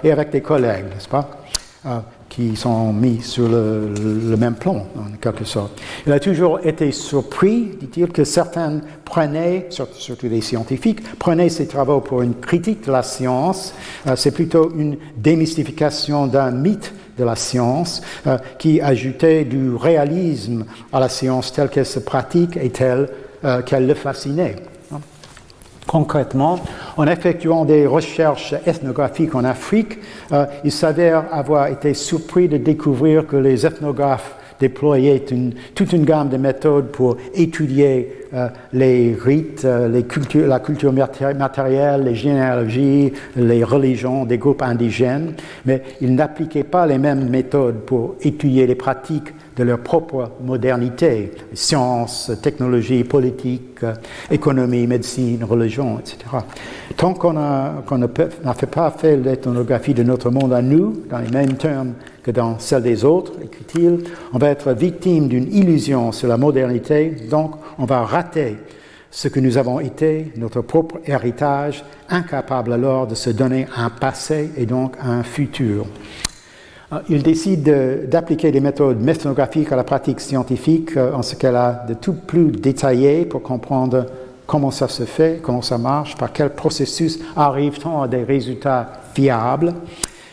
et 0.03 0.11
avec 0.11 0.31
des 0.31 0.41
collègues, 0.41 0.85
n'est-ce 0.85 1.07
pas? 1.07 1.29
Qui 2.29 2.55
sont 2.55 2.93
mis 2.93 3.21
sur 3.21 3.49
le, 3.49 4.37
même 4.37 4.55
plan, 4.55 4.85
en 4.95 5.17
quelque 5.19 5.45
sorte. 5.45 5.81
Il 6.05 6.13
a 6.13 6.19
toujours 6.19 6.59
été 6.63 6.91
surpris, 6.91 7.71
dit-il, 7.79 8.09
que 8.09 8.23
certains 8.23 8.81
prenaient, 9.03 9.67
surtout 9.69 10.27
les 10.29 10.41
scientifiques, 10.41 11.01
prenaient 11.17 11.49
ces 11.49 11.67
travaux 11.67 12.01
pour 12.01 12.21
une 12.21 12.35
critique 12.35 12.85
de 12.85 12.91
la 12.91 13.01
science. 13.01 13.73
Euh, 14.07 14.15
c'est 14.15 14.31
plutôt 14.31 14.71
une 14.75 14.97
démystification 15.17 16.27
d'un 16.27 16.51
mythe 16.51 16.93
de 17.17 17.23
la 17.23 17.35
science 17.35 18.01
euh, 18.27 18.37
qui 18.57 18.79
ajoutait 18.79 19.43
du 19.43 19.75
réalisme 19.75 20.65
à 20.93 20.99
la 20.99 21.09
science 21.09 21.51
telle 21.51 21.69
qu'elle 21.69 21.85
se 21.85 21.99
pratique 21.99 22.57
et 22.57 22.69
telle 22.69 23.09
euh, 23.43 23.61
qu'elle 23.61 23.87
le 23.87 23.93
fascinait. 23.93 24.55
Concrètement, 25.89 26.59
en 26.97 27.07
effectuant 27.07 27.65
des 27.65 27.87
recherches 27.87 28.53
ethnographiques 28.67 29.33
en 29.33 29.43
Afrique, 29.43 29.97
euh, 30.31 30.45
il 30.63 30.71
s'avère 30.71 31.25
avoir 31.31 31.65
été 31.65 31.95
surpris 31.95 32.47
de 32.47 32.57
découvrir 32.57 33.25
que 33.25 33.35
les 33.35 33.65
ethnographes 33.65 34.35
déployaient 34.59 35.25
toute 35.73 35.91
une 35.91 36.05
gamme 36.05 36.29
de 36.29 36.37
méthodes 36.37 36.91
pour 36.91 37.17
étudier 37.33 38.27
euh, 38.35 38.49
les 38.71 39.15
rites, 39.19 39.65
euh, 39.65 39.87
la 39.87 40.59
culture 40.59 40.93
matérielle, 40.93 42.03
les 42.03 42.13
généalogies, 42.13 43.11
les 43.35 43.63
religions 43.63 44.25
des 44.25 44.37
groupes 44.37 44.61
indigènes, 44.61 45.33
mais 45.65 45.81
ils 46.01 46.13
n'appliquaient 46.13 46.63
pas 46.63 46.85
les 46.85 46.99
mêmes 46.99 47.27
méthodes 47.29 47.79
pour 47.87 48.13
étudier 48.21 48.67
les 48.67 48.75
pratiques 48.75 49.33
de 49.59 49.65
leur 49.65 49.79
propre 49.79 50.31
modernité, 50.41 51.33
sciences, 51.53 52.31
technologies, 52.41 53.03
politique, 53.03 53.81
économie, 54.31 54.87
médecine, 54.87 55.43
religion, 55.43 55.99
etc. 55.99 56.17
Tant 56.95 57.13
qu'on 57.13 57.33
n'a 57.33 57.83
fait 58.57 58.67
pas 58.67 58.89
fait 58.91 59.17
l'ethnographie 59.17 59.93
de 59.93 60.03
notre 60.03 60.29
monde 60.29 60.53
à 60.53 60.61
nous, 60.61 61.03
dans 61.09 61.19
les 61.19 61.29
mêmes 61.29 61.55
termes 61.55 61.95
que 62.23 62.31
dans 62.31 62.57
celle 62.57 62.83
des 62.83 63.03
autres, 63.03 63.33
écrit-il, 63.43 64.05
on 64.31 64.37
va 64.37 64.47
être 64.47 64.71
victime 64.71 65.27
d'une 65.27 65.51
illusion 65.53 66.13
sur 66.13 66.29
la 66.29 66.37
modernité, 66.37 67.13
donc 67.29 67.55
on 67.77 67.85
va 67.85 68.03
rater 68.03 68.55
ce 69.11 69.27
que 69.27 69.41
nous 69.41 69.57
avons 69.57 69.81
été, 69.81 70.31
notre 70.37 70.61
propre 70.61 71.01
héritage, 71.05 71.83
incapable 72.07 72.71
alors 72.71 73.07
de 73.07 73.15
se 73.15 73.29
donner 73.29 73.67
un 73.75 73.89
passé 73.89 74.51
et 74.55 74.65
donc 74.65 74.95
un 75.03 75.23
futur. 75.23 75.85
Euh, 76.91 76.99
il 77.09 77.23
décide 77.23 78.09
d'appliquer 78.09 78.51
des 78.51 78.59
méthodes 78.59 78.99
méthodographiques 78.99 79.71
à 79.71 79.75
la 79.75 79.83
pratique 79.83 80.19
scientifique 80.19 80.97
euh, 80.97 81.13
en 81.13 81.21
ce 81.21 81.35
qu'elle 81.35 81.55
a 81.55 81.85
de 81.87 81.93
tout 81.93 82.13
plus 82.13 82.51
détaillé 82.51 83.25
pour 83.25 83.43
comprendre 83.43 84.05
comment 84.47 84.71
ça 84.71 84.87
se 84.87 85.03
fait, 85.03 85.39
comment 85.43 85.61
ça 85.61 85.77
marche, 85.77 86.15
par 86.15 86.33
quel 86.33 86.49
processus 86.49 87.19
arrive-t-on 87.35 88.01
à 88.01 88.07
des 88.07 88.23
résultats 88.23 88.89
fiables. 89.13 89.73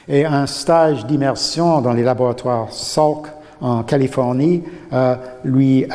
Et 0.08 0.24
un 0.24 0.46
stage 0.46 1.04
d'immersion 1.04 1.80
dans 1.80 1.92
les 1.92 2.04
laboratoires 2.04 2.72
Salk 2.72 3.26
en 3.60 3.82
Californie 3.82 4.62
euh, 4.92 5.16
lui, 5.44 5.86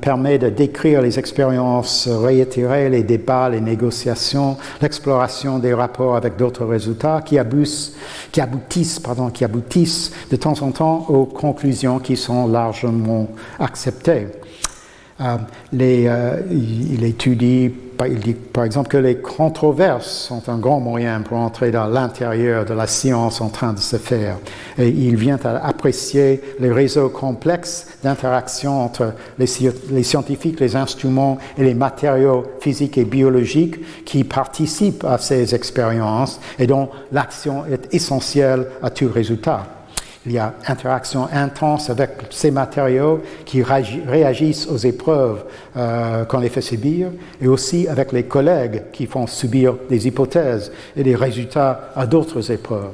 permet 0.00 0.38
de 0.38 0.48
décrire 0.48 1.02
les 1.02 1.18
expériences 1.18 2.08
réitérées, 2.08 2.88
les 2.88 3.02
débats, 3.02 3.48
les 3.48 3.60
négociations, 3.60 4.56
l'exploration 4.80 5.58
des 5.58 5.74
rapports 5.74 6.16
avec 6.16 6.36
d'autres 6.36 6.64
résultats 6.64 7.22
qui, 7.22 7.38
aboutissent, 7.38 8.98
pardon, 9.00 9.30
qui 9.30 9.44
aboutissent 9.44 10.12
de 10.30 10.36
temps 10.36 10.60
en 10.62 10.70
temps 10.70 11.06
aux 11.08 11.26
conclusions 11.26 11.98
qui 11.98 12.16
sont 12.16 12.46
largement 12.46 13.28
acceptées. 13.58 14.28
Euh, 15.20 15.36
euh, 15.80 16.40
il 16.50 17.04
étudie, 17.04 17.70
il 18.08 18.18
dit 18.18 18.34
par 18.34 18.64
exemple 18.64 18.88
que 18.88 18.96
les 18.96 19.16
controverses 19.16 20.10
sont 20.10 20.48
un 20.48 20.58
grand 20.58 20.80
moyen 20.80 21.20
pour 21.20 21.38
entrer 21.38 21.70
dans 21.70 21.86
l'intérieur 21.86 22.64
de 22.64 22.74
la 22.74 22.86
science 22.86 23.40
en 23.40 23.48
train 23.48 23.72
de 23.72 23.78
se 23.78 23.96
faire. 23.96 24.36
Et 24.78 24.88
il 24.88 25.16
vient 25.16 25.38
à 25.44 25.66
apprécier 25.66 26.40
les 26.58 26.72
réseaux 26.72 27.08
complexes 27.08 27.86
d'interaction 28.02 28.84
entre 28.84 29.14
les, 29.38 29.46
les, 29.90 30.02
scientifiques, 30.02 30.60
les 30.60 30.76
instruments 30.76 31.38
et 31.56 31.64
les 31.64 31.74
matériaux 31.74 32.44
physiques 32.60 32.98
et 32.98 33.04
biologiques 33.04 34.04
qui 34.04 34.24
participent 34.24 35.04
à 35.04 35.18
ces 35.18 35.54
expériences 35.54 36.40
et 36.58 36.66
dont 36.66 36.88
l'action 37.12 37.64
est 37.66 37.92
essentielle 37.94 38.66
à 38.82 38.90
tout 38.90 39.10
résultat. 39.12 39.81
Il 40.24 40.32
y 40.32 40.38
a 40.38 40.54
interaction 40.68 41.26
intense 41.32 41.90
avec 41.90 42.10
ces 42.30 42.52
matériaux 42.52 43.20
qui 43.44 43.62
réagissent 43.62 44.68
aux 44.68 44.76
épreuves 44.76 45.44
euh, 45.76 46.24
qu'on 46.24 46.38
les 46.38 46.48
fait 46.48 46.60
subir 46.60 47.08
et 47.40 47.48
aussi 47.48 47.88
avec 47.88 48.12
les 48.12 48.22
collègues 48.22 48.84
qui 48.92 49.06
font 49.06 49.26
subir 49.26 49.74
des 49.88 50.06
hypothèses 50.06 50.70
et 50.96 51.02
des 51.02 51.16
résultats 51.16 51.90
à 51.96 52.06
d'autres 52.06 52.52
épreuves. 52.52 52.92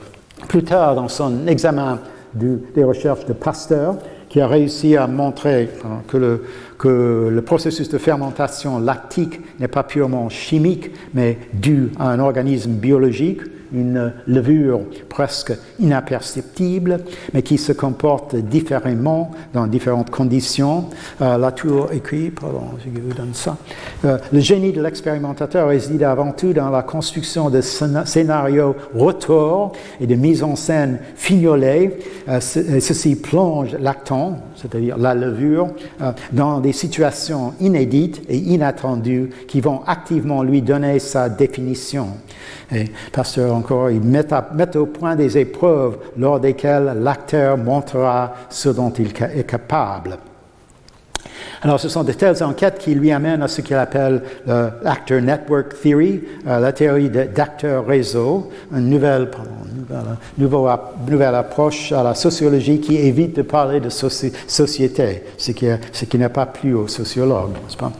Plus 0.48 0.64
tard, 0.64 0.94
dans 0.94 1.08
son 1.08 1.46
examen 1.46 2.00
des 2.34 2.84
recherches 2.84 3.26
de 3.26 3.32
Pasteur, 3.32 3.96
qui 4.28 4.40
a 4.40 4.46
réussi 4.46 4.96
à 4.96 5.06
montrer 5.06 5.70
hein, 5.84 6.02
que, 6.06 6.16
le, 6.16 6.44
que 6.78 7.28
le 7.30 7.42
processus 7.42 7.88
de 7.88 7.98
fermentation 7.98 8.78
lactique 8.78 9.40
n'est 9.58 9.68
pas 9.68 9.82
purement 9.82 10.28
chimique, 10.28 10.90
mais 11.14 11.38
dû 11.52 11.90
à 11.98 12.10
un 12.10 12.20
organisme 12.20 12.72
biologique, 12.72 13.40
une 13.72 14.12
levure 14.26 14.80
presque 15.08 15.52
inaperceptible, 15.78 17.00
mais 17.34 17.42
qui 17.42 17.58
se 17.58 17.72
comporte 17.72 18.36
différemment 18.36 19.30
dans 19.52 19.66
différentes 19.66 20.10
conditions. 20.10 20.86
Euh, 21.20 21.38
la 21.38 21.52
tour 21.52 21.92
écrit, 21.92 22.30
pardon, 22.30 22.62
je 22.84 23.00
vous 23.00 23.14
donne 23.14 23.34
ça. 23.34 23.56
Euh, 24.04 24.18
le 24.32 24.40
génie 24.40 24.72
de 24.72 24.82
l'expérimentateur 24.82 25.68
réside 25.68 26.02
avant 26.02 26.32
tout 26.32 26.52
dans 26.52 26.70
la 26.70 26.82
construction 26.82 27.50
de 27.50 27.60
scénarios 27.60 28.74
retour 28.94 29.72
et 30.00 30.06
de 30.06 30.14
mise 30.14 30.42
en 30.42 30.56
scène 30.56 30.98
fignolée. 31.14 31.98
Euh, 32.28 32.40
ceci 32.40 33.16
plonge 33.16 33.76
l'actant, 33.80 34.38
c'est-à-dire 34.56 34.98
la 34.98 35.14
levure, 35.14 35.68
dans 36.32 36.60
des 36.60 36.72
situations 36.72 37.54
inédites 37.60 38.22
et 38.28 38.36
inattendues 38.36 39.30
qui 39.46 39.60
vont 39.60 39.82
activement 39.86 40.42
lui 40.42 40.62
donner 40.62 40.98
sa 40.98 41.28
définition. 41.28 42.08
Et 42.72 42.86
Pasteur 43.12 43.57
encore, 43.58 43.90
il 43.90 44.00
met, 44.00 44.26
au 44.76 44.86
point 44.86 45.16
des 45.16 45.36
épreuves 45.38 45.98
lors 46.16 46.40
desquelles 46.40 46.96
l'acteur 47.00 47.56
montrera 47.58 48.34
ce 48.48 48.68
dont 48.68 48.90
il 48.90 49.08
est 49.34 49.46
capable. 49.46 50.18
Alors, 51.62 51.80
ce 51.80 51.88
sont 51.88 52.04
de 52.04 52.12
telles 52.12 52.42
enquêtes 52.44 52.78
qui 52.78 52.94
lui 52.94 53.10
amènent 53.10 53.42
à 53.42 53.48
ce 53.48 53.60
qu'il 53.62 53.76
appelle 53.76 54.22
l'Actor 54.46 55.20
Network 55.20 55.74
Theory, 55.82 56.22
euh, 56.46 56.60
la 56.60 56.72
théorie 56.72 57.10
d'acteur 57.10 57.84
réseau, 57.86 58.50
une 58.72 58.88
nouvelle, 58.88 59.28
approche 61.34 61.90
à 61.92 62.02
la 62.02 62.14
sociologie 62.14 62.80
qui 62.80 62.96
évite 62.96 63.36
de 63.36 63.42
parler 63.42 63.80
de 63.80 63.88
société, 63.88 65.24
ce 65.36 65.50
qui, 65.52 65.66
qui 66.08 66.18
n'est 66.18 66.28
pas 66.28 66.46
plus 66.46 66.74
aux 66.74 66.88
sociologues, 66.88 67.52
n'est-ce 67.54 67.76
pas? 67.76 67.92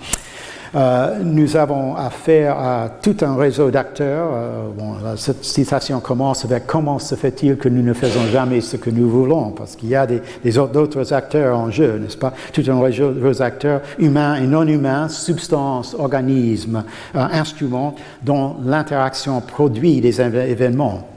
Euh, 0.75 1.21
nous 1.23 1.57
avons 1.57 1.97
affaire 1.97 2.59
à 2.59 2.89
tout 3.03 3.17
un 3.23 3.37
réseau 3.37 3.71
d'acteurs. 3.71 4.29
Euh, 4.33 5.17
cette 5.17 5.45
citation 5.45 6.01
commence 6.01 6.45
avec 6.45 6.67
comment 6.67 6.99
se 6.99 7.15
fait-il 7.15 7.57
que 7.57 7.69
nous 7.69 7.83
ne 7.83 7.93
faisons 7.93 8.27
jamais 8.31 8.61
ce 8.61 8.77
que 8.77 8.91
nous 8.91 9.09
voulons? 9.09 9.51
Parce 9.51 9.77
qu'il 9.77 9.89
y 9.89 9.95
a 9.95 10.07
d'autres 10.07 11.13
acteurs 11.13 11.59
en 11.59 11.71
jeu, 11.71 11.99
n'est-ce 11.99 12.19
pas? 12.19 12.33
Tout 12.53 12.65
un 12.69 12.81
réseau 12.81 13.13
d'acteurs 13.13 13.81
humains 13.99 14.37
et 14.37 14.47
non 14.47 14.67
humains, 14.67 15.09
substances, 15.09 15.95
organismes, 15.99 16.85
euh, 17.15 17.27
instruments 17.33 17.95
dont 18.23 18.57
l'interaction 18.65 19.41
produit 19.41 20.01
des 20.01 20.21
événements. 20.21 21.09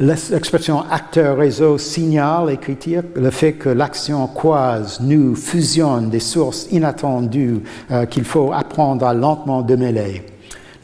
L'expression 0.00 0.84
acteur-réseau 0.90 1.78
signale, 1.78 2.50
écriture, 2.50 3.02
le 3.14 3.30
fait 3.30 3.52
que 3.52 3.68
l'action 3.68 4.26
croise, 4.26 5.00
nous, 5.00 5.34
fusionne 5.34 6.08
des 6.08 6.20
sources 6.20 6.66
inattendues 6.70 7.60
euh, 7.90 8.06
qu'il 8.06 8.24
faut 8.24 8.52
apprendre 8.52 9.06
à 9.06 9.14
lentement 9.14 9.62
démêler. 9.62 10.22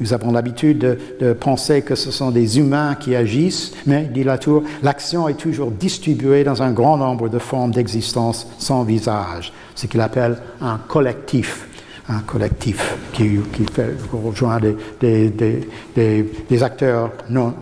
Nous 0.00 0.12
avons 0.12 0.30
l'habitude 0.30 0.98
de, 1.20 1.32
penser 1.32 1.82
que 1.82 1.96
ce 1.96 2.10
sont 2.10 2.30
des 2.30 2.58
humains 2.58 2.94
qui 2.94 3.16
agissent, 3.16 3.72
mais, 3.86 4.04
dit 4.04 4.22
Latour, 4.22 4.62
l'action 4.82 5.28
est 5.28 5.34
toujours 5.34 5.72
distribuée 5.72 6.44
dans 6.44 6.62
un 6.62 6.70
grand 6.70 6.96
nombre 6.96 7.28
de 7.28 7.38
formes 7.38 7.72
d'existence 7.72 8.46
sans 8.58 8.84
visage, 8.84 9.52
ce 9.74 9.86
qu'il 9.86 10.00
appelle 10.00 10.38
un 10.60 10.78
collectif 10.86 11.64
un 12.10 12.20
collectif 12.20 12.96
qui, 13.12 13.38
qui 13.52 13.66
fait, 13.70 13.94
rejoint 14.10 14.58
des, 14.58 15.28
des, 15.28 15.64
des, 15.94 16.32
des, 16.48 16.62
acteurs 16.62 17.12
non, 17.28 17.52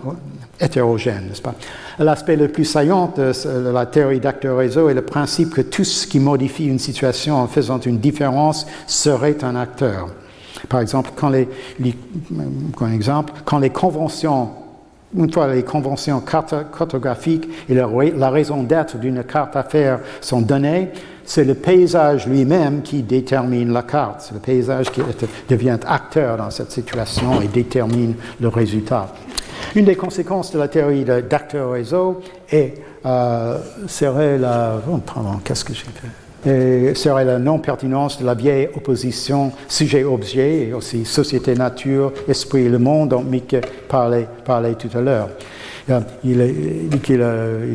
hétérogène, 0.61 1.27
n'est-ce 1.29 1.43
pas? 1.43 1.55
L'aspect 1.99 2.37
le 2.37 2.49
plus 2.49 2.65
saillant 2.65 3.13
de 3.17 3.33
la 3.71 3.87
théorie 3.87 4.21
d'acteur 4.21 4.59
réseau 4.59 4.89
est 4.89 4.95
le 4.95 5.03
principe 5.03 5.51
que 5.51 5.61
tout 5.61 5.85
ce 5.85 6.07
qui 6.07 6.21
modifie 6.21 6.67
une 6.67 6.79
situation 6.79 7.37
en 7.37 7.47
faisant 7.47 7.81
une 7.81 7.99
différence 7.99 8.67
serait 8.87 9.43
un 9.45 9.57
acteur. 9.57 10.09
Par 10.69 10.81
exemple, 10.81 11.11
quand 11.15 11.29
les, 11.29 11.49
exemple, 12.93 13.33
quand 13.45 13.59
les 13.59 13.71
conventions 13.71 14.51
une 15.17 15.33
fois 15.33 15.53
les 15.55 15.63
conventions 15.63 16.21
cartographiques 16.21 17.49
et 17.69 17.75
la 17.75 18.31
raison 18.31 18.63
d'être 18.65 18.99
d'une 18.99 19.23
carte 19.25 19.57
à 19.57 19.63
faire 19.63 20.01
sont 20.21 20.41
données, 20.41 20.91
c'est 21.25 21.45
le 21.45 21.55
paysage 21.55 22.27
lui-même 22.27 22.83
qui 22.83 23.03
détermine 23.03 23.73
la 23.73 23.83
carte. 23.83 24.23
C'est 24.23 24.35
le 24.35 24.41
paysage 24.41 24.91
qui 24.91 25.01
devient 25.49 25.79
acteur 25.87 26.37
dans 26.37 26.51
cette 26.51 26.73
situation 26.73 27.41
et 27.41 27.49
détermine 27.49 28.15
le 28.41 28.49
résultat. 28.49 29.09
Une 29.75 29.85
des 29.85 29.97
conséquences 29.97 30.53
de 30.53 30.59
la 30.59 30.69
théorie 30.69 31.05
d'acteur 31.05 31.73
réseau 31.73 32.23
est, 32.51 32.75
euh, 33.05 33.59
serait 33.87 34.39
la. 34.39 34.81
Oh, 34.91 35.01
qu'est-ce 35.45 35.65
que 35.65 35.75
j'ai 35.75 35.85
fait? 35.85 36.95
Serait 36.95 37.25
la 37.25 37.39
non-pertinence 37.39 38.21
de 38.21 38.27
la 38.27 38.35
vieille 38.35 38.69
opposition 38.77 39.51
sujet-objet 39.67 40.69
et 40.69 40.73
aussi 40.73 41.05
société-nature, 41.05 42.13
esprit 42.29 42.69
le 42.69 42.79
monde 42.79 43.09
dont 43.09 43.23
Mick 43.23 43.57
parlait, 43.89 44.29
parlait 44.45 44.75
tout 44.75 44.97
à 44.97 45.01
l'heure. 45.01 45.29
Euh, 45.89 46.01
il, 46.25 46.89
dit 46.89 46.99
qu'il 46.99 47.25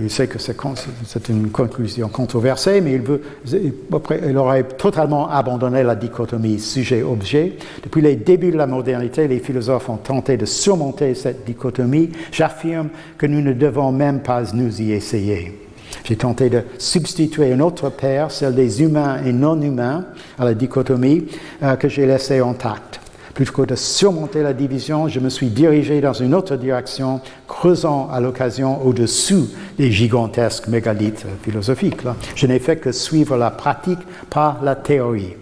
il 0.04 0.10
sait 0.10 0.28
que 0.28 0.38
c'est 0.38 1.30
une 1.30 1.50
conclusion 1.50 2.10
controversée, 2.10 2.82
mais 2.82 2.94
il, 2.94 3.02
veut, 3.02 3.22
il 3.46 4.38
aurait 4.38 4.64
totalement 4.64 5.30
abandonné 5.30 5.84
la 5.84 5.96
dichotomie 5.96 6.60
sujet-objet. 6.60 7.54
Depuis 7.84 8.02
les 8.02 8.16
débuts 8.16 8.52
de 8.52 8.58
la 8.58 8.68
modernité, 8.68 9.28
les 9.28 9.40
philosophes 9.40 9.90
ont 9.90 9.98
tenté 9.98 10.38
de 10.38 10.46
surmonter 10.46 11.16
cette 11.16 11.46
dichotomie. 11.46 12.10
J'affirme 12.32 12.90
que 13.18 13.26
nous 13.26 13.42
ne 13.42 13.54
devons 13.54 13.92
même 13.92 14.22
pas 14.22 14.44
nous 14.54 14.82
y 14.82 14.92
essayer. 14.92 15.58
J'ai 16.04 16.16
tenté 16.16 16.50
de 16.50 16.64
substituer 16.78 17.52
une 17.52 17.62
autre 17.62 17.90
paire, 17.90 18.32
celle 18.32 18.56
des 18.56 18.82
humains 18.82 19.24
et 19.26 19.34
non-humains, 19.34 20.06
à 20.40 20.46
la 20.46 20.54
dichotomie 20.54 21.28
euh, 21.64 21.76
que 21.76 21.90
j'ai 21.90 22.06
laissée 22.06 22.40
intacte. 22.40 23.01
Plutôt 23.34 23.64
que 23.64 23.68
de 23.68 23.76
surmonter 23.76 24.44
la 24.44 24.54
division, 24.54 25.08
je 25.08 25.20
me 25.20 25.30
suis 25.30 25.48
dirigé 25.48 26.02
dans 26.02 26.14
une 26.14 26.34
autre 26.34 26.56
direction, 26.56 27.22
creusant 27.48 28.10
à 28.12 28.20
l'occasion 28.20 28.86
au-dessous 28.86 29.50
des 29.78 29.92
gigantesques 29.92 30.68
mégalithes 30.68 31.26
philosophiques. 31.44 32.02
Je 32.36 32.48
n'ai 32.48 32.60
fait 32.60 32.78
que 32.78 32.92
suivre 32.92 33.38
la 33.38 33.52
pratique, 33.52 34.00
pas 34.30 34.60
la 34.64 34.76
théorie. 34.76 35.36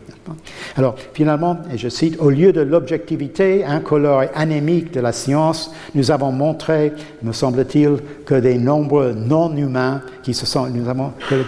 Alors, 0.75 0.95
finalement, 1.13 1.57
et 1.73 1.77
je 1.77 1.89
cite, 1.89 2.17
au 2.19 2.29
lieu 2.29 2.51
de 2.51 2.61
l'objectivité 2.61 3.63
incolore 3.63 4.23
et 4.23 4.29
anémique 4.35 4.93
de 4.93 4.99
la 4.99 5.11
science, 5.11 5.71
nous 5.95 6.11
avons 6.11 6.31
montré, 6.31 6.93
me 7.23 7.31
semble-t-il, 7.31 7.97
que 8.25 8.35
des 8.35 8.57
nombres 8.57 9.13
non 9.15 9.55
humains 9.55 10.01
qui 10.23 10.33
se, 10.33 10.45
sont, 10.45 10.67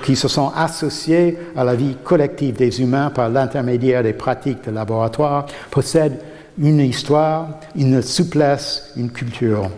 qui 0.03 0.15
se 0.15 0.27
sont 0.27 0.51
associés 0.55 1.37
à 1.55 1.63
la 1.63 1.75
vie 1.75 1.95
collective 2.03 2.55
des 2.55 2.81
humains 2.81 3.09
par 3.09 3.29
l'intermédiaire 3.29 4.03
des 4.03 4.13
pratiques 4.13 4.65
de 4.65 4.71
laboratoire 4.71 5.45
possèdent 5.69 6.19
une 6.59 6.79
histoire, 6.79 7.59
une 7.75 8.01
souplesse, 8.01 8.91
une 8.97 9.09
culture. 9.09 9.69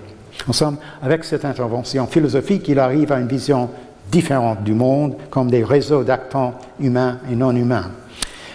En 0.47 0.53
somme, 0.53 0.77
avec 1.01 1.23
cette 1.23 1.45
intervention 1.45 2.07
philosophique, 2.07 2.67
il 2.67 2.79
arrive 2.79 3.11
à 3.11 3.19
une 3.19 3.27
vision 3.27 3.69
différente 4.11 4.63
du 4.63 4.73
monde 4.73 5.15
comme 5.29 5.49
des 5.49 5.63
réseaux 5.63 6.03
d'actants 6.03 6.53
humains 6.79 7.19
et 7.31 7.35
non 7.35 7.55
humains. 7.55 7.89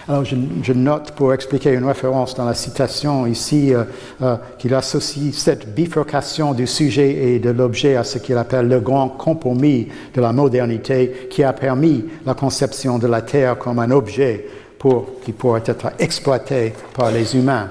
Alors 0.09 0.25
je, 0.25 0.73
note 0.73 1.11
pour 1.11 1.35
expliquer 1.35 1.71
une 1.71 1.85
référence 1.85 2.33
dans 2.33 2.45
la 2.45 2.55
citation 2.55 3.27
ici 3.27 3.75
euh, 3.75 3.83
euh, 4.23 4.37
qu'il 4.57 4.73
associe 4.73 5.31
cette 5.35 5.75
bifurcation 5.75 6.55
du 6.55 6.65
sujet 6.65 7.11
et 7.11 7.37
de 7.37 7.51
l'objet 7.51 7.95
à 7.95 8.03
ce 8.03 8.17
qu'il 8.17 8.35
appelle 8.37 8.67
le 8.67 8.79
grand 8.79 9.09
compromis 9.09 9.87
de 10.15 10.19
la 10.19 10.33
modernité 10.33 11.27
qui 11.29 11.43
a 11.43 11.53
permis 11.53 12.05
la 12.25 12.33
conception 12.33 12.97
de 12.97 13.05
la 13.05 13.21
Terre 13.21 13.59
comme 13.59 13.77
un 13.77 13.91
objet 13.91 14.47
pour, 14.79 15.21
qui 15.23 15.31
pourrait 15.31 15.61
être 15.67 15.91
exploité 15.99 16.73
par 16.95 17.11
les 17.11 17.35
humains. 17.35 17.69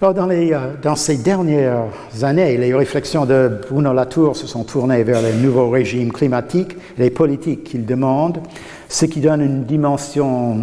Alors, 0.00 0.14
dans, 0.14 0.26
les, 0.26 0.52
euh, 0.52 0.74
dans, 0.80 0.94
ces 0.94 1.16
dernières 1.16 1.88
années, 2.22 2.56
les 2.56 2.72
réflexions 2.72 3.24
de 3.24 3.50
Bruno 3.68 3.92
Latour 3.92 4.36
se 4.36 4.46
sont 4.46 4.62
tournées 4.62 5.02
vers 5.02 5.22
les 5.22 5.32
nouveaux 5.32 5.70
régimes 5.70 6.12
climatiques, 6.12 6.76
les 6.98 7.10
politiques 7.10 7.64
qu'il 7.64 7.84
demande, 7.84 8.38
ce 8.88 9.04
qui 9.06 9.20
donne 9.20 9.42
une 9.42 9.64
dimension 9.64 10.56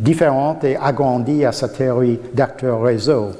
différente 0.00 0.64
et 0.64 0.76
agrandie 0.76 1.44
à 1.44 1.52
sa 1.52 1.68
théorie 1.68 2.18
d'acteur 2.34 2.82
réseau. 2.82 3.32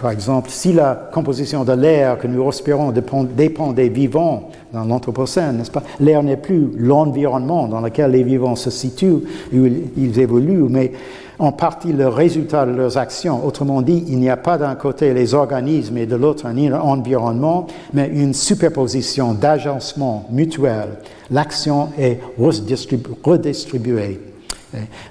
par 0.00 0.10
exemple, 0.10 0.50
si 0.50 0.72
la 0.72 1.08
composition 1.12 1.64
de 1.64 1.72
l'air 1.72 2.18
que 2.18 2.26
nous 2.26 2.44
respirons 2.44 2.92
dépend, 2.92 3.72
des 3.72 3.88
vivants 3.88 4.50
dans 4.72 4.84
l'Anthropocène, 4.84 5.58
n'est-ce 5.58 5.70
pas 5.70 5.82
L'air 6.00 6.22
n'est 6.22 6.36
plus 6.36 6.70
l'environnement 6.76 7.68
dans 7.68 7.80
lequel 7.80 8.10
les 8.10 8.24
vivants 8.24 8.56
se 8.56 8.70
situent, 8.70 9.22
où 9.52 9.66
ils 9.96 10.18
évoluent, 10.18 10.68
mais 10.68 10.92
en 11.40 11.52
partie 11.52 11.92
le 11.92 12.06
résultat 12.06 12.66
de 12.66 12.72
leurs 12.72 12.98
actions. 12.98 13.44
Autrement 13.44 13.82
dit, 13.82 14.04
il 14.08 14.18
n'y 14.18 14.28
a 14.28 14.36
pas 14.36 14.58
d'un 14.58 14.74
côté 14.74 15.12
les 15.14 15.34
organismes 15.34 15.96
et 15.96 16.06
de 16.06 16.14
l'autre 16.14 16.46
un 16.46 16.72
environnement, 16.72 17.66
mais 17.94 18.08
une 18.08 18.34
superposition 18.34 19.32
d'agencement 19.32 20.28
mutuel. 20.30 20.98
L'action 21.30 21.88
est 21.98 22.20
redistribuée. 22.38 24.20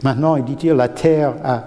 maintenant, 0.04 0.36
il 0.36 0.44
dit-il, 0.44 0.74
la 0.74 0.88
Terre 0.90 1.34
a, 1.44 1.64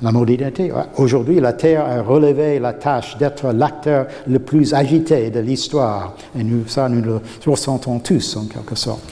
la 0.00 0.12
modernité, 0.12 0.72
aujourd'hui, 0.96 1.40
la 1.40 1.52
Terre 1.52 1.84
a 1.84 2.02
relevé 2.02 2.60
la 2.60 2.74
tâche 2.74 3.18
d'être 3.18 3.52
l'acteur 3.52 4.06
le 4.28 4.38
plus 4.38 4.74
agité 4.74 5.30
de 5.30 5.40
l'histoire. 5.40 6.14
Et 6.38 6.44
nous, 6.44 6.68
ça, 6.68 6.88
nous 6.88 7.02
le 7.02 7.20
ressentons 7.44 7.98
tous, 7.98 8.36
en 8.36 8.44
quelque 8.44 8.76
sorte. 8.76 9.02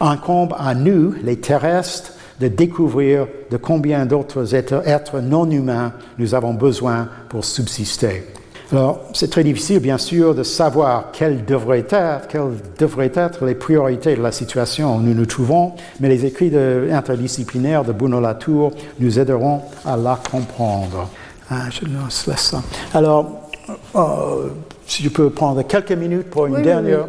Incombe 0.00 0.54
à 0.58 0.74
nous, 0.74 1.14
les 1.22 1.36
terrestres, 1.36 2.12
de 2.40 2.48
découvrir 2.48 3.26
de 3.50 3.56
combien 3.56 4.06
d'autres 4.06 4.54
êtres, 4.54 5.20
non 5.20 5.50
humains 5.50 5.92
nous 6.18 6.34
avons 6.34 6.54
besoin 6.54 7.08
pour 7.28 7.44
subsister. 7.44 8.24
Alors, 8.72 9.00
c'est 9.12 9.30
très 9.30 9.44
difficile, 9.44 9.78
bien 9.78 9.96
sûr, 9.96 10.34
de 10.34 10.42
savoir 10.42 11.12
quelles 11.12 11.44
devraient 11.44 11.86
être, 11.88 12.26
quelles 12.26 12.50
devraient 12.78 13.12
être 13.14 13.44
les 13.44 13.54
priorités 13.54 14.16
de 14.16 14.22
la 14.22 14.32
situation 14.32 14.96
où 14.96 15.00
nous 15.00 15.14
nous 15.14 15.26
trouvons, 15.26 15.72
mais 16.00 16.08
les 16.08 16.26
écrits 16.26 16.52
interdisciplinaires 16.90 17.84
de 17.84 17.92
Bruno 17.92 18.20
Latour 18.20 18.72
nous 18.98 19.20
aideront 19.20 19.62
à 19.84 19.96
la 19.96 20.18
comprendre. 20.30 21.08
Ah, 21.48 21.70
je 21.70 21.84
laisse 21.84 22.40
ça. 22.40 22.60
Alors, 22.92 23.46
euh, 23.94 24.48
si 24.86 25.04
je 25.04 25.08
peux 25.08 25.30
prendre 25.30 25.62
quelques 25.62 25.92
minutes 25.92 26.28
pour 26.30 26.46
une 26.46 26.60
dernière, 26.62 27.06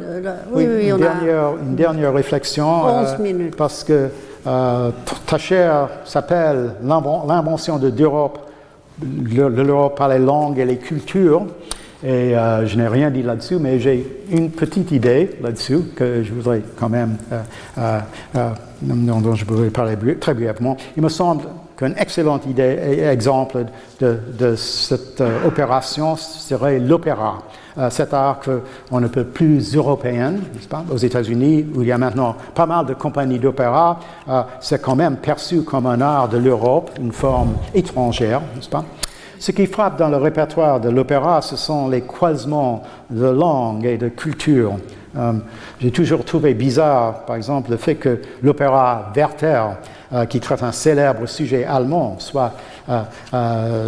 réflexion. 2.12 2.86
11 2.86 3.16
euh, 3.20 3.24
minutes. 3.24 3.56
Parce 3.56 3.84
que 3.84 4.10
euh, 4.48 4.91
ta 5.26 5.38
chaire 5.38 5.89
s'appelle 6.06 6.76
L'invention 6.82 7.78
de 7.78 7.89
l'Europe, 7.89 8.50
l'Europe 9.02 9.98
par 9.98 10.08
les 10.08 10.20
langues 10.20 10.60
et 10.60 10.66
les 10.66 10.78
cultures. 10.78 11.45
Et 12.04 12.38
euh, 12.38 12.66
je 12.66 12.78
n'ai 12.78 12.88
rien 12.88 13.10
dit 13.10 13.24
là-dessus, 13.24 13.58
mais 13.60 13.80
j'ai 13.80 14.24
une 14.30 14.52
petite 14.52 14.91
idée 14.91 15.32
là-dessus 15.41 15.80
que 15.95 16.24
je 16.24 16.32
voudrais 16.32 16.62
quand 16.80 16.89
même, 16.89 17.18
euh, 17.78 18.00
dont 18.82 19.36
je 19.36 19.45
voudrais 19.45 19.70
parler 19.70 19.98
très 20.20 20.34
brièvement. 20.34 20.78
Il 20.95 21.04
me 21.04 21.10
semble 21.10 21.45
qu'un 21.76 21.93
excellent 21.95 22.39
idée, 22.48 23.02
exemple 23.10 23.66
de, 24.00 24.18
de 24.38 24.56
cette 24.56 25.22
opération 25.45 26.16
serait 26.16 26.80
l'opéra. 26.80 27.39
Euh, 27.78 27.90
cet 27.90 28.14
art 28.14 28.40
qu'on 28.40 29.00
ne 29.00 29.08
peut 29.08 29.24
plus 29.24 29.76
européen, 29.76 30.32
n'est-ce 30.32 30.68
pas, 30.68 30.84
aux 30.92 30.98
États-Unis, 30.98 31.68
où 31.76 31.84
il 31.84 31.88
y 31.90 31.92
a 31.92 31.98
maintenant 31.98 32.36
pas 32.56 32.66
mal 32.66 32.86
de 32.86 32.94
compagnies 32.94 33.40
d'opéra, 33.40 34.00
euh, 34.28 34.42
c'est 34.60 34.82
quand 34.82 34.96
même 34.96 35.18
perçu 35.18 35.62
comme 35.62 35.86
un 35.86 36.02
art 36.02 36.28
de 36.28 36.38
l'Europe, 36.38 36.92
une 37.00 37.12
forme 37.12 37.54
étrangère, 37.74 38.42
n'est-ce 38.56 38.70
pas 38.70 38.84
ce 39.40 39.52
qui 39.52 39.68
frappe 39.68 40.00
dans 40.00 40.10
le 40.10 40.18
répertoire 40.18 40.80
de 40.80 40.90
l'opéra, 40.90 41.44
ce 41.44 41.56
sont 41.56 41.90
les 41.90 42.02
croisements 42.02 42.82
de 43.12 43.28
langues 43.28 43.86
et 43.86 43.98
de 43.98 44.10
cultures. 44.10 44.78
Euh, 45.16 45.34
j'ai 45.80 45.92
toujours 45.92 46.26
trouvé 46.26 46.56
bizarre, 46.56 47.26
par 47.26 47.36
exemple, 47.36 47.70
le 47.70 47.78
fait 47.78 47.96
que 47.96 48.20
l'opéra 48.42 49.12
Werther, 49.16 49.64
qui 50.30 50.39
traite 50.39 50.64
un 50.64 50.72
célèbre 50.72 51.26
sujet 51.26 51.66
allemand, 51.66 52.16
soit 52.20 52.53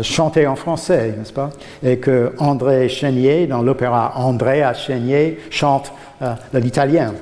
chanter 0.01 0.47
en 0.47 0.55
français, 0.55 1.15
n'est-ce 1.17 1.34
pas? 1.34 1.49
Et 1.84 1.97
que 1.97 2.34
André 2.39 2.89
Chénier, 2.89 3.47
dans 3.47 3.61
l'opéra 3.61 4.13
André 4.15 4.61
à 4.61 4.74
Chénier, 4.74 5.39
chante 5.49 5.91
euh, 6.22 6.34
l'italien. 6.53 7.13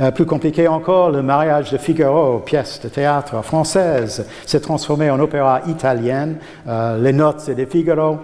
Euh, 0.00 0.10
plus 0.12 0.24
compliqué 0.24 0.68
encore, 0.68 1.10
le 1.10 1.20
mariage 1.20 1.72
de 1.72 1.78
Figaro, 1.78 2.38
pièce 2.38 2.80
de 2.80 2.88
théâtre 2.88 3.42
française, 3.42 4.24
s'est 4.46 4.60
transformé 4.60 5.10
en 5.10 5.18
opéra 5.18 5.62
italien. 5.66 6.34
Euh, 6.68 6.96
les 6.98 7.12
notes 7.12 7.50
de 7.50 7.64
Figaro, 7.64 8.18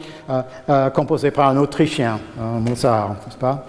composées 0.94 1.32
par 1.32 1.48
un 1.48 1.56
Autrichien, 1.56 2.20
Mozart, 2.38 3.16
n'est-ce 3.26 3.36
pas? 3.36 3.66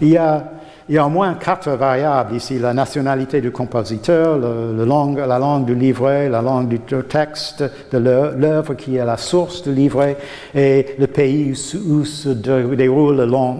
Il 0.00 0.08
y 0.08 0.16
a 0.16 0.44
il 0.88 0.96
y 0.96 0.98
a 0.98 1.06
au 1.06 1.08
moins 1.10 1.34
quatre 1.34 1.70
variables 1.70 2.34
ici. 2.34 2.58
La 2.58 2.74
nationalité 2.74 3.40
du 3.40 3.50
compositeur, 3.50 4.38
la 4.38 5.38
langue 5.38 5.64
du 5.64 5.74
livret, 5.74 6.28
la 6.28 6.42
langue 6.42 6.68
du 6.68 6.78
texte 6.78 7.64
de 7.90 7.98
l'œuvre 7.98 8.74
qui 8.74 8.96
est 8.96 9.04
la 9.04 9.16
source 9.16 9.62
du 9.62 9.72
livret 9.72 10.18
et 10.54 10.94
le 10.98 11.06
pays 11.06 11.54
où, 11.88 12.04
se 12.04 12.28
déroule 12.28 13.16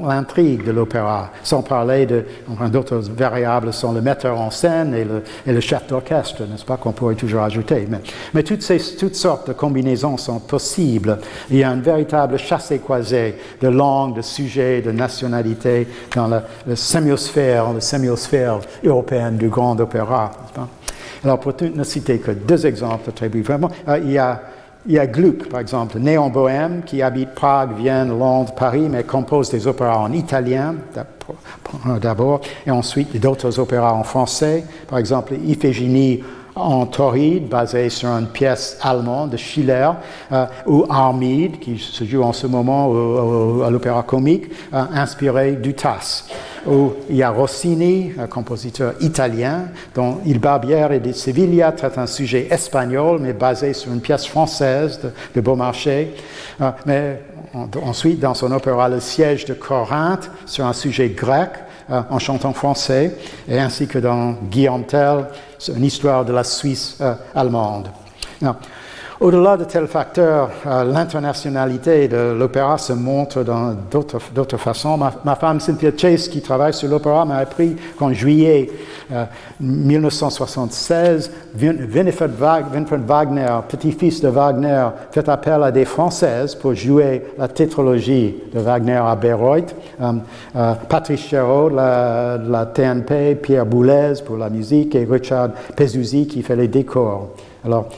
l'intrigue 0.07 0.64
de 0.64 0.72
l'opéra. 0.72 1.31
Sans 1.43 1.62
parler 1.62 2.07
d'autres 2.70 2.99
variables 2.99 3.72
sont 3.72 3.93
le 3.93 4.03
metteur 4.03 4.39
en 4.39 4.51
scène 4.51 4.95
et 4.95 5.53
le, 5.53 5.61
chef 5.61 5.87
d'orchestre, 5.87 6.43
n'est-ce 6.43 6.64
pas, 6.64 6.77
qu'on 6.77 6.93
pourrait 6.93 7.14
toujours 7.14 7.43
ajouter. 7.43 7.89
Mais, 8.35 8.43
toutes, 8.43 8.62
sortes 9.14 9.49
de 9.49 9.53
combinaisons 9.55 10.18
sont 10.18 10.41
possibles. 10.41 11.18
Il 11.51 11.57
y 11.57 11.64
a 11.64 11.70
une 11.70 11.81
véritable 11.81 12.39
chassé-croisé 12.39 13.37
de 13.62 13.68
langues, 13.68 14.16
de 14.16 14.22
sujets, 14.22 14.83
de 14.83 14.91
nationalités 14.91 15.89
dans 16.14 16.27
le, 16.27 16.41
le 16.66 16.77
sémiosphère, 17.17 17.73
la 17.73 17.81
sémiosphère 17.81 18.59
européenne 18.85 19.37
du 19.37 19.49
grand 19.49 19.79
opéra. 19.81 20.31
Alors, 21.23 21.41
pour 21.41 21.55
ne 21.62 21.85
citer 21.85 22.19
que 22.19 22.31
deux 22.31 22.67
exemples 22.67 23.12
très 23.12 23.29
brièvement, 23.29 23.71
euh, 23.89 23.99
il 23.99 24.12
y 24.93 24.99
a 24.99 25.07
Gluck, 25.07 25.49
par 25.49 25.61
exemple, 25.61 25.99
né 25.99 26.19
en 26.19 26.29
Bohème, 26.29 26.83
qui 26.85 27.01
habite 27.01 27.31
Prague, 27.35 27.77
Vienne, 27.77 28.11
Londres, 28.11 28.55
Paris, 28.55 28.89
mais 28.91 29.05
compose 29.05 29.51
des 29.51 29.67
opéras 29.67 29.99
en 29.99 30.12
italien 30.12 30.75
d'abord, 32.01 32.41
et 32.67 32.71
ensuite 32.71 33.19
d'autres 33.19 33.59
opéras 33.59 33.93
en 33.93 34.03
français. 34.05 34.65
Par 34.89 34.99
exemple, 34.99 35.35
Iphigénie 35.45 36.23
en 36.57 36.86
Tauride, 36.86 37.48
basé 37.48 37.88
sur 37.90 38.09
une 38.11 38.26
pièce 38.26 38.78
allemande 38.80 39.30
de 39.30 39.36
Schiller, 39.36 39.90
euh, 40.32 40.46
ou 40.66 40.84
Armide, 40.88 41.59
qui 41.59 41.78
se 41.78 42.05
joue 42.05 42.22
en 42.22 42.32
ce 42.32 42.46
moment 42.46 42.92
à 43.64 43.70
l'opéra 43.70 44.02
comique, 44.02 44.44
euh, 44.72 44.84
inspiré 44.94 45.52
du 45.52 45.74
TAS. 45.74 46.24
Ou 46.66 46.92
il 47.11 47.16
y 47.16 47.22
a 47.22 47.30
Rossini, 47.30 48.12
un 48.18 48.26
compositeur 48.26 48.94
italien, 49.00 49.66
dont 49.94 50.18
Il 50.24 50.38
Barbière 50.38 50.92
et 50.92 51.00
de 51.00 51.12
Sevilla 51.12 51.72
traite 51.72 51.98
un 51.98 52.07
sujet 52.07 52.46
espagnol, 52.50 53.18
mais 53.20 53.32
basé 53.32 53.72
sur 53.72 53.92
une 53.92 54.00
pièce 54.00 54.26
française 54.26 55.00
de, 55.34 55.40
Beaumarchais. 55.40 56.11
Euh, 56.61 56.70
mais 56.86 57.20
ensuite, 57.84 58.20
dans 58.20 58.34
son 58.34 58.52
opéra 58.52 58.88
Le 58.88 59.00
siège 59.00 59.44
de 59.44 59.55
Corinthe, 59.55 60.30
sur 60.46 60.64
un 60.64 60.72
sujet 60.72 61.09
grec, 61.09 61.50
en 61.90 62.18
chantant 62.18 62.55
français, 62.55 63.14
et 63.46 63.59
ainsi 63.59 63.86
que 63.86 63.98
dans 63.98 64.32
Guillaume 64.50 64.84
Tell, 64.84 65.26
une 65.69 65.85
histoire 65.85 66.25
de 66.25 66.33
la 66.33 66.45
Suisse 66.45 66.97
euh, 67.01 67.15
allemande. 67.35 67.89
Au-delà 69.21 69.57
de 69.57 69.65
tels 69.65 69.87
facteurs, 69.87 70.51
euh, 70.67 70.83
l'internationalité 70.85 72.09
de 72.09 72.35
l'opéra 72.37 72.79
se 72.79 72.93
montre 72.93 73.45
dans 73.45 73.75
d'autres 73.91 74.57
façons. 74.57 74.99
Ma, 74.99 75.37
femme 75.37 75.61
Cynthia 75.61 75.91
Chase, 75.97 76.29
qui 76.29 76.43
travaille 76.43 76.75
sur 76.75 76.89
l'opéra, 76.89 77.25
m'a 77.25 77.37
appris 77.37 77.77
qu'en 77.97 78.12
juillet 78.12 78.71
1976, 79.61 81.31
euh, 81.62 81.73
Winfried 81.93 82.33
Wagner, 83.07 83.61
petit-fils 83.69 84.21
de 84.21 84.29
Wagner, 84.29 84.89
fait 85.12 85.29
appel 85.29 85.62
à 85.62 85.71
des 85.71 85.85
Françaises 85.85 86.55
pour 86.57 86.75
jouer 86.75 87.23
la 87.39 87.47
tétralogie 87.49 88.35
de 88.53 88.61
Wagner 88.61 89.01
à 89.05 89.15
Bayreuth. 89.15 89.75
Euh, 90.01 90.75
Patrice 90.89 91.21
Chéreau 91.21 91.71
de 91.71 91.77
la, 92.51 92.67
TNP, 92.67 93.37
Pierre 93.37 93.67
Boulez 93.67 94.15
pour 94.25 94.37
la 94.37 94.51
musique 94.51 94.95
et 94.95 95.07
Richard 95.09 95.51
Pezuzzi 95.77 96.27
qui 96.27 96.43
fait 96.43 96.57
les 96.57 96.69
décors. 96.69 97.29
Alors, 97.65 97.89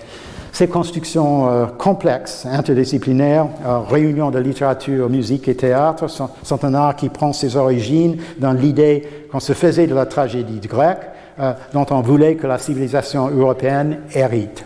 ces 0.57 0.69
constructions 0.69 1.51
euh, 1.51 1.67
complexes, 1.67 2.47
interdisciplinaires, 2.47 3.47
euh, 3.67 3.81
réunions 3.81 4.31
de 4.31 4.39
littérature, 4.39 5.11
musique 5.11 5.49
et 5.49 5.55
théâtre, 5.55 6.09
sont, 6.09 6.65
un 6.65 6.73
art 6.73 6.97
qui 6.97 7.11
prend 7.11 7.35
ses 7.35 7.57
origines 7.57 8.17
dans 8.39 8.55
l'idée 8.55 9.07
qu'on 9.31 9.39
se 9.39 9.53
faisait 9.53 9.87
de 9.87 9.95
la 9.95 10.07
tragédie 10.07 10.61
grecque, 10.67 11.11
euh, 11.41 11.53
dont 11.75 11.85
on 11.91 12.01
voulait 12.01 12.37
que 12.37 12.47
la 12.47 12.57
civilisation 12.57 13.29
européenne 13.29 13.99
hérite. 14.15 14.65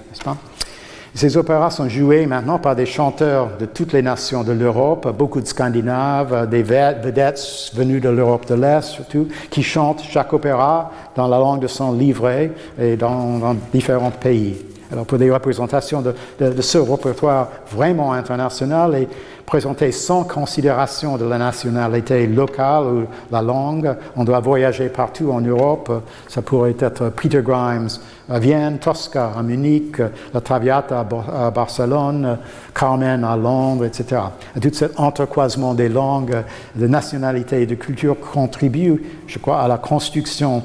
Ces 1.12 1.36
opéras 1.36 1.72
sont 1.72 1.88
joués 1.88 2.24
maintenant 2.26 2.60
par 2.60 2.76
des 2.76 2.86
chanteurs 2.86 3.56
de 3.58 3.66
toutes 3.66 3.92
les 3.92 4.02
nations 4.02 4.44
de 4.44 4.52
l'Europe, 4.52 5.12
beaucoup 5.18 5.40
de 5.40 5.46
Scandinaves, 5.48 6.48
des 6.48 6.62
vedettes 6.62 7.72
venues 7.74 7.98
de 7.98 8.10
l'Europe 8.10 8.46
de 8.46 8.54
l'Est 8.54 8.82
surtout, 8.82 9.26
qui 9.50 9.64
chantent 9.64 10.04
chaque 10.04 10.32
opéra 10.32 10.92
dans 11.16 11.26
la 11.26 11.38
langue 11.38 11.62
de 11.62 11.66
son 11.66 11.92
livret 11.94 12.52
et 12.80 12.96
dans 12.96 13.56
différents 13.72 14.12
pays. 14.12 14.69
Alors 14.92 15.06
pour 15.06 15.18
des 15.18 15.30
représentations 15.30 16.02
de, 16.02 16.14
ce 16.60 16.78
répertoire 16.78 17.48
vraiment 17.70 18.12
international 18.12 18.96
et 18.96 19.08
présenté 19.46 19.92
sans 19.92 20.24
considération 20.24 21.16
de 21.16 21.24
la 21.24 21.38
nationalité 21.38 22.26
locale 22.26 22.84
ou 22.84 23.06
la 23.30 23.42
langue, 23.42 23.96
on 24.16 24.24
doit 24.24 24.40
voyager 24.40 24.88
partout 24.88 25.30
en 25.30 25.40
Europe. 25.40 26.02
Ça 26.28 26.42
pourrait 26.42 26.76
être 26.78 27.10
Peter 27.10 27.42
Grimes 27.42 27.88
à 28.28 28.38
Vienne, 28.38 28.78
Tosca 28.78 29.32
à 29.36 29.42
Munich, 29.42 29.96
la 30.34 30.40
Traviata 30.40 31.00
à 31.00 31.50
Barcelone, 31.50 32.38
Carmen 32.74 33.24
à 33.24 33.36
Londres, 33.36 33.84
etc. 33.84 34.22
tout 34.60 34.70
cet 34.72 34.98
entrecroisement 34.98 35.74
des 35.74 35.88
langues, 35.88 36.42
de 36.74 36.86
nationalités 36.86 37.62
et 37.62 37.66
de 37.66 37.74
cultures 37.74 38.18
contribue, 38.18 39.02
je 39.26 39.38
crois, 39.38 39.60
à 39.60 39.68
la 39.68 39.78
construction 39.78 40.62